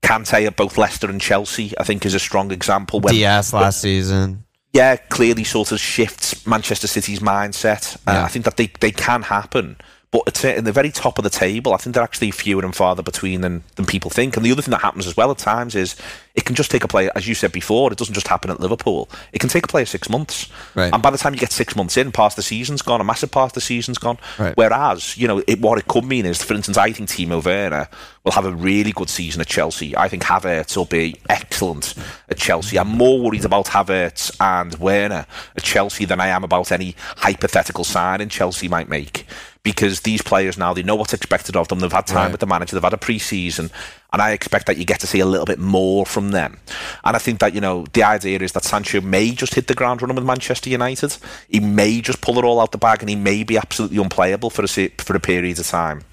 Kante 0.04 0.46
at 0.46 0.56
both 0.56 0.78
Leicester 0.78 1.10
and 1.10 1.20
Chelsea, 1.20 1.74
I 1.80 1.84
think, 1.84 2.06
is 2.06 2.14
a 2.14 2.20
strong 2.20 2.52
example. 2.52 3.00
When, 3.00 3.14
DS 3.14 3.54
last 3.54 3.82
season. 3.82 4.44
Yeah, 4.76 4.98
clearly 4.98 5.46
sort 5.46 5.72
of 5.72 5.80
shifts 5.80 6.46
Manchester 6.46 6.88
City's 6.88 7.22
mindset. 7.22 7.96
Uh, 8.06 8.12
Yeah. 8.12 8.26
I 8.26 8.28
think 8.28 8.44
that 8.44 8.58
they, 8.58 8.70
they 8.82 8.92
can 8.92 9.22
happen. 9.22 9.78
But 10.12 10.24
it's 10.28 10.44
in 10.46 10.64
the 10.64 10.72
very 10.72 10.92
top 10.92 11.18
of 11.18 11.24
the 11.24 11.30
table. 11.30 11.74
I 11.74 11.78
think 11.78 11.94
they're 11.94 12.04
actually 12.04 12.32
fewer 12.32 12.64
and 12.64 12.74
farther 12.74 13.04
between 13.04 13.42
than, 13.42 13.64
than 13.76 13.86
people 13.86 14.10
think. 14.10 14.38
And 14.38 14.46
the 14.46 14.52
other 14.52 14.62
thing 14.62 14.72
that 14.72 14.82
happens 14.82 15.08
as 15.08 15.18
well 15.18 15.30
at 15.32 15.38
times 15.38 15.76
is 15.76 15.96
it 16.36 16.46
can 16.46 16.56
just 16.56 16.72
take 16.72 16.84
a 16.84 16.88
player, 16.88 17.12
as 17.16 17.28
you 17.28 17.36
said 17.36 17.52
before, 17.52 17.92
it 17.92 17.98
doesn't 17.98 18.14
just 18.14 18.28
happen 18.28 18.50
at 18.50 18.60
Liverpool. 18.60 19.10
It 19.34 19.40
can 19.40 19.50
take 19.50 19.66
a 19.66 19.68
player 19.68 19.86
six 19.86 20.10
months. 20.10 20.50
Right. 20.74 20.94
And 20.94 21.02
by 21.02 21.10
the 21.10 21.18
time 21.18 21.34
you 21.34 21.40
get 21.40 21.52
six 21.52 21.76
months 21.76 21.98
in, 21.98 22.12
past 22.12 22.36
the 22.36 22.44
season's 22.44 22.82
gone, 22.82 23.02
a 23.02 23.04
massive 23.04 23.32
part 23.32 23.52
of 23.52 23.54
the 23.54 23.62
season's 23.62 23.98
gone. 23.98 24.18
Right. 24.38 24.56
Whereas, 24.56 25.18
you 25.18 25.28
know, 25.28 25.44
it, 25.48 25.60
what 25.60 25.78
it 25.80 25.88
could 25.88 26.06
mean 26.06 26.26
is, 26.26 26.42
for 26.42 26.54
instance, 26.54 26.78
I 26.78 26.92
think 26.92 27.10
Timo 27.10 27.44
Werner 27.44 27.90
will 28.24 28.32
have 28.32 28.46
a 28.46 28.54
really 28.54 28.92
good 28.92 29.10
season 29.10 29.42
at 29.42 29.48
Chelsea. 29.48 29.98
I 29.98 30.08
think 30.08 30.24
Havertz 30.24 30.78
will 30.78 30.86
be 30.86 31.18
excellent 31.30 31.94
at 32.30 32.38
Chelsea. 32.38 32.78
I'm 32.78 32.90
more 32.90 33.20
worried 33.20 33.46
about 33.46 33.68
Havertz 33.68 34.36
and 34.40 34.76
Werner 34.76 35.26
at 35.56 35.64
Chelsea 35.64 36.06
than 36.06 36.20
I 36.20 36.28
am 36.28 36.44
about 36.44 36.72
any 36.72 36.96
hypothetical 37.18 37.84
signing 37.84 38.30
Chelsea 38.30 38.68
might 38.68 38.90
make. 38.90 39.26
Because 39.66 40.02
these 40.02 40.22
players 40.22 40.58
now, 40.60 40.74
they 40.74 40.84
know 40.84 40.96
what's 40.96 41.14
expected 41.14 41.56
of 41.58 41.68
them. 41.68 41.80
They've 41.80 41.92
had 41.92 42.06
time 42.06 42.18
Right. 42.18 42.32
with 42.32 42.40
the 42.40 42.46
manager, 42.46 42.76
they've 42.76 42.84
had 42.84 42.94
a 42.94 42.98
pre 42.98 43.18
season, 43.20 43.72
and 44.14 44.22
I 44.22 44.32
expect 44.32 44.68
that 44.68 44.78
you 44.78 44.86
get 44.86 45.00
to 45.00 45.08
see 45.08 45.20
a 45.20 45.26
little 45.26 45.48
bit 45.48 45.58
more 45.60 46.06
from 46.06 46.30
them. 46.30 46.60
And 47.04 47.16
I 47.16 47.20
think 47.20 47.40
that, 47.40 47.54
you 47.56 47.62
know, 47.62 47.86
the 47.92 48.04
idea 48.04 48.40
is 48.40 48.52
that 48.52 48.64
Sancho 48.64 49.02
may 49.02 49.32
just 49.32 49.56
hit 49.56 49.66
the 49.68 49.74
ground 49.74 50.02
running 50.02 50.16
with 50.16 50.24
Manchester 50.24 50.70
United. 50.70 51.18
He 51.50 51.60
may 51.60 52.00
just 52.00 52.22
pull 52.22 52.38
it 52.38 52.46
all 52.46 52.62
out 52.62 52.72
the 52.72 52.78
bag 52.78 53.02
and 53.02 53.10
he 53.10 53.16
may 53.16 53.44
be 53.44 53.58
absolutely 53.58 53.98
unplayable 53.98 54.52
for 54.52 54.64
a, 54.64 54.68
for 54.68 55.16
a 55.16 55.20
period 55.20 55.58
of 55.60 55.68
time. 55.68 56.04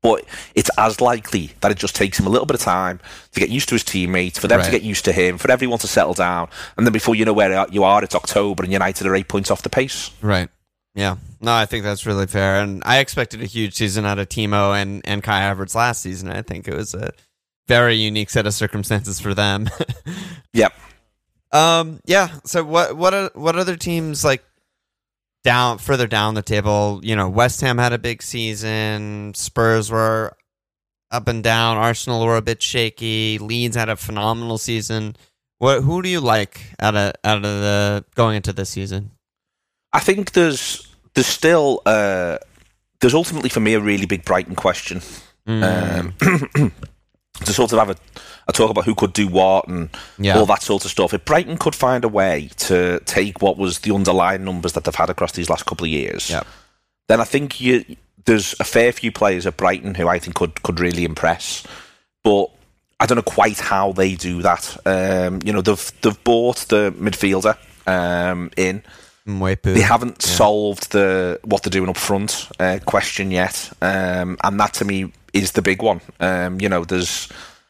But 0.00 0.24
it's 0.54 0.70
as 0.78 1.00
likely 1.00 1.50
that 1.62 1.72
it 1.72 1.78
just 1.78 1.96
takes 1.96 2.20
him 2.20 2.28
a 2.28 2.30
little 2.30 2.46
bit 2.46 2.54
of 2.54 2.60
time 2.60 3.00
to 3.32 3.40
get 3.40 3.48
used 3.48 3.68
to 3.70 3.74
his 3.74 3.82
teammates, 3.82 4.38
for 4.38 4.46
them 4.46 4.60
to 4.62 4.70
get 4.70 4.82
used 4.82 5.04
to 5.06 5.12
him, 5.12 5.36
for 5.36 5.50
everyone 5.50 5.80
to 5.80 5.88
settle 5.88 6.14
down. 6.14 6.48
And 6.76 6.86
then 6.86 6.92
before 6.92 7.16
you 7.16 7.24
know 7.24 7.32
where 7.32 7.66
you 7.72 7.82
are, 7.82 8.04
it's 8.04 8.14
October 8.14 8.62
and 8.62 8.72
United 8.72 9.04
are 9.08 9.16
eight 9.16 9.26
points 9.26 9.50
off 9.50 9.62
the 9.62 9.68
pace. 9.68 10.12
Right. 10.22 10.48
Yeah. 10.94 11.16
No, 11.46 11.54
I 11.54 11.64
think 11.64 11.84
that's 11.84 12.06
really 12.06 12.26
fair. 12.26 12.60
And 12.60 12.82
I 12.84 12.98
expected 12.98 13.40
a 13.40 13.46
huge 13.46 13.74
season 13.74 14.04
out 14.04 14.18
of 14.18 14.28
Timo 14.28 14.74
and, 14.74 15.00
and 15.04 15.22
Kai 15.22 15.42
Havertz 15.42 15.76
last 15.76 16.02
season. 16.02 16.28
I 16.28 16.42
think 16.42 16.66
it 16.66 16.74
was 16.74 16.92
a 16.92 17.12
very 17.68 17.94
unique 17.94 18.30
set 18.30 18.48
of 18.48 18.54
circumstances 18.54 19.20
for 19.20 19.32
them. 19.32 19.70
Yep. 20.52 20.72
um, 21.52 22.00
yeah. 22.06 22.30
So 22.46 22.64
what 22.64 22.96
what 22.96 23.36
what 23.36 23.56
other 23.56 23.76
teams 23.76 24.24
like 24.24 24.42
down 25.44 25.76
further 25.78 26.06
down 26.06 26.34
the 26.34 26.42
table? 26.42 27.00
You 27.02 27.14
know, 27.14 27.28
West 27.28 27.60
Ham 27.60 27.76
had 27.76 27.92
a 27.92 27.98
big 27.98 28.22
season. 28.22 29.34
Spurs 29.34 29.90
were 29.90 30.34
up 31.10 31.28
and 31.28 31.44
down. 31.44 31.76
Arsenal 31.76 32.24
were 32.24 32.38
a 32.38 32.42
bit 32.42 32.62
shaky. 32.62 33.36
Leeds 33.38 33.76
had 33.76 33.90
a 33.90 33.96
phenomenal 33.96 34.56
season. 34.56 35.14
What 35.58 35.82
who 35.82 36.00
do 36.00 36.08
you 36.08 36.20
like 36.20 36.62
out 36.80 36.96
of 36.96 37.12
out 37.22 37.36
of 37.36 37.42
the 37.42 38.04
going 38.14 38.36
into 38.36 38.54
this 38.54 38.70
season? 38.70 39.10
I 39.92 40.00
think 40.00 40.32
there's 40.32 40.85
there's 41.16 41.26
still 41.26 41.82
uh, 41.84 42.38
there's 43.00 43.14
ultimately 43.14 43.48
for 43.48 43.58
me 43.60 43.74
a 43.74 43.80
really 43.80 44.06
big 44.06 44.24
Brighton 44.24 44.54
question. 44.54 45.00
Mm. 45.48 46.12
Um, 46.22 46.72
to 47.44 47.52
sort 47.52 47.72
of 47.72 47.78
have 47.78 47.90
a, 47.90 47.96
a 48.48 48.52
talk 48.52 48.70
about 48.70 48.84
who 48.84 48.94
could 48.94 49.12
do 49.12 49.28
what 49.28 49.68
and 49.68 49.90
Yeah. 50.18 50.38
all 50.38 50.46
that 50.46 50.62
sort 50.62 50.84
of 50.84 50.90
stuff. 50.90 51.12
If 51.12 51.24
Brighton 51.24 51.58
could 51.58 51.74
find 51.74 52.04
a 52.04 52.08
way 52.08 52.50
to 52.58 53.00
take 53.04 53.42
what 53.42 53.56
was 53.58 53.80
the 53.80 53.94
underlying 53.94 54.44
numbers 54.44 54.72
that 54.72 54.84
they've 54.84 54.94
had 54.94 55.10
across 55.10 55.32
these 55.32 55.50
last 55.50 55.66
couple 55.66 55.84
of 55.84 55.90
years, 55.90 56.30
Yeah. 56.30 56.42
then 57.08 57.20
I 57.20 57.24
think 57.24 57.60
you, 57.60 57.84
there's 58.24 58.54
a 58.58 58.64
fair 58.64 58.90
few 58.92 59.12
players 59.12 59.46
at 59.46 59.56
Brighton 59.56 59.94
who 59.94 60.08
I 60.08 60.18
think 60.18 60.36
could 60.36 60.62
could 60.62 60.80
really 60.80 61.04
impress. 61.04 61.62
But 62.24 62.50
I 62.98 63.06
don't 63.06 63.16
know 63.16 63.22
quite 63.22 63.60
how 63.60 63.92
they 63.92 64.14
do 64.14 64.42
that. 64.42 64.76
Um, 64.86 65.40
you 65.44 65.52
know, 65.52 65.60
they've 65.62 65.92
they've 66.00 66.24
bought 66.24 66.56
the 66.68 66.92
midfielder 66.98 67.56
um, 67.86 68.50
in. 68.56 68.82
They 69.74 69.80
haven't 69.80 70.22
solved 70.22 70.92
the 70.92 71.40
what 71.44 71.62
they're 71.62 71.70
doing 71.70 71.90
up 71.90 71.96
front 71.96 72.48
uh, 72.60 72.78
question 72.86 73.30
yet, 73.30 73.72
um, 73.82 74.38
and 74.42 74.58
that 74.60 74.74
to 74.74 74.84
me 74.84 75.12
is 75.32 75.52
the 75.52 75.62
big 75.62 75.82
one. 75.82 76.00
Um, 76.20 76.60
you 76.60 76.68
know, 76.68 76.84
there's. 76.84 77.28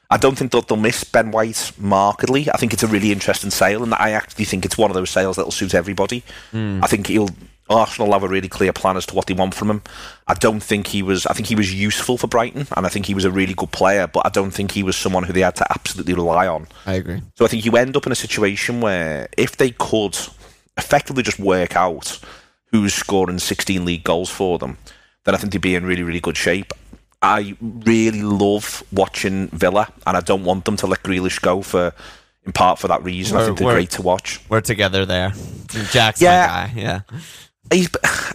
I 0.08 0.18
don't 0.18 0.38
think 0.38 0.52
that 0.52 0.68
they'll 0.68 0.76
miss 0.76 1.02
Ben 1.02 1.32
White 1.32 1.72
markedly. 1.78 2.48
I 2.54 2.58
think 2.58 2.72
it's 2.72 2.84
a 2.84 2.86
really 2.86 3.10
interesting 3.10 3.50
sale, 3.50 3.82
and 3.82 3.92
I 3.94 4.10
actually 4.10 4.44
think 4.44 4.64
it's 4.64 4.78
one 4.78 4.88
of 4.90 4.94
those 4.94 5.10
sales 5.10 5.34
that'll 5.34 5.50
suit 5.50 5.74
everybody. 5.74 6.22
I 6.84 6.86
think 6.86 7.08
he'll 7.08 7.30
Arsenal 7.68 8.12
have 8.12 8.22
a 8.22 8.28
really 8.28 8.48
clear 8.48 8.72
plan 8.72 8.96
as 8.96 9.06
to 9.06 9.14
what 9.16 9.26
they 9.26 9.34
want 9.34 9.54
from 9.54 9.68
him. 9.70 9.82
I 10.28 10.34
don't 10.34 10.60
think 10.62 10.86
he 10.88 11.02
was. 11.02 11.26
I 11.26 11.32
think 11.32 11.48
he 11.48 11.56
was 11.56 11.74
useful 11.74 12.16
for 12.18 12.28
Brighton, 12.28 12.68
and 12.76 12.86
I 12.86 12.88
think 12.88 13.06
he 13.06 13.14
was 13.14 13.24
a 13.24 13.30
really 13.32 13.54
good 13.54 13.72
player. 13.72 14.06
But 14.06 14.24
I 14.24 14.28
don't 14.28 14.52
think 14.52 14.70
he 14.70 14.84
was 14.84 14.94
someone 14.96 15.24
who 15.24 15.32
they 15.32 15.40
had 15.40 15.56
to 15.56 15.66
absolutely 15.72 16.14
rely 16.14 16.46
on. 16.46 16.68
I 16.86 16.94
agree. 16.94 17.22
So 17.34 17.44
I 17.44 17.48
think 17.48 17.64
you 17.64 17.76
end 17.76 17.96
up 17.96 18.06
in 18.06 18.12
a 18.12 18.16
situation 18.16 18.80
where 18.80 19.28
if 19.36 19.56
they 19.56 19.70
could 19.72 20.16
effectively 20.76 21.22
just 21.22 21.38
work 21.38 21.76
out 21.76 22.18
who's 22.72 22.94
scoring 22.94 23.38
16 23.38 23.84
league 23.84 24.04
goals 24.04 24.28
for 24.30 24.58
them, 24.58 24.76
then 25.24 25.34
I 25.34 25.38
think 25.38 25.52
they'd 25.52 25.60
be 25.60 25.74
in 25.74 25.84
really, 25.86 26.02
really 26.02 26.20
good 26.20 26.36
shape. 26.36 26.72
I 27.22 27.56
really 27.60 28.22
love 28.22 28.82
watching 28.92 29.48
Villa, 29.48 29.88
and 30.06 30.16
I 30.16 30.20
don't 30.20 30.44
want 30.44 30.64
them 30.64 30.76
to 30.76 30.86
let 30.86 31.02
Grealish 31.02 31.40
go 31.40 31.62
for, 31.62 31.92
in 32.44 32.52
part 32.52 32.78
for 32.78 32.88
that 32.88 33.02
reason. 33.02 33.36
I 33.36 33.40
We're- 33.40 33.46
think 33.48 33.58
they're 33.60 33.72
great 33.72 33.90
to 33.92 34.02
watch. 34.02 34.40
We're 34.48 34.60
together 34.60 35.06
there. 35.06 35.32
Jack's 35.90 36.20
Yeah. 36.20 36.46
my 36.46 36.46
guy. 36.46 36.80
Yeah. 36.80 37.00
He's, 37.72 37.88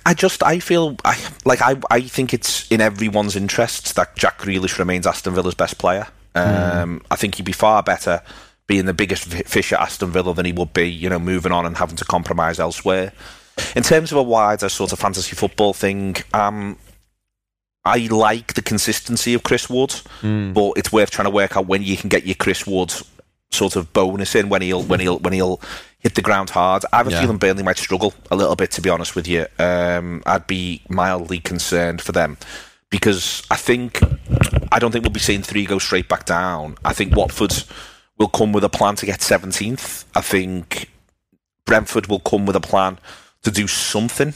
I 0.06 0.14
just, 0.14 0.44
I 0.44 0.60
feel, 0.60 0.98
I, 1.06 1.18
like, 1.46 1.62
I, 1.62 1.76
I 1.90 2.02
think 2.02 2.34
it's 2.34 2.70
in 2.72 2.82
everyone's 2.82 3.36
interests 3.36 3.94
that 3.94 4.16
Jack 4.18 4.40
Grealish 4.40 4.78
remains 4.80 5.06
Aston 5.08 5.34
Villa's 5.36 5.56
best 5.56 5.78
player. 5.78 6.08
Um, 6.36 7.02
I 7.12 7.16
think 7.18 7.36
he'd 7.36 7.46
be 7.46 7.52
far 7.54 7.84
better 7.84 8.22
being 8.72 8.86
the 8.86 8.94
biggest 8.94 9.26
fi- 9.26 9.44
fish 9.44 9.74
at 9.74 9.82
Aston 9.82 10.12
Villa 10.12 10.34
than 10.34 10.46
he 10.46 10.54
would 10.54 10.72
be, 10.72 10.90
you 10.90 11.10
know, 11.10 11.20
moving 11.20 11.52
on 11.52 11.66
and 11.66 11.76
having 11.76 11.98
to 11.98 12.06
compromise 12.06 12.58
elsewhere. 12.58 13.12
In 13.76 13.84
terms 13.84 14.14
of 14.14 14.18
a 14.18 14.24
wider 14.24 14.70
sort 14.70 14.94
of 14.94 15.00
fantasy 15.00 15.36
football 15.36 15.74
thing, 15.74 16.16
um, 16.34 16.78
I 17.84 17.98
like 18.10 18.54
the 18.54 18.62
consistency 18.62 19.34
of 19.34 19.44
Chris 19.44 19.70
Wood, 19.70 19.94
but 20.22 20.72
it's 20.78 20.90
worth 20.94 21.12
trying 21.12 21.26
to 21.26 21.32
work 21.32 21.58
out 21.58 21.66
when 21.66 21.84
you 21.84 21.98
can 21.98 22.08
get 22.08 22.26
your 22.26 22.36
Chris 22.36 22.66
Wood 22.66 22.94
sort 23.52 23.76
of 23.76 23.92
bonus 23.92 24.36
in 24.36 24.48
when 24.48 24.62
he'll 24.62 24.84
when 24.84 25.02
he'll 25.02 25.20
when 25.20 25.34
he'll 25.34 25.60
hit 26.00 26.16
the 26.16 26.22
ground 26.22 26.52
hard. 26.52 26.86
I 26.94 26.98
have 26.98 27.08
a 27.08 27.12
Yeah. 27.12 27.22
feeling 27.22 27.38
Burnley 27.40 27.64
might 27.64 27.78
struggle 27.78 28.14
a 28.32 28.38
little 28.38 28.56
bit, 28.56 28.72
to 28.72 28.82
be 28.82 28.90
honest 28.90 29.16
with 29.18 29.28
you. 29.28 29.48
Um, 29.60 30.24
I'd 30.26 30.48
be 30.48 30.82
mildly 30.88 31.40
concerned 31.40 32.02
for 32.02 32.14
them 32.14 32.38
because 32.90 33.44
I 33.52 33.58
think 33.58 34.00
I 34.72 34.80
don't 34.80 34.92
think 34.94 35.04
we'll 35.04 35.12
be 35.12 35.20
seeing 35.20 35.42
three 35.44 35.66
go 35.66 35.78
straight 35.78 36.08
back 36.08 36.26
down. 36.26 36.78
I 36.86 36.94
think 36.94 37.14
Watford 37.18 37.54
will 38.22 38.30
come 38.30 38.54
with 38.54 38.64
a 38.64 38.70
plan 38.70 38.96
to 38.96 39.06
get 39.06 39.20
17th. 39.20 40.06
I 40.16 40.22
think 40.22 40.90
Brentford 41.66 42.08
will 42.08 42.20
come 42.20 42.46
with 42.46 42.56
a 42.56 42.62
plan 42.62 43.00
to 43.44 43.52
do 43.52 43.68
something. 43.68 44.34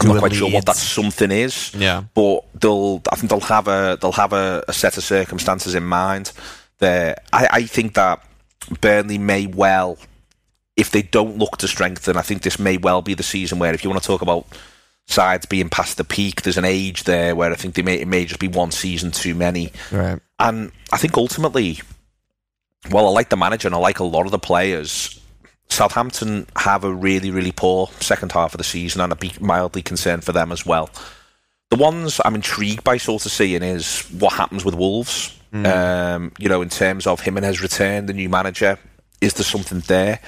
I'm 0.00 0.08
not 0.08 0.18
quite 0.20 0.32
sure 0.34 0.50
what 0.50 0.66
that 0.66 0.76
something 0.76 1.30
is 1.30 1.72
Yeah. 1.74 2.02
but 2.14 2.40
they'll 2.60 3.00
I 3.12 3.16
think 3.16 3.30
they'll 3.30 3.40
have 3.40 3.68
a 3.68 3.96
they'll 4.00 4.10
have 4.12 4.32
a, 4.32 4.64
a 4.66 4.72
set 4.72 4.96
of 4.96 5.04
circumstances 5.04 5.74
in 5.74 5.84
mind. 5.84 6.32
There, 6.78 7.16
I, 7.32 7.48
I 7.50 7.62
think 7.66 7.94
that 7.94 8.20
Burnley 8.80 9.18
may 9.18 9.46
well, 9.46 9.96
if 10.76 10.90
they 10.90 11.02
don't 11.02 11.38
look 11.38 11.58
to 11.58 11.68
strengthen, 11.68 12.16
I 12.16 12.22
think 12.22 12.42
this 12.42 12.58
may 12.58 12.76
well 12.76 13.02
be 13.02 13.14
the 13.14 13.22
season 13.22 13.60
where, 13.60 13.72
if 13.72 13.84
you 13.84 13.90
want 13.90 14.02
to 14.02 14.06
talk 14.06 14.22
about 14.22 14.46
sides 15.06 15.46
being 15.46 15.68
past 15.68 15.96
the 15.96 16.04
peak, 16.04 16.42
there's 16.42 16.58
an 16.58 16.64
age 16.64 17.04
there 17.04 17.36
where 17.36 17.52
I 17.52 17.54
think 17.54 17.74
they 17.76 17.82
may 17.82 17.94
it 18.00 18.08
may 18.08 18.24
just 18.24 18.40
be 18.40 18.48
one 18.48 18.72
season 18.72 19.12
too 19.12 19.34
many. 19.36 19.70
Right. 19.92 20.18
And 20.40 20.72
I 20.92 20.96
think 20.98 21.16
ultimately, 21.16 21.78
well, 22.90 23.06
I 23.06 23.10
like 23.10 23.30
the 23.30 23.36
manager 23.36 23.68
and 23.68 23.74
I 23.74 23.78
like 23.78 23.98
a 23.98 24.04
lot 24.04 24.26
of 24.26 24.32
the 24.32 24.38
players. 24.38 25.20
Southampton 25.68 26.46
have 26.56 26.84
a 26.84 26.92
really, 26.92 27.30
really 27.30 27.52
poor 27.52 27.88
second 28.00 28.32
half 28.32 28.54
of 28.54 28.58
the 28.58 28.64
season, 28.64 29.00
and 29.00 29.12
I'd 29.12 29.18
be 29.18 29.32
mildly 29.40 29.82
concerned 29.82 30.24
for 30.24 30.32
them 30.32 30.52
as 30.52 30.64
well. 30.64 30.90
The 31.70 31.76
ones 31.76 32.20
I'm 32.24 32.34
intrigued 32.34 32.84
by 32.84 32.98
sort 32.98 33.26
of 33.26 33.32
seeing 33.32 33.62
is 33.62 34.02
what 34.18 34.34
happens 34.34 34.64
with 34.64 34.74
Wolves. 34.74 35.36
Um, 35.66 36.32
you 36.38 36.48
know, 36.48 36.62
in 36.62 36.68
terms 36.68 37.06
of 37.06 37.20
him 37.20 37.36
and 37.36 37.46
his 37.46 37.62
return, 37.62 38.06
the 38.06 38.12
new 38.12 38.28
manager, 38.28 38.78
is 39.20 39.34
there 39.34 39.44
something 39.44 39.80
there? 39.80 40.20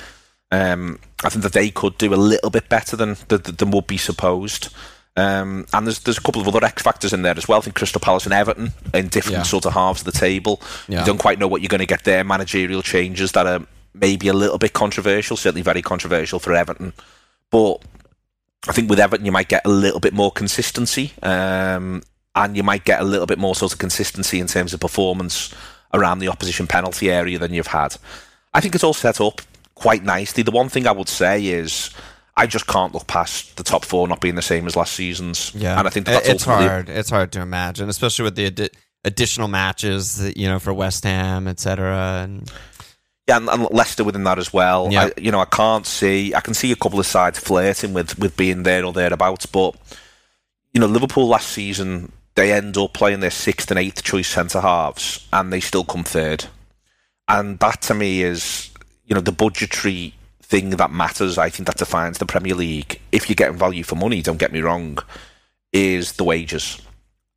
Um, 0.50 0.98
I 1.24 1.28
think 1.28 1.42
that 1.42 1.52
they 1.52 1.70
could 1.70 1.98
do 1.98 2.14
a 2.14 2.16
little 2.16 2.50
bit 2.50 2.68
better 2.68 2.96
than 2.96 3.16
than, 3.28 3.42
than 3.42 3.70
would 3.72 3.86
be 3.86 3.98
supposed. 3.98 4.74
Um, 5.16 5.66
and 5.72 5.86
there's 5.86 6.00
there's 6.00 6.18
a 6.18 6.20
couple 6.20 6.42
of 6.42 6.48
other 6.48 6.64
X 6.64 6.82
factors 6.82 7.12
in 7.12 7.22
there 7.22 7.36
as 7.36 7.48
well. 7.48 7.58
I 7.58 7.62
think 7.62 7.76
Crystal 7.76 8.00
Palace 8.00 8.24
and 8.26 8.34
Everton 8.34 8.72
in 8.92 9.08
different 9.08 9.38
Yeah. 9.38 9.42
sort 9.44 9.64
of 9.64 9.72
halves 9.72 10.02
of 10.02 10.04
the 10.04 10.12
table. 10.18 10.60
Yeah. 10.88 11.00
You 11.00 11.06
don't 11.06 11.18
quite 11.18 11.38
know 11.38 11.48
what 11.48 11.62
you're 11.62 11.68
going 11.68 11.78
to 11.80 11.86
get 11.86 12.04
there. 12.04 12.22
Managerial 12.22 12.82
changes 12.82 13.32
that 13.32 13.46
are 13.46 13.60
maybe 13.94 14.28
a 14.28 14.34
little 14.34 14.58
bit 14.58 14.74
controversial, 14.74 15.36
certainly 15.38 15.62
very 15.62 15.80
controversial 15.80 16.38
for 16.38 16.52
Everton. 16.52 16.92
But 17.50 17.78
I 18.68 18.72
think 18.72 18.90
with 18.90 19.00
Everton, 19.00 19.24
you 19.24 19.32
might 19.32 19.48
get 19.48 19.62
a 19.64 19.70
little 19.70 20.00
bit 20.00 20.12
more 20.12 20.30
consistency, 20.30 21.12
um, 21.22 22.02
and 22.34 22.54
you 22.56 22.62
might 22.62 22.84
get 22.84 23.00
a 23.00 23.04
little 23.04 23.26
bit 23.26 23.38
more 23.38 23.54
sort 23.54 23.72
of 23.72 23.78
consistency 23.78 24.38
in 24.38 24.46
terms 24.48 24.74
of 24.74 24.80
performance 24.80 25.54
around 25.94 26.18
the 26.18 26.28
opposition 26.28 26.66
penalty 26.66 27.10
area 27.10 27.38
than 27.38 27.54
you've 27.54 27.68
had. 27.68 27.96
I 28.52 28.60
think 28.60 28.74
it's 28.74 28.84
all 28.84 28.92
set 28.92 29.18
up 29.20 29.40
quite 29.76 30.02
nicely. 30.04 30.42
The 30.42 30.50
one 30.50 30.68
thing 30.68 30.86
I 30.86 30.92
would 30.92 31.08
say 31.08 31.46
is. 31.46 31.90
I 32.36 32.46
just 32.46 32.66
can't 32.66 32.92
look 32.92 33.06
past 33.06 33.56
the 33.56 33.62
top 33.62 33.84
four 33.84 34.06
not 34.08 34.20
being 34.20 34.34
the 34.34 34.42
same 34.42 34.66
as 34.66 34.76
last 34.76 34.92
season's. 34.92 35.54
Yeah. 35.54 35.78
and 35.78 35.86
I 35.86 35.90
think 35.90 36.06
that 36.06 36.24
that's 36.24 36.28
it's 36.28 36.44
hard. 36.44 36.88
It's 36.88 37.10
hard 37.10 37.32
to 37.32 37.40
imagine, 37.40 37.88
especially 37.88 38.24
with 38.24 38.36
the 38.36 38.50
addi- 38.50 38.74
additional 39.04 39.48
matches, 39.48 40.16
that, 40.18 40.36
you 40.36 40.46
know, 40.46 40.58
for 40.58 40.74
West 40.74 41.04
Ham, 41.04 41.48
etc. 41.48 42.20
And 42.22 42.52
Yeah, 43.26 43.38
and, 43.38 43.48
and 43.48 43.68
Leicester 43.70 44.04
within 44.04 44.24
that 44.24 44.38
as 44.38 44.52
well. 44.52 44.88
Yeah. 44.92 45.04
I, 45.04 45.12
you 45.16 45.30
know, 45.32 45.40
I 45.40 45.46
can't 45.46 45.86
see. 45.86 46.34
I 46.34 46.40
can 46.40 46.52
see 46.52 46.72
a 46.72 46.76
couple 46.76 47.00
of 47.00 47.06
sides 47.06 47.38
flirting 47.38 47.94
with 47.94 48.18
with 48.18 48.36
being 48.36 48.64
there 48.64 48.84
or 48.84 48.92
thereabouts, 48.92 49.46
but 49.46 49.74
you 50.74 50.80
know, 50.80 50.86
Liverpool 50.86 51.26
last 51.26 51.48
season 51.48 52.12
they 52.34 52.52
end 52.52 52.76
up 52.76 52.92
playing 52.92 53.20
their 53.20 53.30
sixth 53.30 53.70
and 53.70 53.80
eighth 53.80 54.02
choice 54.02 54.28
centre 54.28 54.60
halves, 54.60 55.26
and 55.32 55.50
they 55.50 55.60
still 55.60 55.84
come 55.84 56.04
third. 56.04 56.44
And 57.28 57.58
that 57.60 57.80
to 57.82 57.94
me 57.94 58.22
is, 58.22 58.70
you 59.06 59.14
know, 59.14 59.22
the 59.22 59.32
budgetary 59.32 60.14
thing 60.48 60.70
that 60.70 60.90
matters. 60.92 61.38
I 61.38 61.50
think 61.50 61.66
that 61.66 61.76
defines 61.76 62.18
the 62.18 62.26
Premier 62.26 62.54
League. 62.54 63.00
If 63.12 63.28
you're 63.28 63.34
getting 63.34 63.58
value 63.58 63.82
for 63.82 63.96
money, 63.96 64.22
don't 64.22 64.38
get 64.38 64.52
me 64.52 64.60
wrong, 64.60 64.98
is 65.72 66.12
the 66.12 66.24
wages. 66.24 66.80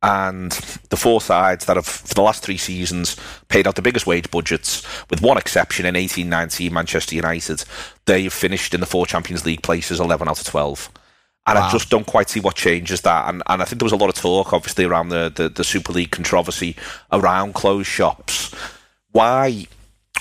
And 0.02 0.52
the 0.88 0.96
four 0.96 1.20
sides 1.20 1.66
that 1.66 1.76
have, 1.76 1.86
for 1.86 2.14
the 2.14 2.22
last 2.22 2.42
three 2.42 2.56
seasons, 2.56 3.16
paid 3.48 3.66
out 3.66 3.74
the 3.74 3.82
biggest 3.82 4.06
wage 4.06 4.30
budgets, 4.30 4.86
with 5.10 5.20
one 5.20 5.36
exception 5.36 5.84
in 5.84 5.94
1819, 5.94 6.72
Manchester 6.72 7.16
United, 7.16 7.64
they've 8.06 8.32
finished 8.32 8.72
in 8.72 8.80
the 8.80 8.86
four 8.86 9.06
Champions 9.06 9.44
League 9.44 9.62
places 9.62 10.00
11 10.00 10.28
out 10.28 10.40
of 10.40 10.46
12. 10.46 10.90
And 11.46 11.58
I 11.58 11.70
just 11.70 11.90
don't 11.90 12.06
quite 12.06 12.30
see 12.30 12.38
what 12.38 12.54
changes 12.54 13.00
that. 13.00 13.28
And, 13.28 13.42
and 13.46 13.60
I 13.60 13.64
think 13.64 13.80
there 13.80 13.86
was 13.86 13.92
a 13.92 13.96
lot 13.96 14.08
of 14.08 14.14
talk, 14.14 14.52
obviously, 14.52 14.84
around 14.84 15.08
the, 15.08 15.32
the, 15.34 15.48
the 15.48 15.64
Super 15.64 15.92
League 15.92 16.12
controversy 16.12 16.76
around 17.10 17.54
closed 17.54 17.88
shops. 17.88 18.54
Why 19.10 19.66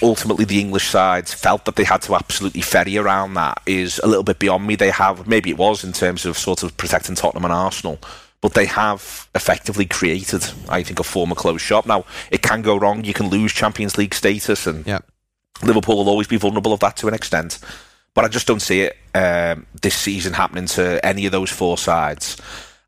ultimately 0.01 0.45
the 0.45 0.59
English 0.59 0.87
sides 0.87 1.33
felt 1.33 1.65
that 1.65 1.75
they 1.75 1.83
had 1.83 2.01
to 2.03 2.15
absolutely 2.15 2.61
ferry 2.61 2.97
around 2.97 3.33
that 3.35 3.61
is 3.65 3.99
a 3.99 4.07
little 4.07 4.23
bit 4.23 4.39
beyond 4.39 4.65
me. 4.65 4.75
They 4.75 4.91
have, 4.91 5.27
maybe 5.27 5.49
it 5.49 5.57
was 5.57 5.83
in 5.83 5.93
terms 5.93 6.25
of 6.25 6.37
sort 6.37 6.63
of 6.63 6.75
protecting 6.77 7.15
Tottenham 7.15 7.45
and 7.45 7.53
Arsenal, 7.53 7.99
but 8.41 8.53
they 8.53 8.65
have 8.65 9.27
effectively 9.35 9.85
created, 9.85 10.45
I 10.69 10.83
think, 10.83 10.99
a 10.99 11.03
former 11.03 11.35
closed 11.35 11.63
shop. 11.63 11.85
Now, 11.85 12.05
it 12.31 12.41
can 12.41 12.61
go 12.61 12.77
wrong. 12.77 13.03
You 13.03 13.13
can 13.13 13.29
lose 13.29 13.51
Champions 13.51 13.97
League 13.97 14.13
status, 14.13 14.65
and 14.65 14.87
yeah, 14.87 14.99
Liverpool 15.61 15.97
will 15.97 16.09
always 16.09 16.27
be 16.27 16.37
vulnerable 16.37 16.73
of 16.73 16.79
that 16.79 16.95
to 16.97 17.07
an 17.07 17.13
extent. 17.13 17.59
But 18.13 18.25
I 18.25 18.27
just 18.27 18.47
don't 18.47 18.61
see 18.61 18.81
it 18.81 18.97
um, 19.13 19.65
this 19.81 19.95
season 19.95 20.33
happening 20.33 20.65
to 20.67 21.05
any 21.05 21.25
of 21.25 21.31
those 21.31 21.49
four 21.49 21.77
sides. 21.77 22.37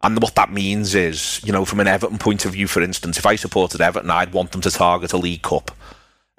And 0.04 0.20
what 0.22 0.36
that 0.36 0.52
means 0.52 0.96
is, 0.96 1.42
you 1.44 1.52
know, 1.52 1.64
from 1.64 1.80
an 1.80 1.88
Everton 1.88 2.18
point 2.18 2.46
of 2.46 2.54
view, 2.54 2.68
for 2.68 2.82
instance, 2.82 3.18
if 3.18 3.26
I 3.26 3.36
supported 3.36 3.82
Everton, 3.82 4.10
I'd 4.10 4.34
want 4.34 4.52
them 4.52 4.62
to 4.62 4.72
target 4.72 5.14
a 5.14 5.18
League 5.18 5.44
Cup. 5.44 5.72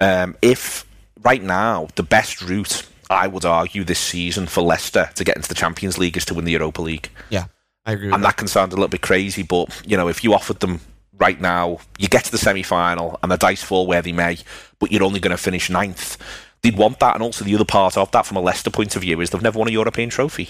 Um, 0.03 0.35
if 0.41 0.85
right 1.23 1.41
now 1.41 1.87
the 1.95 2.03
best 2.03 2.41
route, 2.41 2.85
I 3.09 3.27
would 3.27 3.45
argue, 3.45 3.83
this 3.83 3.99
season 3.99 4.47
for 4.47 4.61
Leicester 4.61 5.09
to 5.15 5.23
get 5.23 5.37
into 5.37 5.47
the 5.47 5.55
Champions 5.55 5.97
League 5.97 6.17
is 6.17 6.25
to 6.25 6.33
win 6.33 6.43
the 6.43 6.51
Europa 6.51 6.81
League. 6.81 7.09
yeah, 7.29 7.45
I 7.85 7.93
agree. 7.93 8.07
With 8.07 8.15
And 8.15 8.23
that 8.25 8.35
can 8.35 8.47
sound 8.47 8.73
a 8.73 8.75
little 8.75 8.89
bit 8.89 9.01
crazy, 9.01 9.43
but 9.43 9.69
you 9.87 9.95
know, 9.95 10.09
if 10.09 10.23
you 10.23 10.33
offered 10.33 10.59
them 10.59 10.81
right 11.17 11.39
now, 11.39 11.77
you 11.97 12.09
get 12.09 12.25
to 12.25 12.31
the 12.31 12.37
semi 12.37 12.63
final 12.63 13.17
and 13.23 13.31
the 13.31 13.37
dice 13.37 13.63
fall 13.63 13.87
where 13.87 14.01
they 14.01 14.11
may, 14.11 14.37
but 14.79 14.91
you're 14.91 15.03
only 15.03 15.21
going 15.21 15.35
to 15.35 15.41
finish 15.41 15.69
ninth. 15.69 16.17
They'd 16.61 16.77
want 16.77 16.99
that, 16.99 17.15
and 17.15 17.23
also 17.23 17.45
the 17.45 17.55
other 17.55 17.65
part 17.65 17.97
of 17.97 18.11
that, 18.11 18.25
from 18.25 18.37
a 18.37 18.41
Leicester 18.41 18.71
point 18.71 18.95
of 18.95 19.01
view, 19.01 19.21
is 19.21 19.29
they've 19.29 19.41
never 19.41 19.59
won 19.59 19.67
a 19.69 19.71
European 19.71 20.09
trophy. 20.09 20.49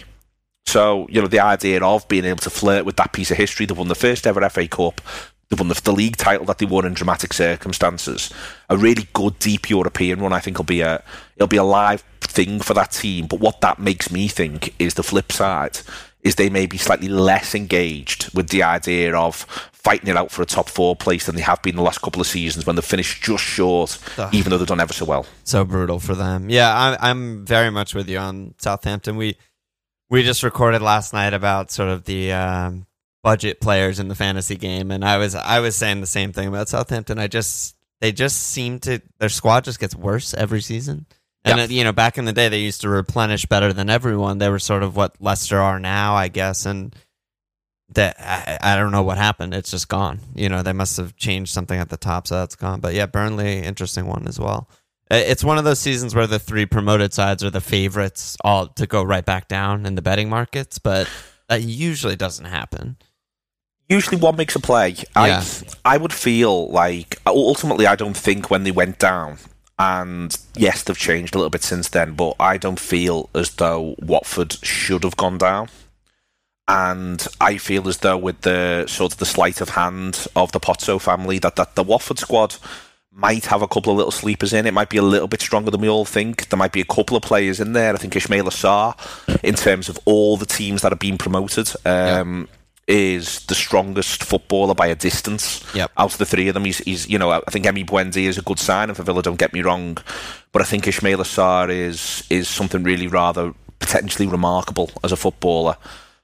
So 0.66 1.08
you 1.10 1.22
know, 1.22 1.28
the 1.28 1.40
idea 1.40 1.84
of 1.84 2.08
being 2.08 2.26
able 2.26 2.40
to 2.40 2.50
flirt 2.50 2.86
with 2.86 2.96
that 2.96 3.14
piece 3.14 3.30
of 3.30 3.38
history, 3.38 3.66
they've 3.66 3.78
won 3.78 3.88
the 3.88 3.96
first 3.96 4.26
ever 4.26 4.48
FA 4.50 4.68
Cup, 4.68 5.02
they 5.54 5.62
won 5.62 5.70
the, 5.70 5.80
the 5.82 5.92
league 5.92 6.18
title 6.18 6.46
that 6.46 6.58
they 6.58 6.66
won 6.66 6.86
in 6.86 6.94
dramatic 6.94 7.34
circumstances. 7.34 8.32
A 8.70 8.78
really 8.78 9.08
good 9.14 9.38
deep 9.40 9.70
European 9.70 10.22
run, 10.22 10.34
I 10.34 10.40
think, 10.40 10.58
will 10.58 10.66
be 10.66 10.82
a 10.82 11.04
it'll 11.36 11.48
be 11.48 11.58
a 11.58 11.64
live 11.64 12.04
thing 12.22 12.60
for 12.60 12.74
that 12.74 12.92
team. 12.92 13.28
But 13.28 13.40
what 13.40 13.62
that 13.62 13.80
makes 13.80 14.12
me 14.12 14.28
think 14.28 14.74
is 14.80 14.96
the 14.96 15.04
flip 15.04 15.32
side 15.32 15.80
is 16.22 16.36
they 16.36 16.50
may 16.50 16.66
be 16.66 16.78
slightly 16.78 17.10
less 17.10 17.54
engaged 17.54 18.34
with 18.34 18.50
the 18.50 18.64
idea 18.64 19.14
of 19.16 19.36
fighting 19.74 20.08
it 20.08 20.16
out 20.16 20.32
for 20.32 20.42
a 20.42 20.46
top 20.46 20.70
four 20.70 20.96
place 20.96 21.26
than 21.26 21.36
they 21.36 21.42
have 21.42 21.62
been 21.62 21.76
the 21.76 21.82
last 21.82 22.02
couple 22.02 22.22
of 22.22 22.28
seasons 22.28 22.66
when 22.66 22.78
they've 22.78 22.86
finished 22.86 23.22
just 23.22 23.44
short, 23.44 24.00
Ugh. 24.18 24.34
even 24.34 24.50
though 24.50 24.58
they've 24.58 24.66
done 24.66 24.80
ever 24.80 24.94
so 24.94 25.04
well. 25.04 25.26
So 25.44 25.66
brutal 25.66 26.00
for 26.00 26.16
them. 26.16 26.50
Yeah, 26.50 26.74
I'm, 26.74 26.98
I'm 27.02 27.46
very 27.46 27.70
much 27.70 27.94
with 27.94 28.08
you 28.08 28.18
on 28.18 28.56
Southampton. 28.58 29.18
We 29.18 29.36
we 30.10 30.24
just 30.24 30.44
recorded 30.44 30.82
last 30.82 31.12
night 31.12 31.34
about 31.34 31.72
sort 31.72 31.90
of 31.90 32.06
the 32.06 32.32
um, 32.32 32.86
budget 33.24 33.62
players 33.62 34.00
in 34.00 34.10
the 34.10 34.16
fantasy 34.16 34.56
game, 34.56 34.92
and 34.92 35.04
I 35.04 35.18
was 35.18 35.34
I 35.34 35.60
was 35.60 35.76
saying 35.76 36.02
the 36.02 36.08
same 36.08 36.34
thing 36.34 36.48
about 36.48 36.70
Southampton. 36.70 37.18
I 37.18 37.28
just 37.28 37.76
they 38.02 38.12
just 38.12 38.38
seem 38.38 38.80
to 38.80 39.02
their 39.18 39.30
squad 39.30 39.64
just 39.64 39.80
gets 39.80 39.96
worse 39.96 40.34
every 40.34 40.62
season. 40.62 41.08
And 41.46 41.60
uh, 41.60 41.68
you 41.70 41.84
know, 41.84 41.92
back 41.92 42.18
in 42.18 42.26
the 42.26 42.34
day, 42.34 42.50
they 42.50 42.60
used 42.60 42.82
to 42.82 42.90
replenish 42.90 43.46
better 43.46 43.74
than 43.74 43.90
everyone. 43.90 44.38
They 44.38 44.50
were 44.50 44.60
sort 44.60 44.84
of 44.84 44.96
what 44.96 45.16
Leicester 45.20 45.60
are 45.60 45.80
now, 45.80 46.16
I 46.16 46.28
guess, 46.28 46.66
and 46.66 46.96
that 47.90 48.16
I, 48.20 48.74
I, 48.74 48.76
don't 48.76 48.92
know 48.92 49.04
what 49.04 49.18
happened. 49.18 49.54
It's 49.54 49.72
just 49.72 49.88
gone. 49.88 50.20
You 50.36 50.50
know, 50.50 50.64
they 50.64 50.74
must 50.74 50.98
have 50.98 51.16
changed 51.16 51.54
something 51.54 51.78
at 51.78 51.90
the 51.90 51.98
top, 51.98 52.28
so 52.28 52.36
that's 52.36 52.56
gone. 52.56 52.80
But 52.80 52.94
yeah, 52.94 53.06
Burnley, 53.06 53.60
interesting 53.60 54.08
one 54.08 54.28
as 54.28 54.40
well. 54.40 54.70
It's 55.12 55.44
one 55.44 55.58
of 55.58 55.64
those 55.64 55.80
seasons 55.80 56.16
where 56.16 56.28
the 56.28 56.40
three 56.40 56.66
promoted 56.66 57.14
sides 57.14 57.44
are 57.44 57.50
the 57.50 57.62
favorites, 57.62 58.36
all 58.44 58.68
to 58.68 58.88
go 58.88 59.04
right 59.04 59.24
back 59.24 59.48
down 59.48 59.86
in 59.86 59.96
the 59.96 60.02
betting 60.02 60.30
markets, 60.30 60.80
but 60.80 61.10
that 61.50 61.62
usually 61.62 62.16
doesn't 62.16 62.46
happen. 62.46 62.98
Usually, 63.90 64.18
one 64.18 64.36
makes 64.36 64.56
a 64.56 64.60
play. 64.60 64.96
Yeah. 65.16 65.44
I 65.86 65.96
I 65.96 65.98
would 65.98 66.14
feel 66.14 66.70
like 66.70 67.20
ultimately, 67.26 67.86
I 67.86 67.96
don't 67.96 68.18
think 68.18 68.50
when 68.50 68.64
they 68.64 68.72
went 68.72 68.98
down, 69.00 69.38
and 69.78 70.36
yes, 70.56 70.84
they've 70.84 70.98
changed 70.98 71.36
a 71.36 71.38
little 71.38 71.50
bit 71.50 71.64
since 71.64 71.90
then, 71.90 72.14
but 72.14 72.36
I 72.40 72.58
don't 72.58 72.80
feel 72.80 73.30
as 73.34 73.52
though 73.52 73.96
Watford 74.00 74.54
should 74.64 75.04
have 75.04 75.18
gone 75.18 75.38
down. 75.38 75.70
And 76.68 77.28
I 77.42 77.58
feel 77.58 77.90
as 77.90 77.98
though 77.98 78.18
with 78.18 78.42
the 78.42 78.86
sort 78.88 79.14
of 79.14 79.20
the 79.20 79.26
sleight 79.26 79.60
of 79.60 79.70
hand 79.70 80.28
of 80.36 80.54
the 80.54 80.62
Pozzo 80.62 81.02
family, 81.02 81.38
that, 81.40 81.58
that 81.58 81.76
the 81.76 81.84
Watford 81.84 82.20
squad 82.20 82.56
might 83.12 83.46
have 83.48 83.62
a 83.62 83.68
couple 83.68 83.92
of 83.92 83.98
little 83.98 84.12
sleepers 84.12 84.54
in. 84.54 84.66
It 84.66 84.74
might 84.74 84.90
be 84.90 84.98
a 84.98 85.02
little 85.04 85.28
bit 85.28 85.42
stronger 85.42 85.72
than 85.72 85.82
we 85.82 85.90
all 85.90 86.06
think. 86.06 86.48
There 86.48 86.58
might 86.58 86.72
be 86.72 86.80
a 86.80 86.86
couple 86.86 87.18
of 87.18 87.24
players 87.24 87.60
in 87.60 87.74
there. 87.74 87.94
I 87.94 87.98
think 87.98 88.14
Ismaila 88.14 88.50
Sarr, 88.50 89.40
in 89.44 89.56
terms 89.56 89.90
of 89.90 90.00
all 90.06 90.38
the 90.38 90.46
teams 90.46 90.84
that 90.84 90.94
have 90.94 91.00
been 91.00 91.18
promoted, 91.18 91.70
um, 91.86 92.48
yeah 92.50 92.58
is 92.88 93.46
the 93.46 93.56
strongest 93.56 94.24
footballer 94.24 94.76
by 94.76 94.88
a 94.88 94.96
distance. 94.96 95.64
Yep. 95.74 95.92
Out 95.98 96.12
of 96.14 96.18
the 96.18 96.26
three 96.26 96.48
of 96.48 96.54
them, 96.54 96.66
he's, 96.66 96.80
he's 96.80 97.08
you 97.10 97.18
know, 97.18 97.32
I 97.32 97.40
think 97.50 97.66
Emi 97.66 97.86
Buendia 97.86 98.28
is 98.28 98.38
a 98.38 98.42
good 98.42 98.60
signing 98.60 98.96
for 98.96 99.04
Villa, 99.04 99.22
don't 99.22 99.40
get 99.40 99.54
me 99.54 99.62
wrong. 99.62 99.98
But 100.52 100.62
I 100.62 100.66
think 100.66 100.86
Ismaila 100.86 101.24
Sarr 101.24 101.70
is, 101.70 102.26
is 102.30 102.48
something 102.48 102.84
really 102.84 103.08
rather 103.08 103.54
potentially 103.80 104.28
remarkable 104.28 104.90
as 105.04 105.12
a 105.12 105.18
footballer. 105.18 105.78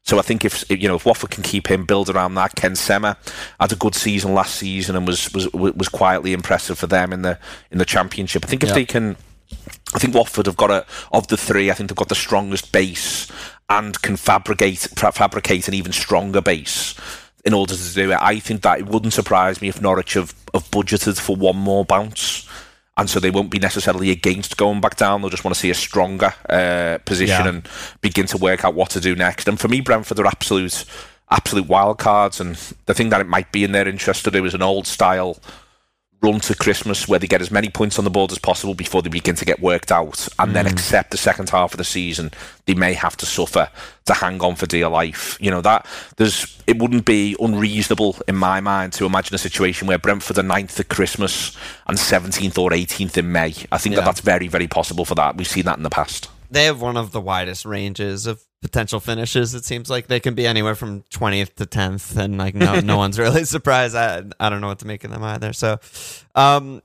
So 0.03 0.17
I 0.17 0.21
think 0.21 0.43
if 0.43 0.67
you 0.71 0.87
know 0.87 0.95
if 0.95 1.05
Watford 1.05 1.29
can 1.29 1.43
keep 1.43 1.69
him, 1.69 1.85
build 1.85 2.09
around 2.09 2.33
that. 2.35 2.55
Ken 2.55 2.75
Sema 2.75 3.17
had 3.59 3.71
a 3.71 3.75
good 3.75 3.93
season 3.93 4.33
last 4.33 4.55
season 4.55 4.95
and 4.95 5.05
was 5.05 5.31
was 5.33 5.51
was 5.53 5.89
quietly 5.89 6.33
impressive 6.33 6.79
for 6.79 6.87
them 6.87 7.13
in 7.13 7.21
the 7.21 7.37
in 7.69 7.77
the 7.77 7.85
championship. 7.85 8.43
I 8.43 8.47
think 8.47 8.63
if 8.63 8.69
yep. 8.69 8.75
they 8.75 8.85
can 8.85 9.17
I 9.93 9.99
think 9.99 10.13
Watford 10.13 10.45
have 10.45 10.57
got 10.57 10.71
a 10.71 10.85
of 11.11 11.27
the 11.27 11.37
three. 11.37 11.71
I 11.71 11.73
think 11.73 11.89
they've 11.89 11.97
got 11.97 12.09
the 12.09 12.15
strongest 12.15 12.71
base 12.71 13.31
and 13.69 13.99
can 14.01 14.17
fabricate 14.17 14.79
fabricate 14.79 15.67
an 15.67 15.73
even 15.73 15.91
stronger 15.91 16.41
base 16.41 16.95
in 17.45 17.53
order 17.53 17.75
to 17.75 17.93
do 17.93 18.11
it. 18.11 18.17
I 18.21 18.39
think 18.39 18.61
that 18.63 18.79
it 18.79 18.87
wouldn't 18.87 19.13
surprise 19.13 19.61
me 19.61 19.69
if 19.69 19.81
Norwich 19.81 20.13
have, 20.13 20.33
have 20.53 20.69
budgeted 20.71 21.19
for 21.19 21.35
one 21.35 21.57
more 21.57 21.85
bounce. 21.85 22.47
And 22.97 23.09
so 23.09 23.21
they 23.21 23.31
won't 23.31 23.49
be 23.49 23.59
necessarily 23.59 24.11
against 24.11 24.57
going 24.57 24.81
back 24.81 24.97
down. 24.97 25.21
They'll 25.21 25.29
just 25.29 25.45
want 25.45 25.55
to 25.55 25.59
see 25.59 25.69
a 25.69 25.75
stronger 25.75 26.33
uh, 26.49 26.97
position 27.05 27.45
yeah. 27.45 27.47
and 27.47 27.69
begin 28.01 28.25
to 28.27 28.37
work 28.37 28.65
out 28.65 28.73
what 28.73 28.89
to 28.89 28.99
do 28.99 29.15
next. 29.15 29.47
And 29.47 29.57
for 29.57 29.69
me, 29.69 29.79
Brentford 29.79 30.19
are 30.19 30.27
absolute, 30.27 30.83
absolute 31.31 31.67
wild 31.67 31.97
cards. 31.97 32.41
And 32.41 32.55
the 32.87 32.93
thing 32.93 33.07
that 33.09 33.21
it 33.21 33.27
might 33.27 33.53
be 33.53 33.63
in 33.63 33.71
their 33.71 33.87
interest 33.87 34.25
to 34.25 34.31
do 34.31 34.43
is 34.43 34.53
an 34.53 34.61
old 34.61 34.85
style 34.85 35.37
run 36.21 36.39
to 36.41 36.55
Christmas 36.55 37.07
where 37.07 37.19
they 37.19 37.27
get 37.27 37.41
as 37.41 37.51
many 37.51 37.69
points 37.69 37.97
on 37.97 38.03
the 38.03 38.09
board 38.09 38.31
as 38.31 38.39
possible 38.39 38.73
before 38.73 39.01
they 39.01 39.09
begin 39.09 39.35
to 39.35 39.45
get 39.45 39.61
worked 39.61 39.91
out, 39.91 40.27
and 40.37 40.51
mm. 40.51 40.53
then 40.53 40.67
accept 40.67 41.11
the 41.11 41.17
second 41.17 41.49
half 41.49 41.73
of 41.73 41.77
the 41.77 41.83
season 41.83 42.31
they 42.65 42.73
may 42.73 42.93
have 42.93 43.15
to 43.17 43.25
suffer 43.25 43.69
to 44.05 44.13
hang 44.13 44.41
on 44.41 44.55
for 44.55 44.65
dear 44.65 44.89
life. 44.89 45.37
You 45.39 45.51
know 45.51 45.61
that 45.61 45.85
there's 46.17 46.61
it 46.67 46.77
wouldn't 46.79 47.05
be 47.05 47.35
unreasonable 47.39 48.17
in 48.27 48.35
my 48.35 48.59
mind 48.59 48.93
to 48.93 49.05
imagine 49.05 49.35
a 49.35 49.39
situation 49.39 49.87
where 49.87 49.97
Brentford 49.97 50.37
are 50.37 50.43
ninth 50.43 50.79
at 50.79 50.89
Christmas 50.89 51.55
and 51.87 51.97
17th 51.97 52.57
or 52.57 52.71
18th 52.71 53.17
in 53.17 53.31
May. 53.31 53.53
I 53.71 53.77
think 53.77 53.93
yeah. 53.93 54.01
that 54.01 54.05
that's 54.05 54.21
very 54.21 54.47
very 54.47 54.67
possible 54.67 55.05
for 55.05 55.15
that. 55.15 55.37
We've 55.37 55.47
seen 55.47 55.65
that 55.65 55.77
in 55.77 55.83
the 55.83 55.89
past. 55.89 56.29
They 56.51 56.65
have 56.65 56.81
one 56.81 56.97
of 56.97 57.11
the 57.11 57.21
widest 57.21 57.65
ranges 57.65 58.25
of 58.25 58.41
potential 58.61 58.99
finishes. 58.99 59.53
It 59.53 59.65
seems 59.65 59.89
like 59.89 60.07
they 60.07 60.19
can 60.19 60.35
be 60.35 60.45
anywhere 60.45 60.75
from 60.75 61.03
20th 61.03 61.55
to 61.55 61.65
10th, 61.65 62.17
and 62.17 62.37
like 62.37 62.55
no, 62.55 62.79
no 62.79 62.97
one's 63.03 63.19
really 63.19 63.45
surprised. 63.45 63.95
I, 63.95 64.23
I 64.39 64.49
don't 64.49 64.61
know 64.61 64.67
what 64.67 64.79
to 64.79 64.87
make 64.87 65.03
of 65.03 65.11
them 65.11 65.23
either. 65.23 65.53
So, 65.53 65.79
um, 66.35 66.81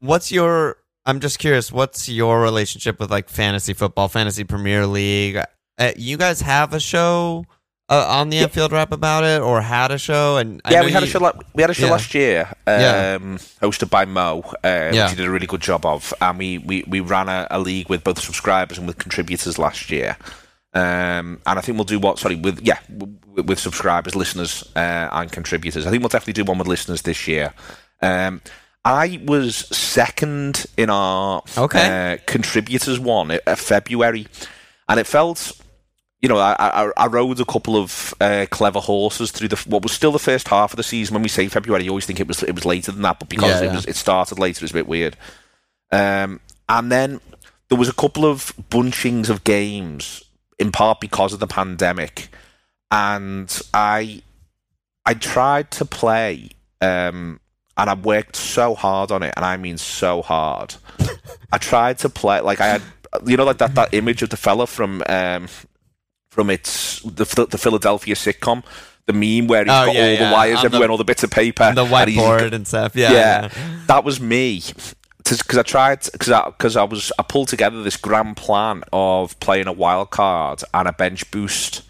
what's 0.00 0.32
your? 0.32 0.76
I'm 1.06 1.20
just 1.20 1.38
curious. 1.38 1.70
What's 1.70 2.08
your 2.08 2.40
relationship 2.40 2.98
with 2.98 3.10
like 3.10 3.28
fantasy 3.28 3.74
football, 3.74 4.08
fantasy 4.08 4.44
Premier 4.44 4.86
League? 4.86 5.38
Uh, 5.78 5.92
you 5.96 6.16
guys 6.16 6.40
have 6.40 6.72
a 6.72 6.80
show 6.80 7.44
uh, 7.88 8.06
on 8.08 8.30
the 8.30 8.38
Anfield 8.38 8.72
Wrap 8.72 8.92
about 8.92 9.24
it, 9.24 9.40
or 9.40 9.60
had 9.60 9.90
a 9.90 9.98
show? 9.98 10.36
And 10.36 10.60
yeah, 10.70 10.84
we 10.84 10.90
had 10.90 11.02
you, 11.02 11.08
a 11.08 11.10
show. 11.10 11.18
Like, 11.18 11.34
we 11.54 11.62
had 11.62 11.70
a 11.70 11.74
show 11.74 11.86
yeah. 11.86 11.92
last 11.92 12.14
year, 12.14 12.48
um, 12.66 12.80
yeah. 12.80 13.26
hosted 13.60 13.90
by 13.90 14.04
Mo, 14.04 14.42
uh, 14.42 14.56
yeah. 14.64 15.04
which 15.04 15.10
he 15.10 15.16
did 15.16 15.26
a 15.26 15.30
really 15.30 15.46
good 15.46 15.60
job 15.60 15.84
of. 15.84 16.12
And 16.20 16.38
we 16.38 16.58
we, 16.58 16.84
we 16.86 17.00
ran 17.00 17.28
a, 17.28 17.46
a 17.50 17.58
league 17.58 17.88
with 17.88 18.04
both 18.04 18.20
subscribers 18.20 18.78
and 18.78 18.86
with 18.86 18.98
contributors 18.98 19.58
last 19.58 19.90
year. 19.90 20.16
Um, 20.74 21.40
and 21.46 21.58
I 21.58 21.60
think 21.60 21.78
we'll 21.78 21.84
do 21.84 22.00
what? 22.00 22.18
Sorry, 22.18 22.34
with 22.34 22.60
yeah, 22.60 22.78
with, 22.88 23.46
with 23.46 23.58
subscribers, 23.58 24.16
listeners, 24.16 24.68
uh, 24.74 25.08
and 25.12 25.30
contributors. 25.30 25.86
I 25.86 25.90
think 25.90 26.02
we'll 26.02 26.08
definitely 26.08 26.32
do 26.32 26.44
one 26.44 26.58
with 26.58 26.66
listeners 26.66 27.02
this 27.02 27.28
year. 27.28 27.54
Um, 28.02 28.40
I 28.84 29.20
was 29.24 29.56
second 29.74 30.66
in 30.76 30.90
our 30.90 31.42
okay. 31.56 32.14
uh, 32.14 32.16
contributors 32.26 32.98
one 32.98 33.30
at 33.30 33.58
February, 33.58 34.26
and 34.88 35.00
it 35.00 35.06
felt 35.06 35.52
you 36.24 36.28
know, 36.28 36.38
I, 36.38 36.56
I, 36.58 36.90
I, 36.96 37.06
rode 37.06 37.38
a 37.38 37.44
couple 37.44 37.76
of 37.76 38.14
uh, 38.18 38.46
clever 38.50 38.80
horses 38.80 39.30
through 39.30 39.48
the 39.48 39.56
what 39.68 39.82
was 39.82 39.92
still 39.92 40.10
the 40.10 40.18
first 40.18 40.48
half 40.48 40.72
of 40.72 40.78
the 40.78 40.82
season. 40.82 41.12
When 41.12 41.22
we 41.22 41.28
say 41.28 41.48
February, 41.48 41.84
you 41.84 41.90
always 41.90 42.06
think 42.06 42.18
it 42.18 42.26
was 42.26 42.42
it 42.42 42.54
was 42.54 42.64
later 42.64 42.92
than 42.92 43.02
that, 43.02 43.18
but 43.18 43.28
because 43.28 43.60
yeah, 43.60 43.66
yeah. 43.66 43.72
it 43.72 43.74
was 43.74 43.84
it 43.84 43.94
started 43.94 44.38
later, 44.38 44.64
it's 44.64 44.72
a 44.72 44.74
bit 44.74 44.86
weird. 44.86 45.18
Um, 45.92 46.40
and 46.66 46.90
then 46.90 47.20
there 47.68 47.76
was 47.76 47.90
a 47.90 47.92
couple 47.92 48.24
of 48.24 48.54
bunchings 48.70 49.28
of 49.28 49.44
games, 49.44 50.24
in 50.58 50.72
part 50.72 50.98
because 50.98 51.34
of 51.34 51.40
the 51.40 51.46
pandemic, 51.46 52.30
and 52.90 53.60
I 53.74 54.22
I 55.04 55.12
tried 55.12 55.70
to 55.72 55.84
play, 55.84 56.48
um, 56.80 57.38
and 57.76 57.90
I 57.90 57.94
worked 57.96 58.36
so 58.36 58.74
hard 58.74 59.12
on 59.12 59.22
it, 59.22 59.34
and 59.36 59.44
I 59.44 59.58
mean 59.58 59.76
so 59.76 60.22
hard. 60.22 60.76
I 61.52 61.58
tried 61.58 61.98
to 61.98 62.08
play 62.08 62.40
like 62.40 62.62
I 62.62 62.68
had, 62.68 62.82
you 63.26 63.36
know, 63.36 63.44
like 63.44 63.58
that 63.58 63.74
that 63.74 63.92
image 63.92 64.22
of 64.22 64.30
the 64.30 64.38
fella 64.38 64.66
from. 64.66 65.02
Um, 65.06 65.48
from 66.34 66.50
its 66.50 67.00
the, 67.02 67.46
the 67.50 67.58
Philadelphia 67.58 68.14
sitcom 68.14 68.64
the 69.06 69.12
meme 69.12 69.48
where 69.48 69.64
he's 69.64 69.70
oh, 69.70 69.86
got 69.86 69.94
yeah, 69.94 70.02
all 70.02 70.08
yeah. 70.08 70.28
the 70.28 70.34
wires 70.34 70.64
everywhere, 70.64 70.88
the, 70.88 70.92
all 70.92 70.98
the 70.98 71.04
bits 71.04 71.22
of 71.22 71.30
paper, 71.30 71.64
and 71.64 71.76
the 71.76 71.84
whiteboard 71.84 72.42
and, 72.42 72.54
and 72.54 72.66
stuff. 72.66 72.96
Yeah, 72.96 73.12
yeah, 73.12 73.42
yeah, 73.42 73.80
that 73.86 74.04
was 74.04 74.20
me. 74.20 74.62
Because 75.18 75.58
I 75.58 75.62
tried, 75.62 76.00
because 76.12 76.30
I, 76.30 76.50
cause 76.58 76.76
I 76.76 76.84
was, 76.84 77.10
I 77.18 77.22
pulled 77.22 77.48
together 77.48 77.82
this 77.82 77.96
grand 77.96 78.36
plan 78.36 78.84
of 78.92 79.38
playing 79.40 79.66
a 79.66 79.72
wild 79.72 80.10
card 80.10 80.62
and 80.74 80.86
a 80.86 80.92
bench 80.92 81.30
boost 81.30 81.82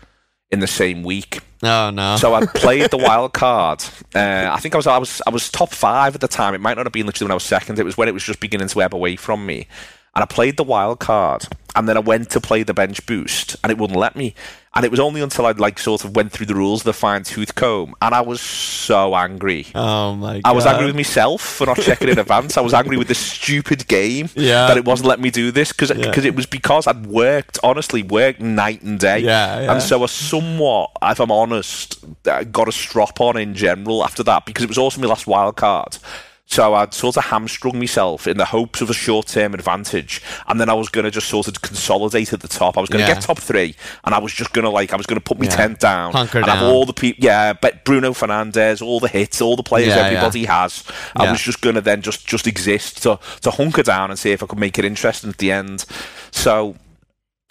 in 0.53 0.61
the 0.61 0.69
same 0.69 1.03
week. 1.03 1.41
Oh 1.63 1.91
no! 1.91 2.17
So 2.17 2.35
I 2.35 2.47
played 2.55 2.91
the 2.91 2.99
wild 2.99 3.33
card. 3.33 3.83
Uh, 4.15 4.51
I 4.53 4.61
think 4.61 4.75
I 4.75 4.77
was, 4.77 4.87
I 4.87 4.99
was, 4.99 5.23
I 5.27 5.31
was 5.31 5.51
top 5.51 5.71
five 5.71 6.15
at 6.15 6.21
the 6.21 6.29
time. 6.29 6.55
It 6.55 6.61
might 6.61 6.77
not 6.77 6.87
have 6.87 6.93
been 6.93 7.07
literally 7.07 7.27
when 7.27 7.33
I 7.33 7.35
was 7.35 7.45
second. 7.45 7.79
It 7.79 7.85
was 7.85 7.97
when 7.97 8.09
it 8.09 8.15
was 8.15 8.23
just 8.23 8.41
beginning 8.41 8.69
to 8.69 8.83
ebb 8.83 8.95
away 8.95 9.17
from 9.17 9.47
me. 9.47 9.67
And 10.15 10.23
I 10.23 10.27
played 10.27 10.57
the 10.57 10.65
wild 10.65 11.01
card, 11.01 11.47
and 11.75 11.89
then 11.89 11.97
I 11.97 12.01
went 12.01 12.31
to 12.31 12.41
play 12.41 12.63
the 12.63 12.75
bench 12.75 13.05
boost, 13.05 13.57
and 13.63 13.71
it 13.71 13.79
wouldn't 13.79 13.99
let 13.99 14.15
me. 14.15 14.35
And 14.77 14.85
it 14.85 14.91
was 14.91 14.99
only 14.99 15.21
until 15.21 15.47
I'd 15.47 15.61
like 15.61 15.79
sort 15.79 16.05
of 16.05 16.17
went 16.17 16.33
through 16.33 16.47
the 16.47 16.55
rules 16.55 16.81
of 16.81 16.85
the 16.85 16.93
fine 16.93 17.23
tooth 17.23 17.55
comb, 17.55 17.95
and 18.03 18.15
I 18.15 18.23
was 18.23 18.41
so 18.41 19.15
angry. 19.15 19.67
Oh 19.75 20.15
my! 20.15 20.41
God. 20.41 20.43
I 20.45 20.53
was 20.53 20.67
angry 20.67 20.87
with 20.87 20.97
myself 20.97 21.43
for 21.43 21.67
not 21.67 21.79
checking 21.79 22.09
in 22.09 22.19
advance. 22.19 22.57
I 22.57 22.61
was 22.61 22.75
angry 22.75 22.97
with 22.97 23.07
this 23.07 23.19
stupid 23.19 23.87
game 23.87 24.29
yeah. 24.35 24.67
that 24.67 24.77
it 24.77 24.85
wasn't 24.85 25.09
letting 25.09 25.23
me 25.23 25.31
do 25.31 25.53
this 25.53 25.73
because 25.73 25.91
yeah. 25.91 26.13
it 26.17 26.35
was 26.35 26.47
because 26.47 26.89
I'd 26.89 27.07
worked 27.07 27.59
honestly 27.63 28.03
worked 28.03 28.41
night 28.41 28.83
and 28.83 28.99
day. 28.99 29.21
Yeah, 29.21 29.61
yeah. 29.61 29.73
And 29.73 29.83
so 29.83 30.03
I 30.03 30.07
somewhat, 30.07 30.91
if 31.03 31.21
I'm 31.21 31.31
honest, 31.31 32.05
uh, 32.27 32.43
got 32.45 32.67
a 32.69 32.73
strop 32.73 33.21
on 33.21 33.37
in 33.37 33.55
general 33.55 34.05
after 34.05 34.25
that 34.25 34.45
because 34.45 34.65
it 34.65 34.69
was 34.69 34.79
also 34.79 35.01
my 35.01 35.07
last 35.07 35.29
wild 35.29 35.57
card. 35.57 35.99
So 36.47 36.75
I'd 36.75 36.93
sort 36.93 37.17
of 37.17 37.25
hamstrung 37.25 37.79
myself 37.79 38.27
in 38.27 38.37
the 38.37 38.45
hopes 38.45 38.83
of 38.83 38.91
a 38.91 38.95
short 38.95 39.27
term 39.27 39.55
advantage. 39.55 40.21
And 40.47 40.61
then 40.61 40.69
I 40.69 40.75
was 40.75 40.91
going 40.91 41.05
to 41.07 41.11
just 41.11 41.29
sort 41.29 41.49
of 41.49 41.63
consolidate 41.63 42.35
at 42.35 42.41
the 42.41 42.49
top. 42.49 42.77
I 42.77 42.81
was 42.83 42.91
going 42.91 43.03
to 43.03 43.09
Yeah. 43.11 43.15
get 43.15 43.23
top 43.25 43.39
three. 43.39 43.75
And 44.05 44.15
I 44.15 44.19
was 44.19 44.33
just 44.33 44.53
going 44.53 44.65
to, 44.65 44.71
like, 44.71 44.93
I 44.93 44.97
was 44.97 45.07
going 45.07 45.19
to 45.19 45.25
put 45.25 45.39
my 45.39 45.47
Yeah. 45.47 45.57
tent 45.57 45.81
down. 45.81 46.13
Hunker 46.13 46.41
and 46.41 46.49
have 46.49 46.63
all 46.63 46.85
the 46.85 46.93
people, 46.93 47.25
yeah, 47.25 47.55
but 47.55 47.85
Bruno 47.85 48.13
Fernandes, 48.13 48.83
all 48.83 49.01
the 49.01 49.09
hits, 49.09 49.41
all 49.41 49.57
the 49.57 49.63
players 49.63 49.97
Yeah, 49.97 50.03
everybody 50.05 50.45
has. 50.45 50.85
I 51.17 51.31
was 51.31 51.41
just 51.41 51.63
going 51.63 51.77
to 51.77 51.81
then 51.81 52.03
just, 52.03 52.27
just 52.27 52.47
exist 52.47 53.03
to, 53.05 53.19
to 53.41 53.51
hunker 53.51 53.83
down 53.83 54.11
and 54.11 54.19
see 54.19 54.33
if 54.33 54.43
I 54.43 54.47
could 54.47 54.59
make 54.59 54.79
it 54.79 54.85
interesting 54.85 55.31
at 55.31 55.39
the 55.39 55.51
end. 55.51 55.87
So 56.31 56.77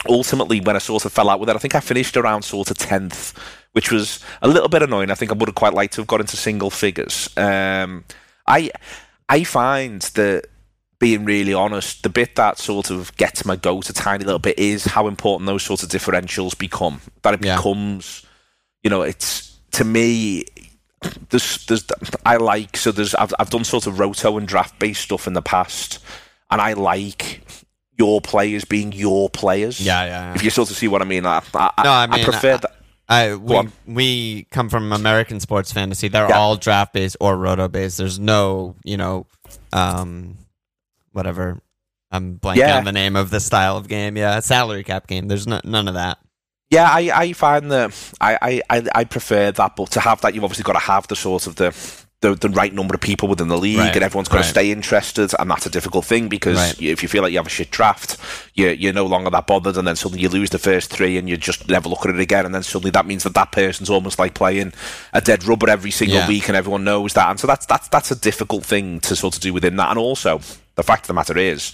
ultimately, 0.07 0.59
when 0.61 0.75
I 0.75 0.79
sort 0.79 1.05
of 1.05 1.11
fell 1.13 1.29
out 1.29 1.39
with 1.39 1.49
it, 1.49 1.55
I 1.55 1.59
think 1.59 1.73
I 1.75 1.79
finished 1.79 2.15
around 2.15 2.43
sort 2.43 2.69
of 2.69 2.77
10th, 2.77 3.33
which 3.71 3.91
was 3.91 4.19
a 4.43 4.47
little 4.47 4.69
bit 4.69 4.83
annoying. 4.83 5.09
I 5.09 5.15
think 5.15 5.31
I 5.31 5.33
would 5.33 5.49
have 5.49 5.55
quite 5.55 5.73
liked 5.73 5.93
to 5.95 6.01
have 6.01 6.07
got 6.07 6.21
into 6.21 6.37
single 6.37 6.69
figures. 6.69 7.27
Um, 7.37 8.03
I, 8.47 8.71
I 9.29 9.43
find 9.43 10.01
that 10.01 10.45
being 10.99 11.25
really 11.25 11.53
honest, 11.53 12.03
the 12.03 12.09
bit 12.09 12.35
that 12.35 12.57
sort 12.57 12.89
of 12.89 13.15
gets 13.17 13.45
my 13.45 13.55
goat 13.55 13.89
a 13.89 13.93
tiny 13.93 14.23
little 14.23 14.39
bit 14.39 14.57
is 14.57 14.85
how 14.85 15.07
important 15.07 15.47
those 15.47 15.63
sorts 15.63 15.83
of 15.83 15.89
differentials 15.89 16.57
become. 16.57 17.01
That 17.23 17.33
it 17.35 17.45
Yeah. 17.45 17.57
becomes, 17.57 18.25
you 18.83 18.89
know, 18.89 19.01
it's 19.01 19.57
to 19.71 19.83
me. 19.83 20.45
There's, 21.29 21.65
there's, 21.65 21.83
I 22.25 22.37
like 22.37 22.77
so 22.77 22.89
there's 22.93 23.13
I've 23.15 23.33
I've 23.37 23.49
done 23.49 23.65
sort 23.65 23.87
of 23.87 23.99
roto 23.99 24.37
and 24.37 24.47
draft 24.47 24.79
based 24.79 25.01
stuff 25.01 25.27
in 25.27 25.33
the 25.33 25.41
past, 25.41 25.99
and 26.49 26.61
I 26.61 26.71
like 26.73 27.41
your 27.97 28.21
players 28.21 28.63
being 28.63 28.93
your 28.93 29.29
players. 29.29 29.81
Yeah, 29.81 30.05
yeah. 30.05 30.09
yeah. 30.29 30.35
If 30.35 30.43
you 30.43 30.49
sort 30.49 30.71
of 30.71 30.77
see 30.77 30.87
what 30.87 31.01
I 31.01 31.05
mean, 31.05 31.25
I, 31.25 31.41
I, 31.53 31.71
No, 31.83 31.91
I 31.91 32.07
mean, 32.07 32.23
prefer 32.23 32.53
I- 32.53 32.57
that. 32.57 32.75
I 33.13 33.35
we, 33.35 33.69
we 33.85 34.43
come 34.51 34.69
from 34.69 34.91
American 34.91 35.39
sports 35.39 35.71
fantasy. 35.71 36.07
They're 36.07 36.29
Yeah. 36.29 36.37
all 36.37 36.55
draft 36.55 36.93
based 36.93 37.17
or 37.19 37.37
roto 37.37 37.67
based. 37.67 37.97
There's 37.97 38.19
no, 38.19 38.75
you 38.83 38.97
know, 38.97 39.27
um, 39.71 40.37
whatever. 41.11 41.61
I'm 42.11 42.37
blanking 42.39 42.57
Yeah. 42.57 42.77
on 42.77 42.83
the 42.85 42.91
name 42.91 43.15
of 43.15 43.29
the 43.29 43.39
style 43.39 43.77
of 43.77 43.87
game. 43.87 44.17
Yeah, 44.17 44.39
salary 44.39 44.83
cap 44.83 45.07
game. 45.07 45.27
There's 45.27 45.47
no, 45.47 45.59
none 45.63 45.87
of 45.87 45.95
that. 45.95 46.19
Yeah, 46.69 46.89
I, 46.89 47.11
I 47.13 47.33
find 47.33 47.71
that 47.71 47.93
I, 48.19 48.61
I, 48.69 48.83
I, 48.95 49.03
prefer 49.03 49.51
that, 49.51 49.75
but 49.75 49.91
to 49.91 49.99
have 49.99 50.21
that, 50.21 50.33
you've 50.33 50.43
obviously 50.43 50.63
got 50.63 50.73
to 50.73 50.79
have 50.79 51.07
the 51.07 51.15
sort 51.15 51.45
of 51.45 51.55
the 51.55 51.71
the, 52.23 52.35
the 52.35 52.49
right 52.49 52.73
number 52.73 52.95
of 52.95 53.01
people 53.01 53.27
within 53.27 53.49
the 53.49 53.57
league, 53.57 53.77
Right, 53.77 53.93
and 53.95 54.03
everyone's 54.03 54.29
got 54.29 54.37
right. 54.37 54.43
to 54.43 54.49
stay 54.49 54.71
interested, 54.71 55.31
and 55.37 55.51
that's 55.51 55.65
a 55.65 55.69
difficult 55.69 56.05
thing 56.05 56.29
because 56.29 56.57
Right. 56.57 56.81
if 56.81 57.03
you 57.03 57.09
feel 57.09 57.21
like 57.21 57.31
you 57.31 57.37
have 57.37 57.45
a 57.45 57.49
shit 57.57 57.69
draft, 57.69 58.17
you're, 58.55 58.71
you're 58.71 58.93
no 58.93 59.05
longer 59.05 59.29
that 59.29 59.45
bothered, 59.45 59.77
and 59.77 59.87
then 59.87 59.95
suddenly 59.95 60.21
you 60.23 60.29
lose 60.29 60.49
the 60.49 60.57
first 60.57 60.89
three, 60.89 61.17
and 61.17 61.29
you 61.29 61.37
just 61.37 61.67
never 61.69 61.89
look 61.89 62.05
at 62.05 62.15
it 62.15 62.19
again, 62.19 62.45
and 62.45 62.55
then 62.55 62.63
suddenly 62.63 62.91
that 62.91 63.05
means 63.05 63.23
that 63.23 63.33
that 63.35 63.51
person's 63.51 63.89
almost 63.89 64.17
like 64.17 64.33
playing 64.33 64.73
a 65.13 65.21
dead 65.21 65.43
rubber 65.43 65.69
every 65.69 65.91
single 65.91 66.17
Yeah. 66.17 66.27
week, 66.27 66.47
and 66.47 66.57
everyone 66.57 66.83
knows 66.83 67.13
that, 67.13 67.29
and 67.29 67.39
so 67.39 67.45
that's 67.45 67.65
that's 67.65 67.87
that's 67.89 68.09
a 68.11 68.15
difficult 68.15 68.65
thing 68.65 68.99
to 69.01 69.15
sort 69.15 69.35
of 69.35 69.41
do 69.41 69.53
within 69.53 69.75
that, 69.75 69.89
and 69.89 69.99
also 69.99 70.39
the 70.75 70.83
fact 70.83 71.03
of 71.03 71.07
the 71.07 71.13
matter 71.13 71.37
is. 71.37 71.73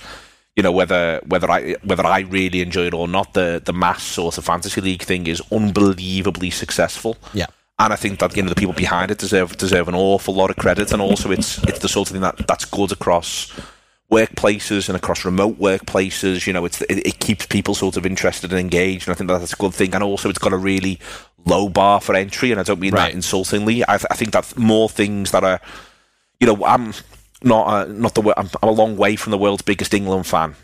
You 0.55 0.63
know 0.63 0.73
whether 0.73 1.21
whether 1.25 1.49
I 1.49 1.75
whether 1.85 2.05
I 2.05 2.19
really 2.21 2.59
enjoy 2.61 2.87
it 2.87 2.93
or 2.93 3.07
not, 3.07 3.33
the 3.33 3.61
the 3.63 3.71
mass 3.71 4.03
sort 4.03 4.37
of 4.37 4.43
fantasy 4.43 4.81
league 4.81 5.03
thing 5.03 5.25
is 5.27 5.41
unbelievably 5.53 6.49
successful 6.49 7.15
Yeah. 7.33 7.45
And 7.79 7.93
I 7.93 7.95
think 7.95 8.19
that 8.19 8.35
you 8.35 8.43
know 8.43 8.49
the 8.49 8.55
people 8.55 8.73
behind 8.73 9.09
it 9.11 9.17
deserve 9.17 9.57
deserve 9.57 9.87
an 9.87 9.95
awful 9.95 10.33
lot 10.35 10.49
of 10.49 10.57
credit, 10.57 10.91
and 10.91 11.01
also 11.01 11.31
it's 11.31 11.57
it's 11.63 11.79
the 11.79 11.89
sort 11.89 12.09
of 12.09 12.13
thing 12.13 12.21
that 12.21 12.47
that's 12.47 12.65
good 12.65 12.91
across 12.91 13.51
workplaces 14.11 14.89
and 14.89 14.95
across 14.95 15.23
remote 15.25 15.59
workplaces. 15.59 16.45
You 16.47 16.53
know, 16.53 16.65
it's 16.65 16.81
it, 16.83 17.05
it 17.07 17.19
keeps 17.19 17.45
people 17.45 17.75
sort 17.75 17.97
of 17.97 18.05
interested 18.05 18.51
and 18.51 18.59
engaged, 18.59 19.07
and 19.07 19.13
I 19.15 19.17
think 19.17 19.29
that 19.29 19.39
that's 19.39 19.53
a 19.53 19.57
good 19.57 19.73
thing. 19.73 19.93
And 19.95 20.03
also, 20.03 20.29
it's 20.29 20.39
got 20.39 20.53
a 20.53 20.57
really 20.57 20.99
low 21.45 21.69
bar 21.69 22.01
for 22.01 22.15
entry, 22.15 22.51
and 22.51 22.59
I 22.59 22.63
don't 22.63 22.79
mean 22.79 22.93
Right. 22.93 23.09
that 23.09 23.15
insultingly. 23.15 23.83
I, 23.83 23.97
th- 23.97 24.07
I 24.11 24.15
think 24.15 24.31
that 24.33 24.57
more 24.57 24.89
things 24.89 25.31
that 25.31 25.43
are, 25.43 25.61
you 26.39 26.47
know, 26.47 26.65
I'm 26.65 26.93
not 27.43 27.67
uh, 27.67 27.85
not 27.91 28.13
the 28.15 28.33
I'm, 28.37 28.49
I'm 28.61 28.69
a 28.69 28.73
long 28.73 28.97
way 28.97 29.15
from 29.15 29.31
the 29.31 29.37
world's 29.37 29.61
biggest 29.61 29.93
England 29.93 30.27
fan. 30.27 30.55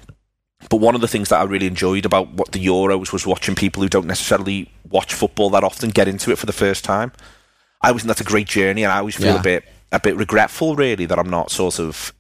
But 0.69 0.77
one 0.77 0.95
of 0.95 1.01
the 1.01 1.07
things 1.07 1.29
that 1.29 1.39
I 1.39 1.43
really 1.43 1.67
enjoyed 1.67 2.05
about 2.05 2.31
what 2.33 2.51
the 2.51 2.65
Euros 2.65 3.11
was 3.13 3.25
watching 3.27 3.55
people 3.55 3.83
who 3.83 3.89
don't 3.89 4.07
necessarily 4.07 4.71
watch 4.89 5.13
football 5.13 5.49
that 5.51 5.63
often 5.63 5.89
get 5.89 6.07
into 6.07 6.31
it 6.31 6.37
for 6.37 6.45
the 6.45 6.53
first 6.53 6.83
time. 6.83 7.11
I 7.81 7.89
always 7.89 8.01
think 8.03 8.07
that's 8.07 8.21
a 8.21 8.23
great 8.23 8.47
journey, 8.47 8.83
and 8.83 8.91
I 8.91 8.97
always 8.99 9.15
feel 9.15 9.33
Yeah. 9.33 9.39
a 9.39 9.43
bit 9.43 9.63
a 9.91 9.99
bit 9.99 10.17
regretful, 10.17 10.75
really, 10.75 11.05
that 11.05 11.19
I'm 11.19 11.29
not 11.29 11.51
sort 11.51 11.79
of 11.79 12.11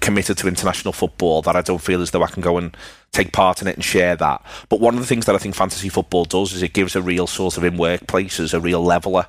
committed 0.00 0.38
to 0.38 0.48
international 0.48 0.92
football. 0.92 1.42
That 1.42 1.54
I 1.56 1.60
don't 1.62 1.80
feel 1.82 2.00
as 2.00 2.10
though 2.10 2.22
I 2.22 2.28
can 2.28 2.42
go 2.42 2.56
and 2.56 2.74
take 3.12 3.32
part 3.32 3.60
in 3.60 3.68
it 3.68 3.74
and 3.76 3.84
share 3.84 4.16
that. 4.16 4.42
But 4.68 4.80
one 4.80 4.94
of 4.94 5.00
the 5.00 5.06
things 5.06 5.26
that 5.26 5.34
I 5.34 5.38
think 5.38 5.54
fantasy 5.54 5.88
football 5.88 6.24
does 6.24 6.52
is 6.52 6.62
it 6.62 6.72
gives 6.72 6.96
a 6.96 7.02
real 7.02 7.26
sort 7.26 7.56
of 7.56 7.64
in 7.64 7.76
workplaces 7.76 8.54
a 8.54 8.60
real 8.60 8.82
leveler 8.82 9.26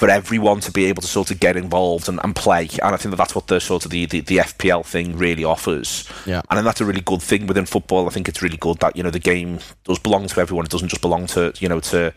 for 0.00 0.08
everyone 0.08 0.60
to 0.60 0.72
be 0.72 0.86
able 0.86 1.02
to 1.02 1.06
sort 1.06 1.30
of 1.30 1.38
get 1.40 1.58
involved 1.58 2.08
and, 2.08 2.18
and 2.24 2.34
play. 2.34 2.66
And 2.82 2.94
I 2.94 2.96
think 2.96 3.10
that 3.10 3.18
that's 3.18 3.34
what 3.34 3.48
the 3.48 3.60
sort 3.60 3.84
of 3.84 3.90
the, 3.90 4.06
the, 4.06 4.20
the 4.20 4.38
FPL 4.38 4.82
thing 4.82 5.14
really 5.14 5.44
offers. 5.44 6.08
Yeah. 6.24 6.40
And 6.48 6.56
then 6.56 6.64
that's 6.64 6.80
a 6.80 6.86
really 6.86 7.02
good 7.02 7.20
thing 7.20 7.46
within 7.46 7.66
football. 7.66 8.06
I 8.06 8.10
think 8.10 8.26
it's 8.26 8.40
really 8.40 8.56
good 8.56 8.78
that, 8.78 8.96
you 8.96 9.02
know, 9.02 9.10
the 9.10 9.18
game 9.18 9.58
does 9.84 9.98
belong 9.98 10.26
to 10.28 10.40
everyone. 10.40 10.64
It 10.64 10.70
doesn't 10.70 10.88
just 10.88 11.02
belong 11.02 11.26
to, 11.26 11.52
you 11.58 11.68
know, 11.68 11.80
to 11.80 12.14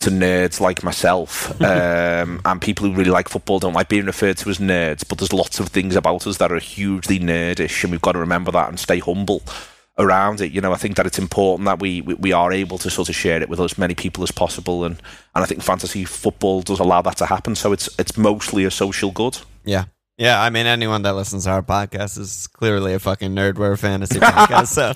to 0.00 0.10
nerds 0.10 0.58
like 0.58 0.82
myself. 0.82 1.60
um, 1.60 2.40
and 2.46 2.62
people 2.62 2.86
who 2.86 2.94
really 2.94 3.10
like 3.10 3.28
football 3.28 3.58
don't 3.58 3.74
like 3.74 3.90
being 3.90 4.06
referred 4.06 4.38
to 4.38 4.48
as 4.48 4.56
nerds, 4.56 5.06
but 5.06 5.18
there's 5.18 5.34
lots 5.34 5.60
of 5.60 5.68
things 5.68 5.96
about 5.96 6.26
us 6.26 6.38
that 6.38 6.50
are 6.50 6.58
hugely 6.58 7.18
nerdish 7.18 7.84
and 7.84 7.92
we've 7.92 8.00
got 8.00 8.12
to 8.12 8.20
remember 8.20 8.50
that 8.52 8.70
and 8.70 8.80
stay 8.80 9.00
humble 9.00 9.42
around 9.98 10.40
it. 10.40 10.52
You 10.52 10.60
know, 10.60 10.72
I 10.72 10.76
think 10.76 10.96
that 10.96 11.06
it's 11.06 11.18
important 11.18 11.66
that 11.66 11.80
we, 11.80 12.00
we, 12.02 12.14
we 12.14 12.32
are 12.32 12.52
able 12.52 12.78
to 12.78 12.90
sort 12.90 13.08
of 13.08 13.14
share 13.14 13.42
it 13.42 13.48
with 13.48 13.60
as 13.60 13.76
many 13.78 13.94
people 13.94 14.22
as 14.22 14.30
possible 14.30 14.84
and, 14.84 15.00
and 15.34 15.44
I 15.44 15.46
think 15.46 15.62
fantasy 15.62 16.04
football 16.04 16.62
does 16.62 16.80
allow 16.80 17.02
that 17.02 17.16
to 17.18 17.26
happen. 17.26 17.54
So 17.54 17.72
it's 17.72 17.88
it's 17.98 18.16
mostly 18.16 18.64
a 18.64 18.70
social 18.70 19.10
good. 19.10 19.38
Yeah. 19.64 19.84
Yeah, 20.18 20.42
I 20.42 20.50
mean, 20.50 20.66
anyone 20.66 21.02
that 21.02 21.14
listens 21.14 21.44
to 21.44 21.50
our 21.50 21.62
podcast 21.62 22.18
is 22.18 22.48
clearly 22.48 22.92
a 22.92 22.98
fucking 22.98 23.36
nerd 23.36 23.56
wear 23.56 23.76
fantasy 23.76 24.18
podcast. 24.18 24.66
so 24.66 24.92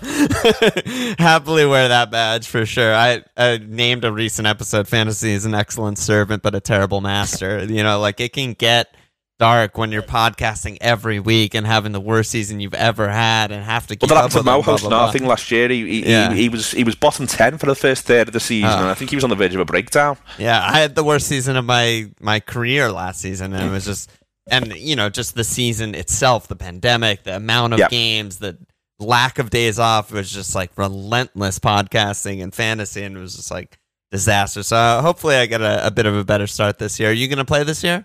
happily 1.23 1.65
wear 1.65 1.87
that 1.87 2.11
badge 2.11 2.49
for 2.49 2.67
sure. 2.67 2.93
I, 2.93 3.23
I 3.37 3.59
named 3.65 4.05
a 4.05 4.11
recent 4.11 4.49
episode 4.49 4.89
"Fantasy 4.89 5.31
is 5.31 5.45
an 5.45 5.55
excellent 5.55 5.99
servant 5.99 6.43
but 6.43 6.57
a 6.57 6.61
terrible 6.61 7.01
master." 7.01 7.65
You 7.65 7.85
know, 7.85 8.01
like 8.01 8.19
it 8.19 8.33
can 8.33 8.55
get 8.55 8.97
dark 9.43 9.77
when 9.77 9.91
you're 9.91 10.03
podcasting 10.03 10.79
every 10.81 11.19
week 11.19 11.53
and 11.55 11.67
having 11.67 11.91
the 11.91 12.01
worst 12.01 12.31
season 12.31 12.61
you've 12.61 12.75
ever 12.75 13.09
had 13.09 13.51
and 13.51 13.65
have 13.65 13.89
to 13.89 13.97
keep 13.97 14.09
Well, 14.09 14.17
that 14.17 14.27
up 14.27 14.31
happened 14.31 14.33
to 14.33 14.39
with 14.39 14.45
them, 14.45 14.55
Mo 14.55 14.63
blah, 14.63 14.73
hosting 14.73 14.89
blah, 14.91 15.07
our 15.07 15.13
blah. 15.19 15.29
last 15.31 15.51
year. 15.51 15.69
He, 15.69 15.87
he, 16.03 16.11
Yeah. 16.11 16.33
he, 16.33 16.43
he 16.43 16.49
was 16.49 16.71
he 16.71 16.85
was 16.85 16.95
bottom 16.95 17.27
ten 17.27 17.59
for 17.59 17.67
the 17.67 17.75
first 17.75 18.05
third 18.07 18.29
of 18.29 18.35
the 18.35 18.41
season, 18.41 18.71
Ah. 18.71 18.81
and 18.83 18.89
I 18.89 18.95
think 18.95 19.11
he 19.11 19.17
was 19.17 19.25
on 19.25 19.31
the 19.31 19.37
verge 19.37 19.53
of 19.55 19.61
a 19.61 19.65
breakdown. 19.65 20.17
Yeah, 20.39 20.63
I 20.65 20.79
had 20.79 20.95
the 20.95 21.03
worst 21.05 21.27
season 21.27 21.57
of 21.57 21.65
my 21.65 22.09
my 22.21 22.39
career 22.39 22.93
last 22.93 23.21
season, 23.21 23.53
and 23.53 23.67
it 23.69 23.71
was 23.73 23.85
just, 23.85 24.11
and 24.49 24.73
you 24.77 24.95
know, 24.95 25.09
just 25.11 25.35
the 25.35 25.45
season 25.45 25.95
itself, 25.97 26.47
the 26.47 26.55
pandemic, 26.57 27.25
the 27.25 27.35
amount 27.35 27.73
of 27.73 27.81
Yep. 27.81 27.91
games, 27.91 28.37
the 28.39 28.57
lack 29.01 29.41
of 29.41 29.51
days 29.51 29.81
off, 29.81 30.13
it 30.13 30.15
was 30.15 30.31
just 30.31 30.55
like 30.55 30.71
relentless 30.77 31.59
podcasting 31.59 32.41
and 32.43 32.55
fantasy, 32.55 33.03
and 33.03 33.17
it 33.17 33.21
was 33.21 33.35
just 33.35 33.51
like 33.51 33.77
disaster. 34.13 34.63
So 34.63 35.01
hopefully, 35.03 35.35
I 35.35 35.47
get 35.47 35.61
a, 35.61 35.85
a 35.87 35.91
bit 35.91 36.07
of 36.07 36.15
a 36.15 36.23
better 36.23 36.47
start 36.47 36.79
this 36.79 37.01
year. 37.01 37.11
Are 37.11 37.13
you 37.13 37.27
going 37.27 37.39
to 37.39 37.45
play 37.45 37.65
this 37.65 37.83
year? 37.83 38.05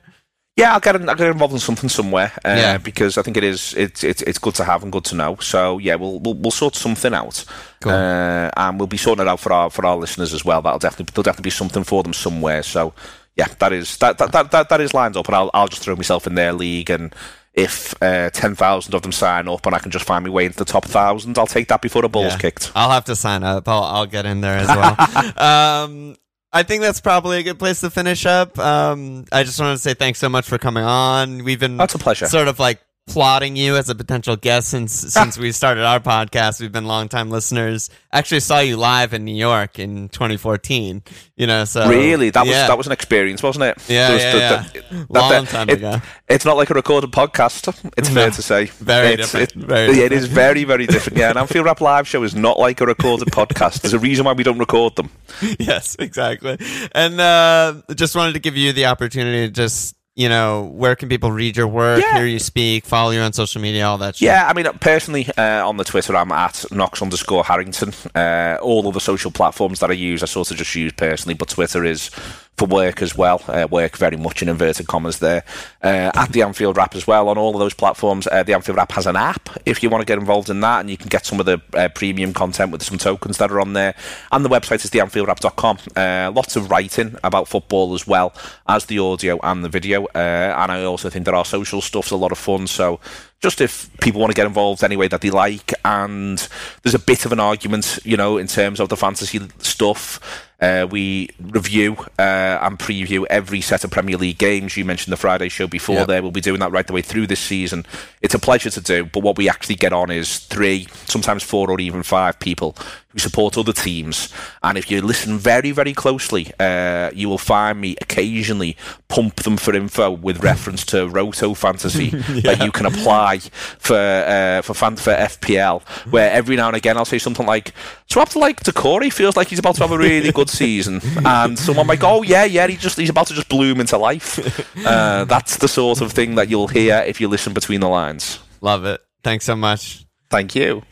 Yeah, 0.57 0.73
I'll 0.73 0.79
get 0.79 0.95
I'll 1.07 1.15
get 1.15 1.27
involved 1.29 1.53
in 1.53 1.59
something 1.59 1.87
somewhere 1.87 2.31
uh, 2.43 2.55
Yeah. 2.57 2.77
because 2.79 3.17
I 3.19 3.21
think 3.21 3.37
it 3.37 3.43
is 3.43 3.75
it's, 3.75 4.03
it's 4.03 4.21
it's 4.23 4.39
good 4.39 4.55
to 4.55 4.63
have 4.63 4.81
and 4.83 4.91
good 4.91 5.05
to 5.05 5.15
know. 5.15 5.35
So 5.39 5.77
yeah, 5.77 5.95
we'll 5.95 6.19
we'll, 6.19 6.33
we'll 6.33 6.51
sort 6.51 6.75
something 6.75 7.13
out, 7.13 7.45
Cool. 7.81 7.91
uh, 7.93 8.49
and 8.57 8.79
we'll 8.79 8.87
be 8.87 8.97
sorting 8.97 9.25
it 9.27 9.29
out 9.29 9.39
for 9.39 9.53
our 9.53 9.69
for 9.69 9.85
our 9.85 9.95
listeners 9.95 10.33
as 10.33 10.43
well. 10.43 10.61
That'll 10.63 10.79
definitely 10.79 11.11
there'll 11.13 11.23
definitely 11.23 11.49
be 11.49 11.51
something 11.51 11.83
for 11.83 12.01
them 12.01 12.13
somewhere. 12.13 12.63
So 12.63 12.93
yeah, 13.35 13.47
that 13.59 13.71
is 13.71 13.97
that 13.97 14.17
that 14.17 14.31
that, 14.31 14.49
that, 14.49 14.69
that 14.69 14.81
is 14.81 14.95
lined 14.95 15.15
up, 15.15 15.27
and 15.27 15.35
I'll 15.35 15.51
I'll 15.53 15.67
just 15.67 15.83
throw 15.83 15.95
myself 15.95 16.25
in 16.27 16.35
their 16.35 16.53
league 16.53 16.89
and. 16.89 17.13
If 17.53 17.95
uh, 18.03 18.29
ten 18.29 18.53
thousand 18.53 18.93
of 18.93 19.01
them 19.01 19.11
sign 19.11 19.47
up 19.47 19.65
and 19.65 19.73
I 19.73 19.79
can 19.79 19.89
just 19.89 20.05
find 20.05 20.23
my 20.23 20.29
way 20.29 20.45
into 20.45 20.59
the 20.59 20.65
top 20.65 20.85
thousand, 20.85 21.39
I'll 21.39 21.47
take 21.47 21.69
that 21.69 21.81
before 21.81 22.03
the 22.03 22.07
ball's 22.07 22.33
Yeah. 22.33 22.37
kicked. 22.37 22.71
I'll 22.75 22.91
have 22.91 23.05
to 23.05 23.15
sign 23.15 23.41
up. 23.43 23.67
I'll, 23.67 23.81
I'll 23.83 24.05
get 24.05 24.27
in 24.27 24.41
there 24.41 24.59
as 24.59 24.67
well. 24.67 24.95
um, 25.83 26.15
I 26.53 26.63
think 26.63 26.81
that's 26.81 27.01
probably 27.01 27.39
a 27.39 27.43
good 27.43 27.59
place 27.59 27.81
to 27.81 27.89
finish 27.89 28.25
up. 28.25 28.57
Um, 28.57 29.25
I 29.31 29.43
just 29.43 29.59
wanted 29.59 29.73
to 29.73 29.79
say 29.79 29.93
thanks 29.93 30.17
so 30.19 30.29
much 30.29 30.47
for 30.47 30.57
coming 30.57 30.83
on. 30.83 31.43
We've 31.43 31.59
been 31.59 31.77
That's 31.77 31.95
a 31.95 31.99
pleasure. 31.99 32.25
sort 32.27 32.47
of 32.47 32.57
like 32.59 32.79
plotting 33.07 33.55
you 33.55 33.75
as 33.75 33.89
a 33.89 33.95
potential 33.95 34.35
guest 34.35 34.69
since 34.69 34.91
since 35.13 35.37
we 35.37 35.51
started 35.51 35.83
our 35.83 35.99
podcast. 35.99 36.61
We've 36.61 36.71
been 36.71 36.85
longtime 36.85 37.29
listeners. 37.31 37.89
Actually, 38.13 38.39
saw 38.41 38.59
you 38.59 38.77
live 38.77 39.13
in 39.13 39.25
New 39.25 39.35
York 39.35 39.79
in 39.79 40.09
2014. 40.09 41.01
You 41.35 41.47
know, 41.47 41.65
so 41.65 41.87
really, 41.89 42.29
that 42.31 42.41
was 42.41 42.49
yeah. 42.49 42.67
that 42.67 42.77
was 42.77 42.87
an 42.87 42.93
experience, 42.93 43.41
wasn't 43.43 43.65
it? 43.65 43.77
Yeah, 43.89 44.13
was 44.13 44.21
yeah, 44.21 44.31
the- 44.31 44.39
yeah. 44.39 44.65
the- 45.05 45.07
Long 45.09 45.29
that- 45.31 45.47
time 45.49 45.69
it- 45.69 45.77
ago. 45.77 46.01
It's 46.29 46.45
not 46.45 46.57
like 46.57 46.69
a 46.69 46.73
recorded 46.73 47.11
podcast. 47.11 47.67
It's 47.97 48.09
No. 48.09 48.15
fair 48.15 48.31
to 48.31 48.41
say. 48.41 48.65
Very 48.65 49.13
It's- 49.13 49.31
different, 49.31 49.51
It, 49.63 49.67
very 49.67 49.83
it 49.91 49.93
different. 49.95 50.13
is 50.13 50.25
very, 50.27 50.63
very 50.63 50.87
different. 50.87 51.17
Yeah, 51.17 51.31
an 51.31 51.37
Anfield 51.37 51.65
Wrap 51.65 51.81
live 51.81 52.07
show 52.07 52.23
is 52.23 52.35
not 52.35 52.59
like 52.59 52.81
a 52.81 52.85
recorded 52.85 53.29
podcast. 53.29 53.81
There's 53.81 53.93
a 53.93 53.99
reason 53.99 54.25
why 54.25 54.33
we 54.33 54.43
don't 54.43 54.59
record 54.59 54.95
them. 54.95 55.09
yes, 55.59 55.95
exactly. 55.99 56.57
And 56.93 57.19
uh, 57.19 57.81
just 57.95 58.15
wanted 58.15 58.33
to 58.33 58.39
give 58.39 58.57
you 58.57 58.73
the 58.73 58.85
opportunity 58.87 59.47
to 59.47 59.51
just, 59.53 59.95
you 60.18 60.28
know, 60.28 60.63
where 60.74 60.95
can 60.95 61.07
people 61.09 61.32
read 61.32 61.55
your 61.55 61.68
work, 61.68 62.01
Yeah. 62.01 62.18
hear 62.18 62.26
you 62.26 62.39
speak, 62.39 62.86
follow 62.88 63.11
you 63.11 63.20
on 63.20 63.34
social 63.34 63.61
media, 63.61 63.86
all 63.88 63.99
that 63.99 64.15
shit? 64.15 64.26
Yeah, 64.26 64.47
I 64.49 64.53
mean, 64.53 64.65
personally, 64.80 65.30
uh, 65.38 65.65
on 65.68 65.78
the 65.78 65.84
Twitter, 65.84 66.15
I'm 66.15 66.32
at 66.32 66.65
Knox 66.72 67.03
underscore 67.03 67.43
Harrington. 67.45 67.93
Uh, 68.15 68.57
all 68.59 68.88
of 68.88 68.95
the 68.95 68.99
social 68.99 69.30
platforms 69.30 69.80
that 69.80 69.91
I 69.91 69.93
use, 69.93 70.24
I 70.24 70.26
sort 70.26 70.49
of 70.49 70.57
just 70.57 70.74
use 70.74 70.91
personally, 70.93 71.36
but 71.36 71.49
Twitter 71.49 71.86
is 71.86 72.09
for 72.57 72.67
work 72.67 73.01
as 73.01 73.15
well. 73.15 73.41
Uh, 73.47 73.67
work 73.69 73.97
very 73.97 74.17
much 74.17 74.41
in 74.41 74.49
inverted 74.49 74.87
commas 74.87 75.19
there. 75.19 75.43
Uh, 75.83 76.11
at 76.15 76.31
the 76.31 76.41
Anfield 76.41 76.75
Wrap 76.75 76.95
as 76.95 77.05
well 77.05 77.29
on 77.29 77.37
all 77.37 77.53
of 77.53 77.59
those 77.59 77.73
platforms. 77.73 78.27
Uh, 78.27 78.41
the 78.41 78.53
Anfield 78.53 78.77
Wrap 78.77 78.91
has 78.93 79.05
an 79.05 79.15
app 79.15 79.49
if 79.65 79.83
you 79.83 79.89
want 79.89 80.01
to 80.01 80.05
get 80.05 80.17
involved 80.17 80.49
in 80.49 80.59
that, 80.61 80.79
and 80.79 80.89
you 80.89 80.97
can 80.97 81.07
get 81.07 81.25
some 81.25 81.39
of 81.39 81.45
the 81.45 81.61
uh, 81.75 81.87
premium 81.89 82.33
content 82.33 82.71
with 82.71 82.81
some 82.81 82.97
tokens 82.97 83.37
that 83.37 83.51
are 83.51 83.61
on 83.61 83.73
there. 83.73 83.95
And 84.31 84.43
the 84.43 84.49
website 84.49 84.83
is 84.83 84.89
theanfieldwrap.com. 84.89 85.77
Uh, 85.95 86.31
lots 86.33 86.55
of 86.55 86.71
writing 86.71 87.15
about 87.23 87.47
football 87.47 87.93
as 87.93 88.07
well 88.07 88.33
as 88.67 88.85
the 88.85 88.99
audio 88.99 89.39
and 89.43 89.63
the 89.63 89.69
video. 89.69 90.05
Uh, 90.15 90.55
and 90.57 90.71
I 90.71 90.83
also 90.83 91.09
think 91.09 91.25
that 91.25 91.35
our 91.35 91.45
social 91.45 91.81
stuff's 91.81 92.11
a 92.11 92.15
lot 92.15 92.31
of 92.31 92.39
fun. 92.39 92.65
So 92.65 92.99
just 93.41 93.61
if 93.61 93.89
people 94.01 94.19
want 94.19 94.31
to 94.31 94.35
get 94.35 94.47
involved 94.47 94.83
any 94.83 94.97
way 94.97 95.07
that 95.07 95.21
they 95.21 95.29
like, 95.29 95.73
and 95.85 96.47
there's 96.83 96.95
a 96.95 96.99
bit 96.99 97.25
of 97.25 97.31
an 97.31 97.39
argument, 97.39 97.99
you 98.03 98.17
know, 98.17 98.38
in 98.38 98.47
terms 98.47 98.79
of 98.79 98.89
the 98.89 98.97
fantasy 98.97 99.39
stuff. 99.59 100.19
Uh, 100.59 100.88
we 100.89 101.29
review 101.39 101.95
uh, 102.17 102.57
and 102.63 102.79
preview 102.79 103.23
every 103.29 103.61
set 103.61 103.83
of 103.83 103.91
Premier 103.91 104.17
League 104.17 104.39
games. 104.39 104.75
You 104.75 104.85
mentioned 104.85 105.11
the 105.13 105.17
Friday 105.17 105.49
show 105.49 105.67
before 105.67 105.97
Yep. 105.97 106.07
there. 106.07 106.21
We'll 106.23 106.31
be 106.31 106.41
doing 106.41 106.59
that 106.61 106.71
right 106.71 106.88
the 106.88 106.93
way 106.93 107.03
through 107.03 107.27
this 107.27 107.39
season. 107.39 107.85
It's 108.23 108.33
a 108.33 108.39
pleasure 108.39 108.71
to 108.71 108.81
do, 108.81 109.05
but 109.05 109.21
what 109.21 109.38
we 109.38 109.47
actually 109.49 109.75
get 109.75 109.93
on 109.93 110.09
is 110.09 110.39
three, 110.39 110.88
sometimes 111.05 111.43
four 111.43 111.69
or 111.69 111.79
even 111.79 112.01
five 112.01 112.39
people 112.39 112.75
support 113.20 113.57
other 113.57 113.74
teams. 113.74 114.34
And 114.63 114.78
if 114.78 114.89
you 114.89 115.01
listen 115.01 115.38
very, 115.38 115.72
very 115.72 115.93
closely, 115.93 116.51
uh, 116.59 117.11
you 117.13 117.30
will 117.30 117.38
find 117.38 117.80
me 117.80 117.95
occasionally 118.01 118.78
pump 119.07 119.43
them 119.43 119.57
for 119.57 119.76
info 119.76 120.11
with 120.11 120.43
reference 120.43 120.86
to 120.88 121.07
Roto 121.07 121.53
Fantasy 121.53 122.09
that 122.41 122.61
you 122.63 122.72
can 122.72 122.86
apply 122.86 123.39
for 123.80 123.95
uh, 123.95 124.61
for 124.61 124.74
fan 124.74 124.95
for 124.95 125.13
FPL. 125.13 125.82
Where 126.11 126.32
every 126.32 126.55
now 126.55 126.68
and 126.68 126.76
again 126.76 126.97
I'll 126.97 127.05
say 127.05 127.20
something 127.20 127.45
like, 127.45 127.74
"So 128.07 128.22
up 128.22 128.30
to 128.30 128.39
like 128.39 128.63
Decore 128.63 129.09
feels 129.09 129.38
like 129.38 129.47
he's 129.47 129.59
about 129.59 129.76
to 129.76 129.82
have 129.82 129.91
a 129.91 129.97
really 129.97 130.32
good 130.32 130.49
season," 130.49 131.01
and 131.26 131.57
someone 131.57 131.88
might 131.88 131.99
go, 131.99 132.18
"Oh 132.18 132.24
yeah, 132.24 132.45
yeah, 132.45 132.68
he 132.68 132.76
just 132.76 132.97
he's 132.97 133.09
about 133.09 133.28
to 133.28 133.34
just 133.34 133.49
bloom 133.49 133.80
into 133.80 133.97
life." 133.97 134.39
Uh, 134.86 135.26
that's 135.26 135.57
the 135.57 135.68
sort 135.68 136.01
of 136.01 136.11
thing 136.11 136.36
that 136.36 136.49
you'll 136.49 136.68
hear 136.68 137.03
if 137.07 137.20
you 137.20 137.28
listen 137.28 137.53
between 137.53 137.82
the 137.82 137.89
lines. 137.89 138.39
Love 138.61 138.86
it. 138.86 139.01
Thanks 139.24 139.45
so 139.45 139.55
much. 139.55 140.05
Thank 140.30 140.55
you. 140.55 140.84